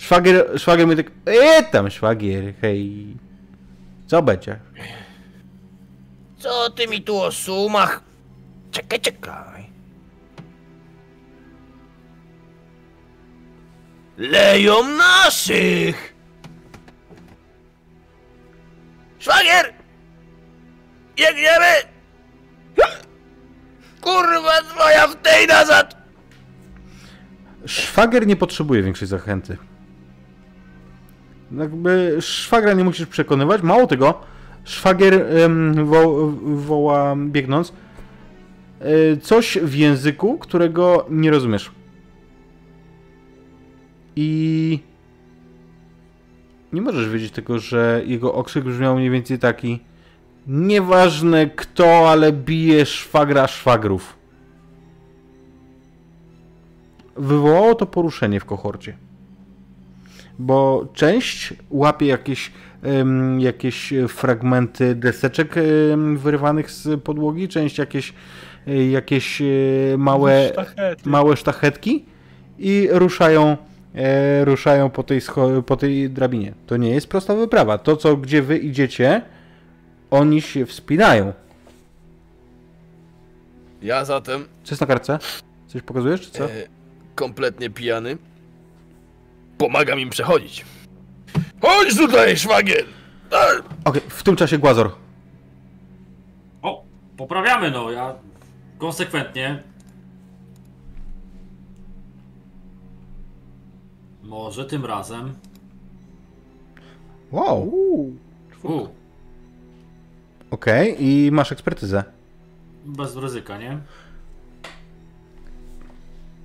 [0.03, 3.07] Szwagier, szwagier mi tak, e tam szwagier, hej.
[4.07, 4.59] Co będzie?
[6.37, 8.01] Co ty mi tu o sumach?
[8.71, 9.69] Czekaj, czekaj.
[14.17, 16.13] Leją naszych!
[19.19, 19.73] Szwagier!
[21.15, 21.73] Biegniemy!
[24.01, 25.95] Kurwa twoja w tej nazad!
[27.65, 29.57] Szwagier nie potrzebuje większej zachęty.
[31.57, 33.61] Jakby szwagra nie musisz przekonywać.
[33.61, 34.21] Mało tego,
[34.63, 37.73] szwagier em, wo, woła biegnąc
[38.79, 41.71] e, coś w języku, którego nie rozumiesz.
[44.15, 44.79] I
[46.73, 49.79] nie możesz wiedzieć tego, że jego okrzyk brzmiał mniej więcej taki
[50.47, 54.17] Nieważne kto, ale bije szwagra szwagrów.
[57.15, 58.97] Wywołało to poruszenie w kohorcie.
[60.39, 62.51] Bo część łapie jakieś,
[63.39, 65.55] jakieś fragmenty deseczek
[66.15, 68.13] wyrywanych z podłogi, część jakieś,
[68.67, 69.45] e, jakieś e,
[69.97, 71.09] małe, Sztachety.
[71.09, 72.05] małe sztachetki
[72.59, 73.57] i ruszają,
[73.95, 76.53] e, ruszają po, tej scho- po tej drabinie.
[76.67, 77.77] To nie jest prosta wyprawa.
[77.77, 79.21] To, co gdzie wy idziecie,
[80.11, 81.33] oni się wspinają.
[83.81, 85.19] Ja zatem, Co jest na kartce?
[85.67, 86.45] Coś pokazujesz, czy co?
[86.45, 86.49] e,
[87.15, 88.17] kompletnie pijany,
[89.63, 90.65] pomagam im przechodzić.
[91.61, 92.85] Chodź tutaj, szwagier!
[93.85, 94.91] Okej, w tym czasie Głazor.
[96.61, 96.83] O,
[97.17, 98.15] poprawiamy no, ja
[98.77, 99.63] konsekwentnie.
[104.23, 105.33] Może tym razem.
[107.31, 107.71] Wow.
[110.51, 112.03] Okej, i masz ekspertyzę.
[112.85, 113.77] bez ryzyka, nie?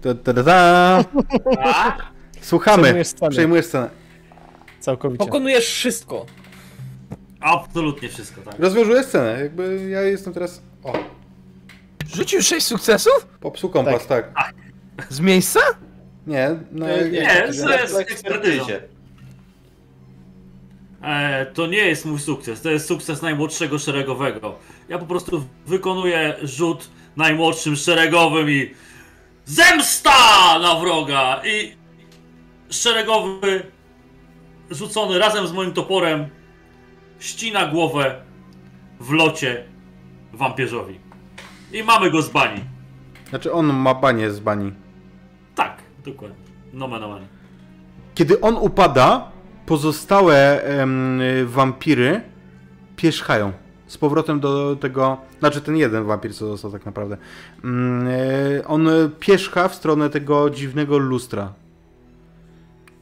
[0.02, 1.04] Ta, ta, ta, ta.
[2.40, 2.82] Słuchamy.
[2.82, 3.30] Przejmujesz scenę.
[3.30, 3.90] Przejmujesz scenę.
[4.80, 5.18] Całkowicie.
[5.24, 6.26] Pokonujesz wszystko.
[7.40, 8.58] Absolutnie wszystko, tak.
[8.58, 9.40] Rozwiążuję scenę.
[9.40, 10.62] Jakby ja jestem teraz.
[10.84, 10.92] O,
[12.14, 13.26] Rzucił sześć sukcesów?
[13.40, 14.32] popsuł kompas, tak.
[15.08, 15.60] Z miejsca?
[16.26, 16.86] Nie, no.
[16.86, 17.98] Nie, jest ekspertyza.
[18.00, 18.82] ekspertyzie.
[21.02, 24.58] E, to nie jest mój sukces, to jest sukces najmłodszego szeregowego.
[24.88, 28.74] Ja po prostu wykonuję rzut najmłodszym szeregowym i
[29.44, 30.10] zemsta
[30.58, 31.76] na wroga i
[32.70, 33.62] szeregowy
[34.70, 36.26] rzucony razem z moim toporem
[37.18, 38.22] ścina głowę
[39.00, 39.64] w locie
[40.32, 41.00] wampierzowi.
[41.72, 42.60] I mamy go z bani.
[43.28, 44.72] Znaczy on ma banie z bani.
[45.54, 46.36] Tak, dokładnie.
[46.72, 47.26] Nomen omen.
[48.14, 49.30] Kiedy on upada,
[49.66, 52.20] pozostałe em, wampiry
[52.96, 53.52] pierzchają.
[53.86, 55.18] Z powrotem do tego.
[55.38, 57.16] Znaczy ten jeden wampir, co został tak naprawdę.
[57.64, 58.88] Mm, e, On
[59.20, 61.52] pierzcha w stronę tego dziwnego lustra.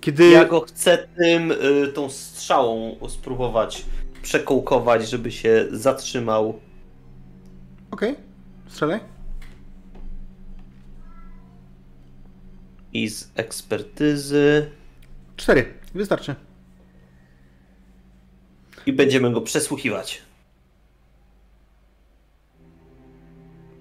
[0.06, 0.30] Kiedy.
[0.30, 3.84] Ja go chcę tym, y, tą strzałą spróbować
[4.22, 6.60] przekołkować, żeby się zatrzymał.
[7.90, 8.14] Okej,
[8.68, 9.00] strzelaj.
[12.92, 14.70] I z ekspertyzy.
[15.36, 16.34] Cztery, wystarczy.
[18.86, 20.22] I będziemy go przesłuchiwać.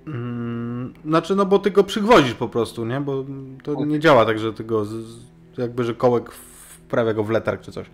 [0.08, 3.02] Mm, Znaczy, no bo ty go przygwozisz po prostu, nie?
[3.02, 3.26] Bo
[3.64, 4.86] to nie działa tak, że ty go.
[4.86, 7.88] Z- jakby, że kołek wprawia go w letarg czy coś.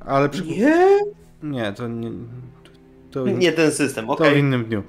[0.00, 0.44] Ale przy...
[0.44, 0.88] Nie?
[1.42, 2.10] Nie, to nie.
[3.10, 4.38] To, Nie ten system, to w okej.
[4.38, 4.82] innym dniu.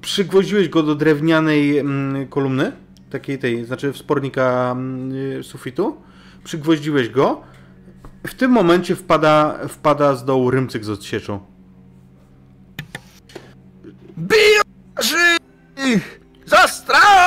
[0.00, 2.72] Przygwoziłeś go do drewnianej mm, kolumny,
[3.10, 5.96] takiej tej, znaczy wspornika mm, sufitu.
[6.44, 7.40] Przygwoździłeś go.
[8.26, 11.40] W tym momencie wpada, wpada z dołu rymcyk z odsieczą.
[14.18, 15.36] Bijarzy!
[16.46, 17.25] Za straż!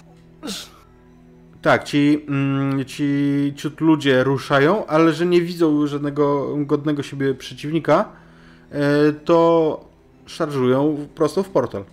[1.62, 3.08] Tak, ci, mm, ci
[3.56, 8.12] ciut ludzie ruszają, ale że nie widzą żadnego godnego siebie przeciwnika,
[8.72, 9.90] e, to
[10.26, 11.84] szarżują prosto w portal.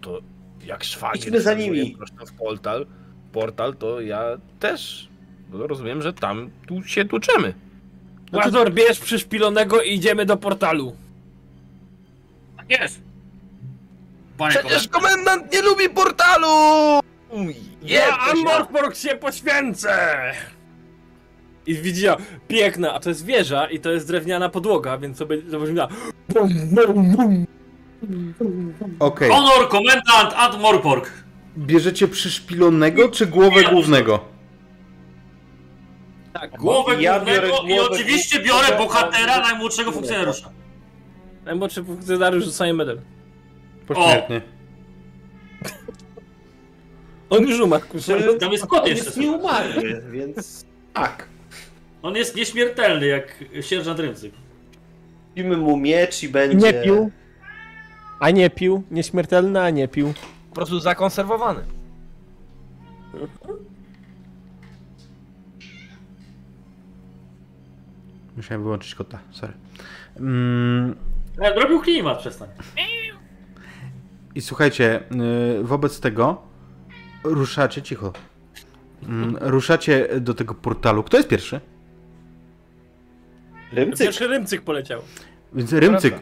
[0.00, 0.18] To
[0.66, 1.96] jak szwagier Idźmy za nimi.
[1.96, 2.86] prosto w portal,
[3.32, 4.22] portal, to ja
[4.60, 5.08] też.
[5.52, 7.54] Rozumiem, że tam tu się tłuczemy.
[8.32, 10.96] Łazor, bierz przyszpilonego i idziemy do portalu.
[12.56, 13.09] Tak jest!
[14.40, 16.46] Panie Przecież komendant, komendant nie lubi portalu!
[17.82, 20.16] Ja Amorpork się poświęcę!
[21.66, 22.16] I widzi ja,
[22.48, 25.74] piękna, a to jest wieża i to jest drewniana podłoga, więc to będzie, to brzmi
[25.74, 25.88] na...
[28.98, 29.30] Okej.
[29.30, 31.10] Honor, komendant, Ad Morpork.
[31.58, 34.24] Bierzecie przyszpilonego czy głowę głównego?
[36.32, 40.50] Tak, Głowę Ja głównego biorę i głowę oczywiście głównego, biorę bohatera, najmłodszego funkcjonariusza.
[41.44, 43.00] najmłodszy funkcjonariusz dostaje medal.
[43.94, 44.40] Pośmiertnie.
[47.30, 48.38] On już umarł, kurczę.
[48.38, 49.04] Tam jest kot On jeszcze.
[49.04, 51.28] jest nieumarły, więc tak.
[52.02, 54.32] On jest nieśmiertelny jak sierżant Rymcyk.
[55.28, 56.72] Kupimy mu miecz i będzie...
[56.72, 57.10] Nie pił.
[58.20, 58.82] A nie pił.
[58.90, 60.14] Nieśmiertelny, a nie pił.
[60.48, 61.60] Po prostu zakonserwowany.
[68.36, 69.52] Musiałem wyłączyć kota, sorry.
[70.16, 70.96] Mm,
[71.42, 72.48] Ja robił klimat, przestań.
[74.34, 75.00] I słuchajcie,
[75.60, 76.42] y, wobec tego
[77.24, 78.12] ruszacie cicho.
[79.08, 81.02] Mm, Ruszacie do tego portalu.
[81.02, 81.60] Kto jest pierwszy?
[83.72, 84.06] Rymcyk.
[84.06, 85.02] Pierwszy rymcyk poleciał.
[85.52, 86.14] Więc Rymcyk.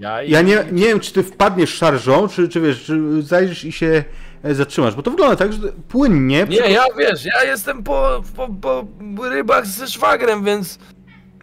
[0.00, 4.04] Ja, nie, nie wiem, czy ty wpadniesz szarżą, czy, czy wiesz, czy zajrzysz i się
[4.42, 6.46] e, zatrzymasz, bo to wygląda tak, że płynnie.
[6.48, 8.86] Nie, ja wiesz, ja jestem po, po, po
[9.28, 10.78] rybach ze szwagrem, więc...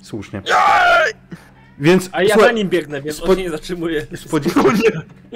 [0.01, 0.42] Słusznie.
[1.80, 4.08] Więc A ja słuchaj, za nim biegnę, więc spo- on się nie zatrzymuje.
[4.16, 4.80] spodziewasz,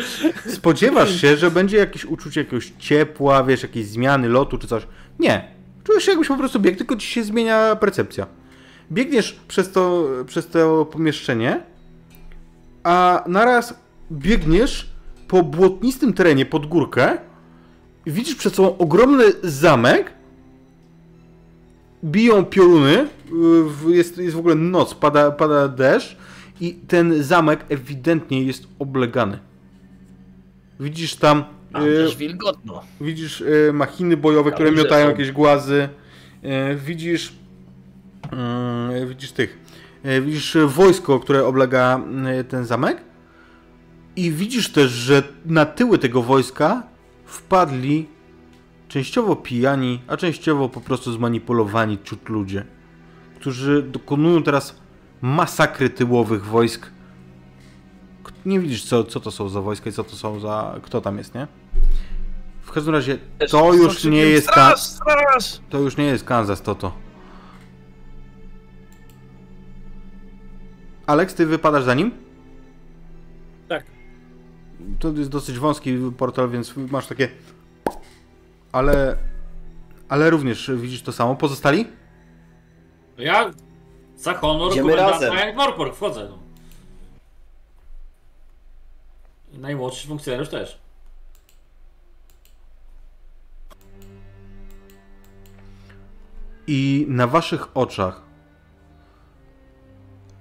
[0.58, 4.88] spodziewasz się, że będzie jakieś uczucie jakiegoś ciepła, wiesz, jakiejś zmiany lotu czy coś.
[5.19, 5.48] Nie.
[5.84, 8.27] Czujesz się jakbyś po prostu biegł, tylko ci się zmienia percepcja.
[8.92, 11.64] Biegniesz przez to, przez to pomieszczenie,
[12.84, 13.74] a naraz
[14.11, 14.90] biegniesz
[15.27, 17.18] po błotnistym terenie pod górkę
[18.06, 20.11] i widzisz przed sobą ogromny zamek.
[22.03, 23.08] Biją pioruny,
[23.88, 26.18] jest, jest w ogóle noc, pada, pada deszcz
[26.62, 29.40] i ten zamek ewidentnie jest oblegany.
[30.80, 32.82] Widzisz tam, A, y, też wilgotno.
[33.02, 35.12] widzisz y, machiny bojowe, które miotają są.
[35.12, 35.90] jakieś głazy.
[36.44, 37.34] Y, widzisz,
[39.02, 39.58] y, widzisz tych,
[40.22, 42.02] widzisz wojsko, które oblega
[42.50, 43.02] ten zamek.
[44.16, 46.84] I widzisz też, że na tyły tego wojska
[47.26, 48.08] wpadli
[48.88, 52.66] częściowo pijani, a częściowo po prostu zmanipulowani ciut ludzie,
[53.40, 54.76] którzy dokonują teraz
[55.22, 56.88] masakry tyłowych wojsk.
[58.45, 60.75] Nie widzisz, co, co to są za wojska i co to są za.
[60.83, 61.48] kto tam jest, nie?
[62.61, 63.17] W każdym razie
[63.49, 64.48] to już nie jest.
[64.48, 65.59] Ka- Straż, straż!
[65.69, 66.93] to już nie jest Kansas, to to.
[71.07, 72.11] Alex, ty wypadasz za nim?
[73.67, 73.85] Tak.
[74.99, 77.30] To jest dosyć wąski portal, więc masz takie.
[78.72, 79.17] Ale.
[80.09, 81.35] Ale również widzisz to samo.
[81.35, 81.88] Pozostali?
[83.17, 83.51] Ja
[84.19, 85.33] za honor Idziemy razem.
[85.33, 86.27] jak Morpork wchodzę.
[89.53, 90.80] I Najmłodszy funkcjonariusz też.
[96.67, 98.30] I na waszych oczach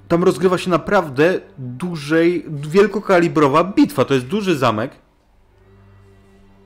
[0.08, 4.04] tam rozgrywa się naprawdę dużej, wielkokalibrowa bitwa.
[4.04, 4.90] To jest duży zamek.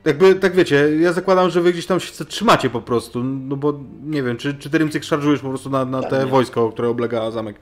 [0.05, 3.79] Jakby, tak wiecie, ja zakładam, że wy gdzieś tam się trzymacie po prostu, no bo
[4.03, 6.25] nie wiem, czy, czy ty Rymcyk szarżujesz po prostu na, na te nie.
[6.25, 7.55] wojsko, które oblega zamek.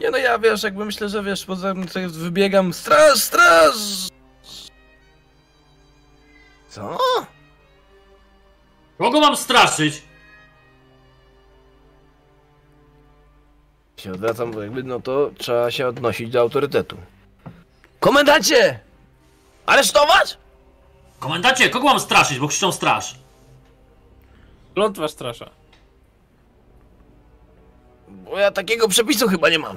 [0.00, 3.74] Nie no ja wiesz, jakby myślę, że wiesz, poza tym sobie wybiegam, straż, straż!
[6.68, 6.98] Co?
[8.98, 10.02] Kogo mam straszyć?
[13.96, 16.96] Się odwracam, bo jakby no to trzeba się odnosić do autorytetu.
[18.00, 18.80] Komendancie!
[19.66, 20.38] Aresztować?
[21.18, 23.18] Komendacie, kogo mam straszyć, bo krzyczą straż.
[24.74, 25.50] Klątwa strasza.
[28.08, 29.76] Bo ja takiego przepisu chyba nie mam.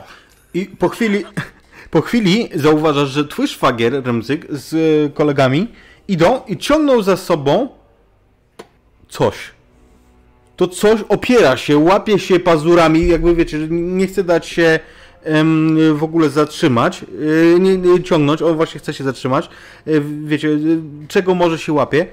[0.54, 1.26] I po chwili,
[1.92, 5.68] po chwili zauważasz, że twój szwagier, Rymcyk, z e, kolegami
[6.08, 7.70] idą i ciągną za sobą
[9.10, 9.36] coś.
[10.56, 14.80] To coś opiera się, łapie się pazurami, jakby wiecie, że nie chce dać się
[15.94, 17.04] w ogóle zatrzymać,
[17.56, 19.46] e, nie, nie ciągnąć, on właśnie chce się zatrzymać.
[19.46, 19.92] E,
[20.24, 20.58] wiecie, e,
[21.08, 22.08] czego może się łapie.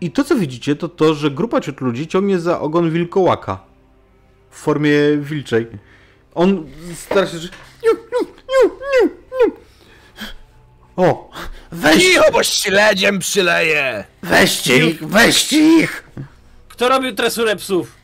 [0.00, 3.60] I to, co widzicie, to to, że grupa ciut ludzi ciągnie za ogon wilkołaka
[4.50, 5.66] w formie wilczej.
[6.34, 7.48] On stara się, że...
[7.82, 8.70] Niu, niu, niu,
[9.02, 9.10] niu,
[9.46, 9.54] niu.
[10.96, 11.30] O!
[11.72, 14.04] Weź, Cicho, bo śledziem przyleję!
[14.22, 16.04] weźcie ich, weźcie ich!
[16.68, 18.01] Kto robił tresurę psów?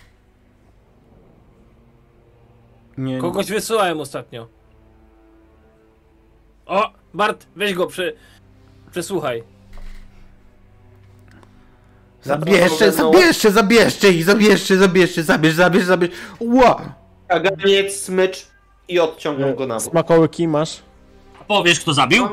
[2.98, 4.48] Nie, Kogoś wysyłałem ostatnio.
[6.66, 8.12] O, Bart, weź go, prze...
[8.90, 9.42] przesłuchaj.
[12.22, 16.10] zabierzcie, zabierzcie, zabierzcie ich, zabierzcie, zabierzcie, zabierz, zabierz, zabierz.
[16.40, 16.94] Ła!
[17.28, 18.46] Kaganiec, smycz
[18.88, 19.82] i odciągam go na bok.
[19.84, 20.82] Smakołyki masz?
[21.48, 22.28] Powiesz, kto zabił?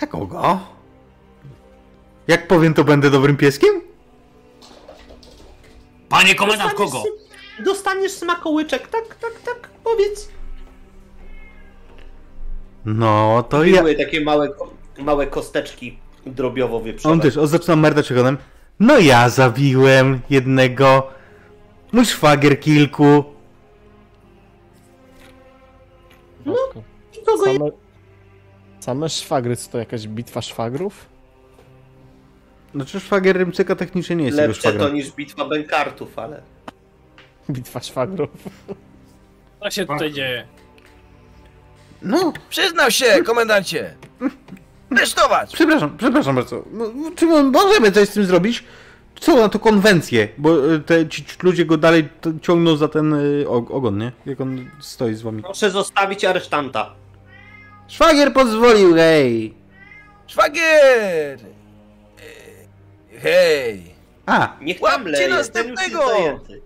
[0.00, 0.60] A kogo?
[2.28, 3.80] Jak powiem, to będę dobrym pieskiem?
[6.08, 7.02] Panie komendant, kogo?
[7.60, 10.28] Dostaniesz smakołyczek, tak, tak, tak, powiedz.
[12.84, 13.82] No, to ja...
[13.82, 14.48] Były takie małe,
[14.98, 17.12] małe kosteczki drobiowo wieprzowe.
[17.12, 18.38] On też, on zaczyna merdać ogonem.
[18.80, 21.06] No ja zabiłem jednego.
[21.92, 23.24] Mój szwagier kilku.
[26.46, 26.56] No,
[27.44, 27.70] same,
[28.80, 31.08] same szwagry, co to jakaś bitwa szwagrów?
[32.74, 34.94] Znaczy szwagier Rymcyka technicznie nie jest jego Lepsze to szwagrem.
[34.94, 36.42] niż bitwa bękartów, ale...
[37.50, 38.30] Bitwa szwagrów.
[39.62, 40.46] Co się tutaj dzieje?
[42.02, 43.94] No, Przyznał się, komendancie!
[44.96, 45.52] Aresztować!
[45.54, 46.64] przepraszam, przepraszam bardzo.
[46.72, 46.84] No,
[47.16, 48.64] czy my możemy coś z tym zrobić?
[49.20, 50.28] Co na to konwencje?
[50.38, 53.98] Bo y, te, ci, ci ludzie go dalej t- ciągną za ten y, og- ogon,
[53.98, 54.12] nie?
[54.26, 55.42] Jak on stoi z wami.
[55.42, 56.94] Proszę zostawić aresztanta.
[57.88, 59.54] Szwagier pozwolił, hej!
[60.26, 61.38] Szwagier!
[61.38, 63.94] E, Hej!
[64.26, 66.06] A, Niech Łapcie tam leje, ten już jest następnego!
[66.08, 66.62] zajęty.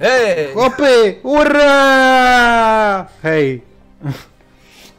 [0.00, 0.52] Hej!
[0.54, 1.20] chłopy!
[1.22, 3.06] Ura!
[3.22, 3.62] Hej!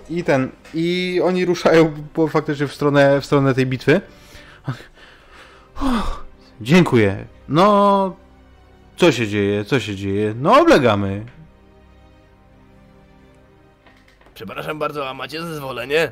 [0.10, 4.02] I ten, i oni ruszają po, faktycznie w stronę, w stronę tej bitwy.
[5.82, 6.24] Uff,
[6.62, 7.26] dziękuję.
[7.48, 8.16] No,
[8.98, 10.34] co się dzieje, co się dzieje?
[10.38, 11.26] No, oblegamy.
[14.34, 16.12] Przepraszam bardzo, a macie zezwolenie?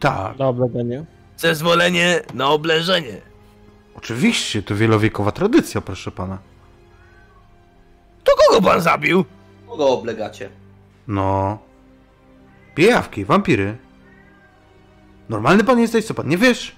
[0.00, 1.04] Tak, Dobra, Daniel.
[1.36, 3.20] Zezwolenie na obleżenie.
[3.96, 6.38] oczywiście, to wielowiekowa tradycja, proszę pana.
[8.30, 9.24] To kogo pan zabił?
[9.68, 10.48] Kogo oblegacie?
[11.08, 11.58] No.
[12.74, 13.76] Pijawki, wampiry.
[15.28, 16.76] Normalny pan jesteś, co pan nie wiesz?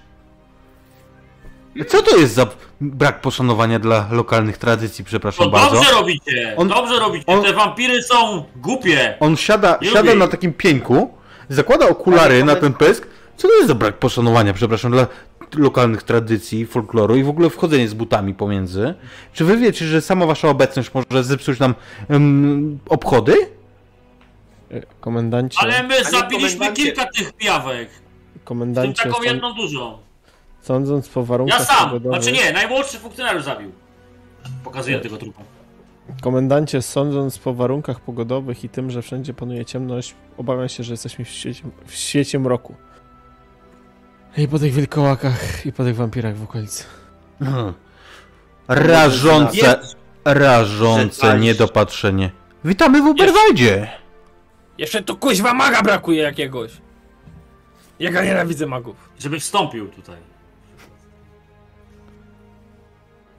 [1.87, 2.47] Co to jest za
[2.81, 5.75] brak poszanowania dla lokalnych tradycji, To przepraszam bardzo?
[5.75, 6.53] dobrze robicie!
[6.57, 7.25] On- dobrze robicie!
[7.27, 9.17] on- Te wampiry są głupie!
[9.19, 11.13] On siada, Nie siada na takim pieńku,
[11.49, 13.07] zakłada okulary na ten pysk.
[13.37, 15.07] Co to jest za brak poszanowania, przepraszam, dla
[15.55, 18.93] lokalnych tradycji, folkloru i w ogóle wchodzenie z butami pomiędzy?
[19.33, 21.75] Czy wy wiecie, że sama wasza obecność może zepsuć nam
[22.09, 23.33] em, obchody?
[24.71, 27.89] E, Komendancie, Ale my zabiliśmy kilka tych pijawek.
[28.43, 29.97] Komendancie, taką sąd, jedną dużą.
[30.61, 31.85] sądząc po warunkach Ja sam!
[31.89, 32.23] pogodowych...
[32.23, 33.71] Znaczy nie, najmłodszy funkcjonariusz zabił.
[34.63, 35.41] Pokazuję tego trupa.
[36.21, 41.25] Komendancie, sądząc po warunkach pogodowych i tym, że wszędzie panuje ciemność, obawiam się, że jesteśmy
[41.25, 42.75] w świecie, w świecie mroku.
[44.37, 46.83] I po tych wilkołakach, i po tych wampirach w okolicy.
[47.39, 47.73] Hmm.
[48.67, 49.79] Rażące,
[50.25, 52.31] rażące niedopatrzenie.
[52.65, 53.91] Witamy w Uberwaldzie!
[54.77, 56.71] Jeszcze tu kuźwa maga brakuje jakiegoś.
[57.99, 59.09] Jak ja nienawidzę magów.
[59.19, 60.17] Żeby wstąpił tutaj.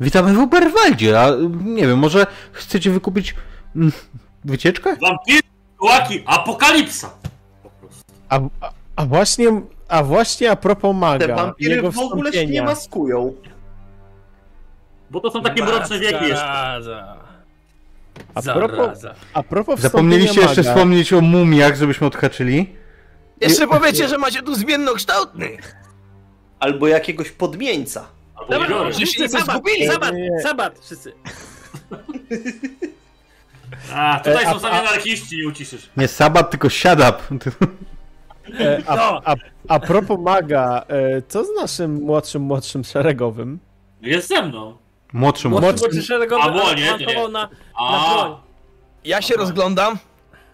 [0.00, 1.30] Witamy w Uberwaldzie, a
[1.64, 3.34] nie wiem, może chcecie wykupić
[3.76, 3.92] mm,
[4.44, 4.96] wycieczkę?
[4.96, 5.40] Wampiry,
[5.76, 7.10] kołaki, apokalipsa!
[7.62, 8.04] Po prostu.
[8.28, 9.62] A, a, a właśnie,
[9.94, 13.34] a właśnie a propos maga, Te wampiry jego w ogóle się nie maskują.
[15.10, 17.04] Bo to są takie mroczne wieki jeszcze.
[18.34, 18.98] A propos,
[19.34, 22.76] a propos Zapomnieliście wstąpienia jeszcze maga, wspomnieć o mumiach, żebyśmy odhaczyli?
[23.40, 25.76] Jeszcze powiecie, że macie tu zmiennokształtnych.
[26.60, 28.06] Albo jakiegoś podmieńca.
[28.34, 28.92] Albo Dobra, wiewióry.
[28.92, 29.88] żeście nie sabat, zgubili.
[30.12, 30.40] nie.
[30.42, 31.12] sabat, wszyscy.
[33.94, 35.90] A, tutaj E, są sami anarchiści, nie uciszysz.
[35.96, 37.22] Nie sabat, tylko siadap.
[38.60, 39.20] E, a, No.
[39.24, 39.34] a,
[39.68, 43.58] a propos maga, e, co z naszym młodszym, młodszym szeregowym?
[44.02, 44.76] Jest ze mną.
[45.12, 45.82] Młodszy, Młodszy młodszy.
[45.84, 47.14] młodszy szeregowy A, bo nie, nie.
[47.14, 47.48] na, na
[47.78, 48.36] A, broń.
[49.04, 49.98] Ja się rozglądam.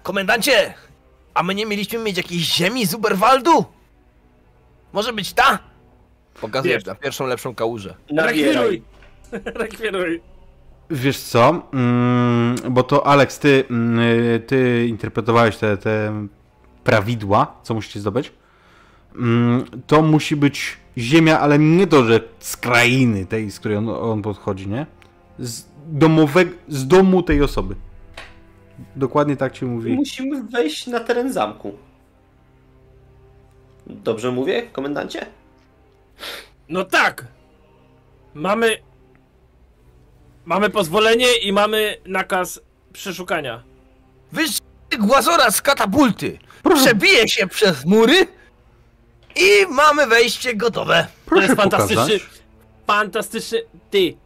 [0.02, 0.74] Komendancie,
[1.34, 3.64] a my nie mieliśmy mieć jakiejś ziemi z Uberwaldu?
[4.92, 5.58] Może być ta?
[6.40, 7.94] Pokazuję na pierwszą lepszą kałużę.
[8.16, 8.82] Rekwiruj.
[9.62, 10.22] Rekwiruj.
[10.90, 11.62] Wiesz co?
[11.72, 14.00] Mm, bo to Alex, ty, mm,
[14.46, 16.12] ty interpretowałeś te, te
[16.90, 18.32] prawidła, co musicie zdobyć.
[19.16, 23.88] Mm, to musi być ziemia, ale nie to, że z krainy tej, z której on,
[23.88, 24.86] on podchodzi, nie?
[25.38, 27.74] Z, domowe, z domu tej osoby.
[28.96, 29.92] Dokładnie tak ci mówi.
[29.92, 31.72] Musimy wejść na teren zamku.
[33.86, 35.26] Dobrze mówię, komendancie?
[36.68, 37.26] No tak.
[38.34, 38.76] Mamy...
[40.44, 42.60] Mamy pozwolenie i mamy nakaz
[42.92, 43.62] przeszukania.
[44.32, 46.38] Wyszedł głazora z katapulty.
[46.62, 48.26] Proszę, Przebije się przez mury
[49.36, 51.06] i mamy wejście gotowe.
[51.24, 51.96] To proszę jest fantastyczny...
[51.96, 52.22] pokazać.
[52.86, 53.58] Fantastyczny...
[53.90, 54.16] Ty.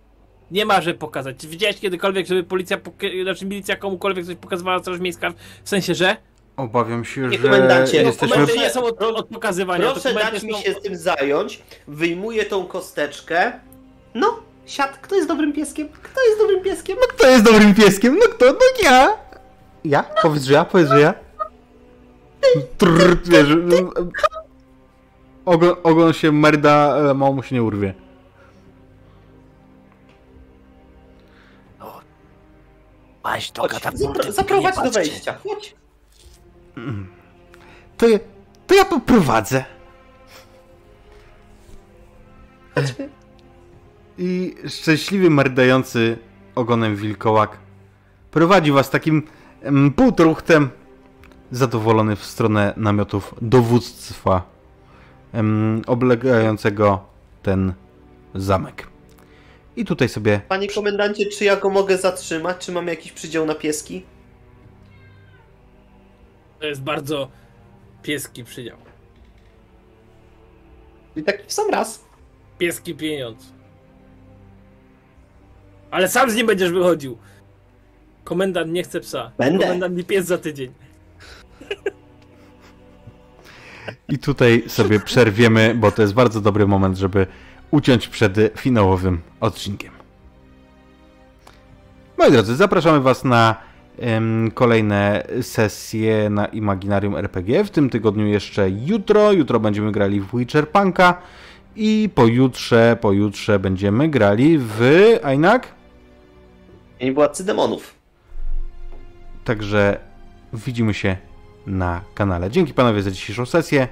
[0.51, 1.37] Nie ma, że pokazać.
[1.39, 5.33] Czy widziałeś kiedykolwiek, żeby policja, poka- znaczy milicja komukolwiek coś pokazywała, straż miejska?
[5.65, 6.17] W sensie, że?
[6.57, 8.29] Obawiam się, Nie, że komendancie, jesteśmy...
[8.29, 9.93] Dokumenty nie są od, od pokazywania.
[9.93, 11.63] Proszę dać mi się z tym zająć.
[11.89, 13.53] Wyjmuję tą kosteczkę.
[14.15, 15.89] No, siad, kto jest dobrym pieskiem?
[16.03, 16.97] Kto jest dobrym pieskiem?
[17.01, 18.19] No kto jest dobrym pieskiem?
[18.19, 18.47] No kto?
[18.47, 19.19] No ja!
[19.85, 20.03] Ja?
[20.23, 20.65] Powiedz, że ja?
[20.65, 21.15] Powiedz, że ja?
[22.79, 23.49] Trrr, wiesz,
[25.45, 27.95] ogon, ogon się merda, ale mało mu się nie urwie.
[33.25, 34.05] Maś do katapulty.
[34.05, 35.35] zapro- zaprowadź do wejścia.
[35.45, 35.75] Chodź.
[37.97, 38.19] To ja,
[38.67, 39.65] to ja poprowadzę.
[44.19, 46.19] I szczęśliwy merdający
[46.55, 47.59] ogonem wilkołak
[48.31, 49.23] prowadzi was takim
[49.97, 50.71] półtruchtem
[51.51, 54.43] zadowolony w stronę namiotów dowództwa
[55.87, 57.05] oblegającego
[57.43, 57.73] ten
[58.35, 58.89] zamek.
[59.77, 62.67] I tutaj sobie Panie komendancie, czy ja go mogę zatrzymać?
[62.67, 64.05] Czy mam jakiś przydział na pieski?
[66.61, 67.29] To jest bardzo
[68.03, 68.77] pieski przydział.
[71.17, 72.05] I taki w sam raz.
[72.59, 73.53] Pieski pieniądz.
[75.91, 77.19] Ale sam z nim będziesz wychodził.
[78.25, 79.31] Komendant nie chce psa.
[79.39, 79.65] Będę.
[79.65, 80.73] Komendant mi pies za tydzień.
[84.09, 87.27] I tutaj sobie przerwiemy, bo to jest bardzo dobry moment, żeby
[87.71, 89.93] uciąć przed finałowym odcinkiem.
[92.19, 93.57] Moi drodzy, zapraszamy Was na
[94.55, 97.65] kolejne sesje na Imaginarium RPG.
[97.65, 99.33] W tym tygodniu jeszcze jutro.
[99.33, 101.23] Jutro będziemy grali w Witcher Punka.
[101.77, 104.81] I pojutrze, pojutrze będziemy grali w
[105.23, 105.69] Ainak.
[107.01, 107.95] I władcy demonów.
[109.45, 109.99] Także
[110.53, 111.17] widzimy się
[111.67, 112.51] na kanale.
[112.51, 113.89] Dzięki panowie za dzisiejszą sesję.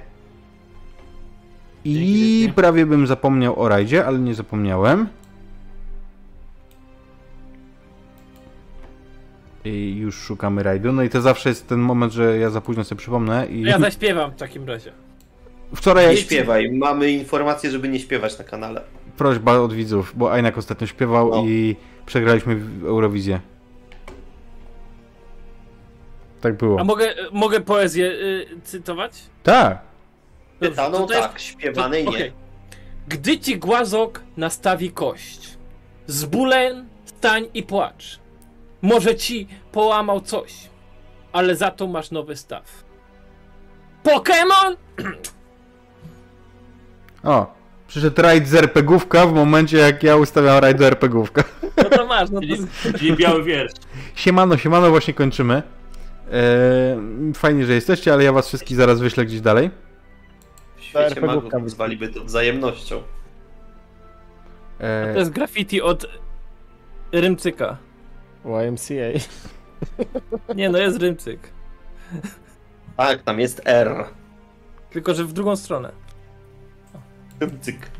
[1.85, 5.07] I Dzięki prawie bym zapomniał o rajdzie, ale nie zapomniałem.
[9.65, 10.91] I już szukamy rajdu.
[10.93, 13.47] No i to zawsze jest ten moment, że ja za późno sobie przypomnę.
[13.47, 14.91] I Ja zaśpiewam w takim razie.
[15.75, 16.71] wczoraj Nie śpiewaj.
[16.71, 18.81] Mamy informację, żeby nie śpiewać na kanale.
[19.17, 21.43] prośba od widzów, bo Ainak ostatnio śpiewał No.
[21.45, 21.75] i
[22.05, 23.39] przegraliśmy w Eurowizję.
[26.43, 26.79] Tak było.
[26.79, 29.11] A mogę, mogę poezję y, cytować?
[29.43, 29.77] Tak.
[30.59, 32.17] Pytaną to to jest- tak, śpiewanej to- nie.
[32.17, 32.31] okej.
[33.07, 35.57] Gdy ci głazok nastawi kość,
[36.07, 38.19] z bólem stań i płacz.
[38.81, 40.53] Może ci połamał coś,
[41.33, 42.83] ale za to masz nowy staw.
[44.03, 44.75] Pokémon!
[47.23, 47.53] O,
[47.87, 51.43] przyszedł rajd z RPGówka w momencie jak ja ustawiam rajd do RPGówka.
[51.77, 52.47] No to masz, no to...
[52.47, 53.71] Czyli, czyli biały wiersz.
[54.15, 55.63] Siemano, siemano, właśnie kończymy.
[56.31, 59.71] Eee, fajnie, że jesteście, ale ja was wszystkich zaraz wyślę gdzieś dalej.
[60.75, 63.03] W świecie magów nazwaliby to wzajemnością.
[64.79, 66.05] To Eee, jest graffiti od
[67.11, 67.77] Rymcyka.
[68.45, 69.19] YMCA.
[70.55, 71.39] Nie no, jest Rymcyk.
[72.97, 74.05] Tak, tam jest R.
[74.89, 75.91] Tylko, że w drugą stronę.
[77.61, 77.91] Cyk.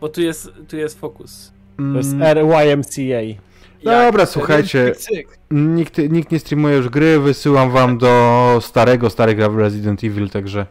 [0.00, 1.52] Bo tu jest, tu jest fokus.
[1.76, 3.42] To jest mm, RYMCA.
[3.84, 5.38] Dobra, słuchajcie, Cyk, cyk.
[5.52, 9.10] Nikt, nikt nie streamuje już gry, wysyłam wam do starego,
[9.50, 10.66] w Resident Evil, także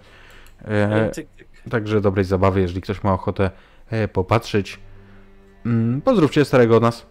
[0.65, 1.11] e,
[1.69, 3.51] także dobrej zabawy, jeżeli ktoś ma ochotę
[3.89, 4.79] e, popatrzeć.
[5.65, 7.05] Mm, pozdrówcie starego od nas.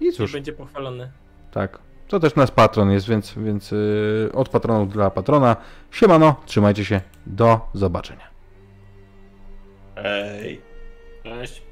[0.00, 1.12] I I cóż, będzie pochwalony.
[1.50, 1.78] tak.
[2.08, 5.56] To też nasz patron jest, więc, więc y, od patronów dla patrona.
[5.90, 8.30] Siemano, trzymajcie się, do zobaczenia.
[9.96, 10.60] Ej.
[11.24, 11.62] Cześć.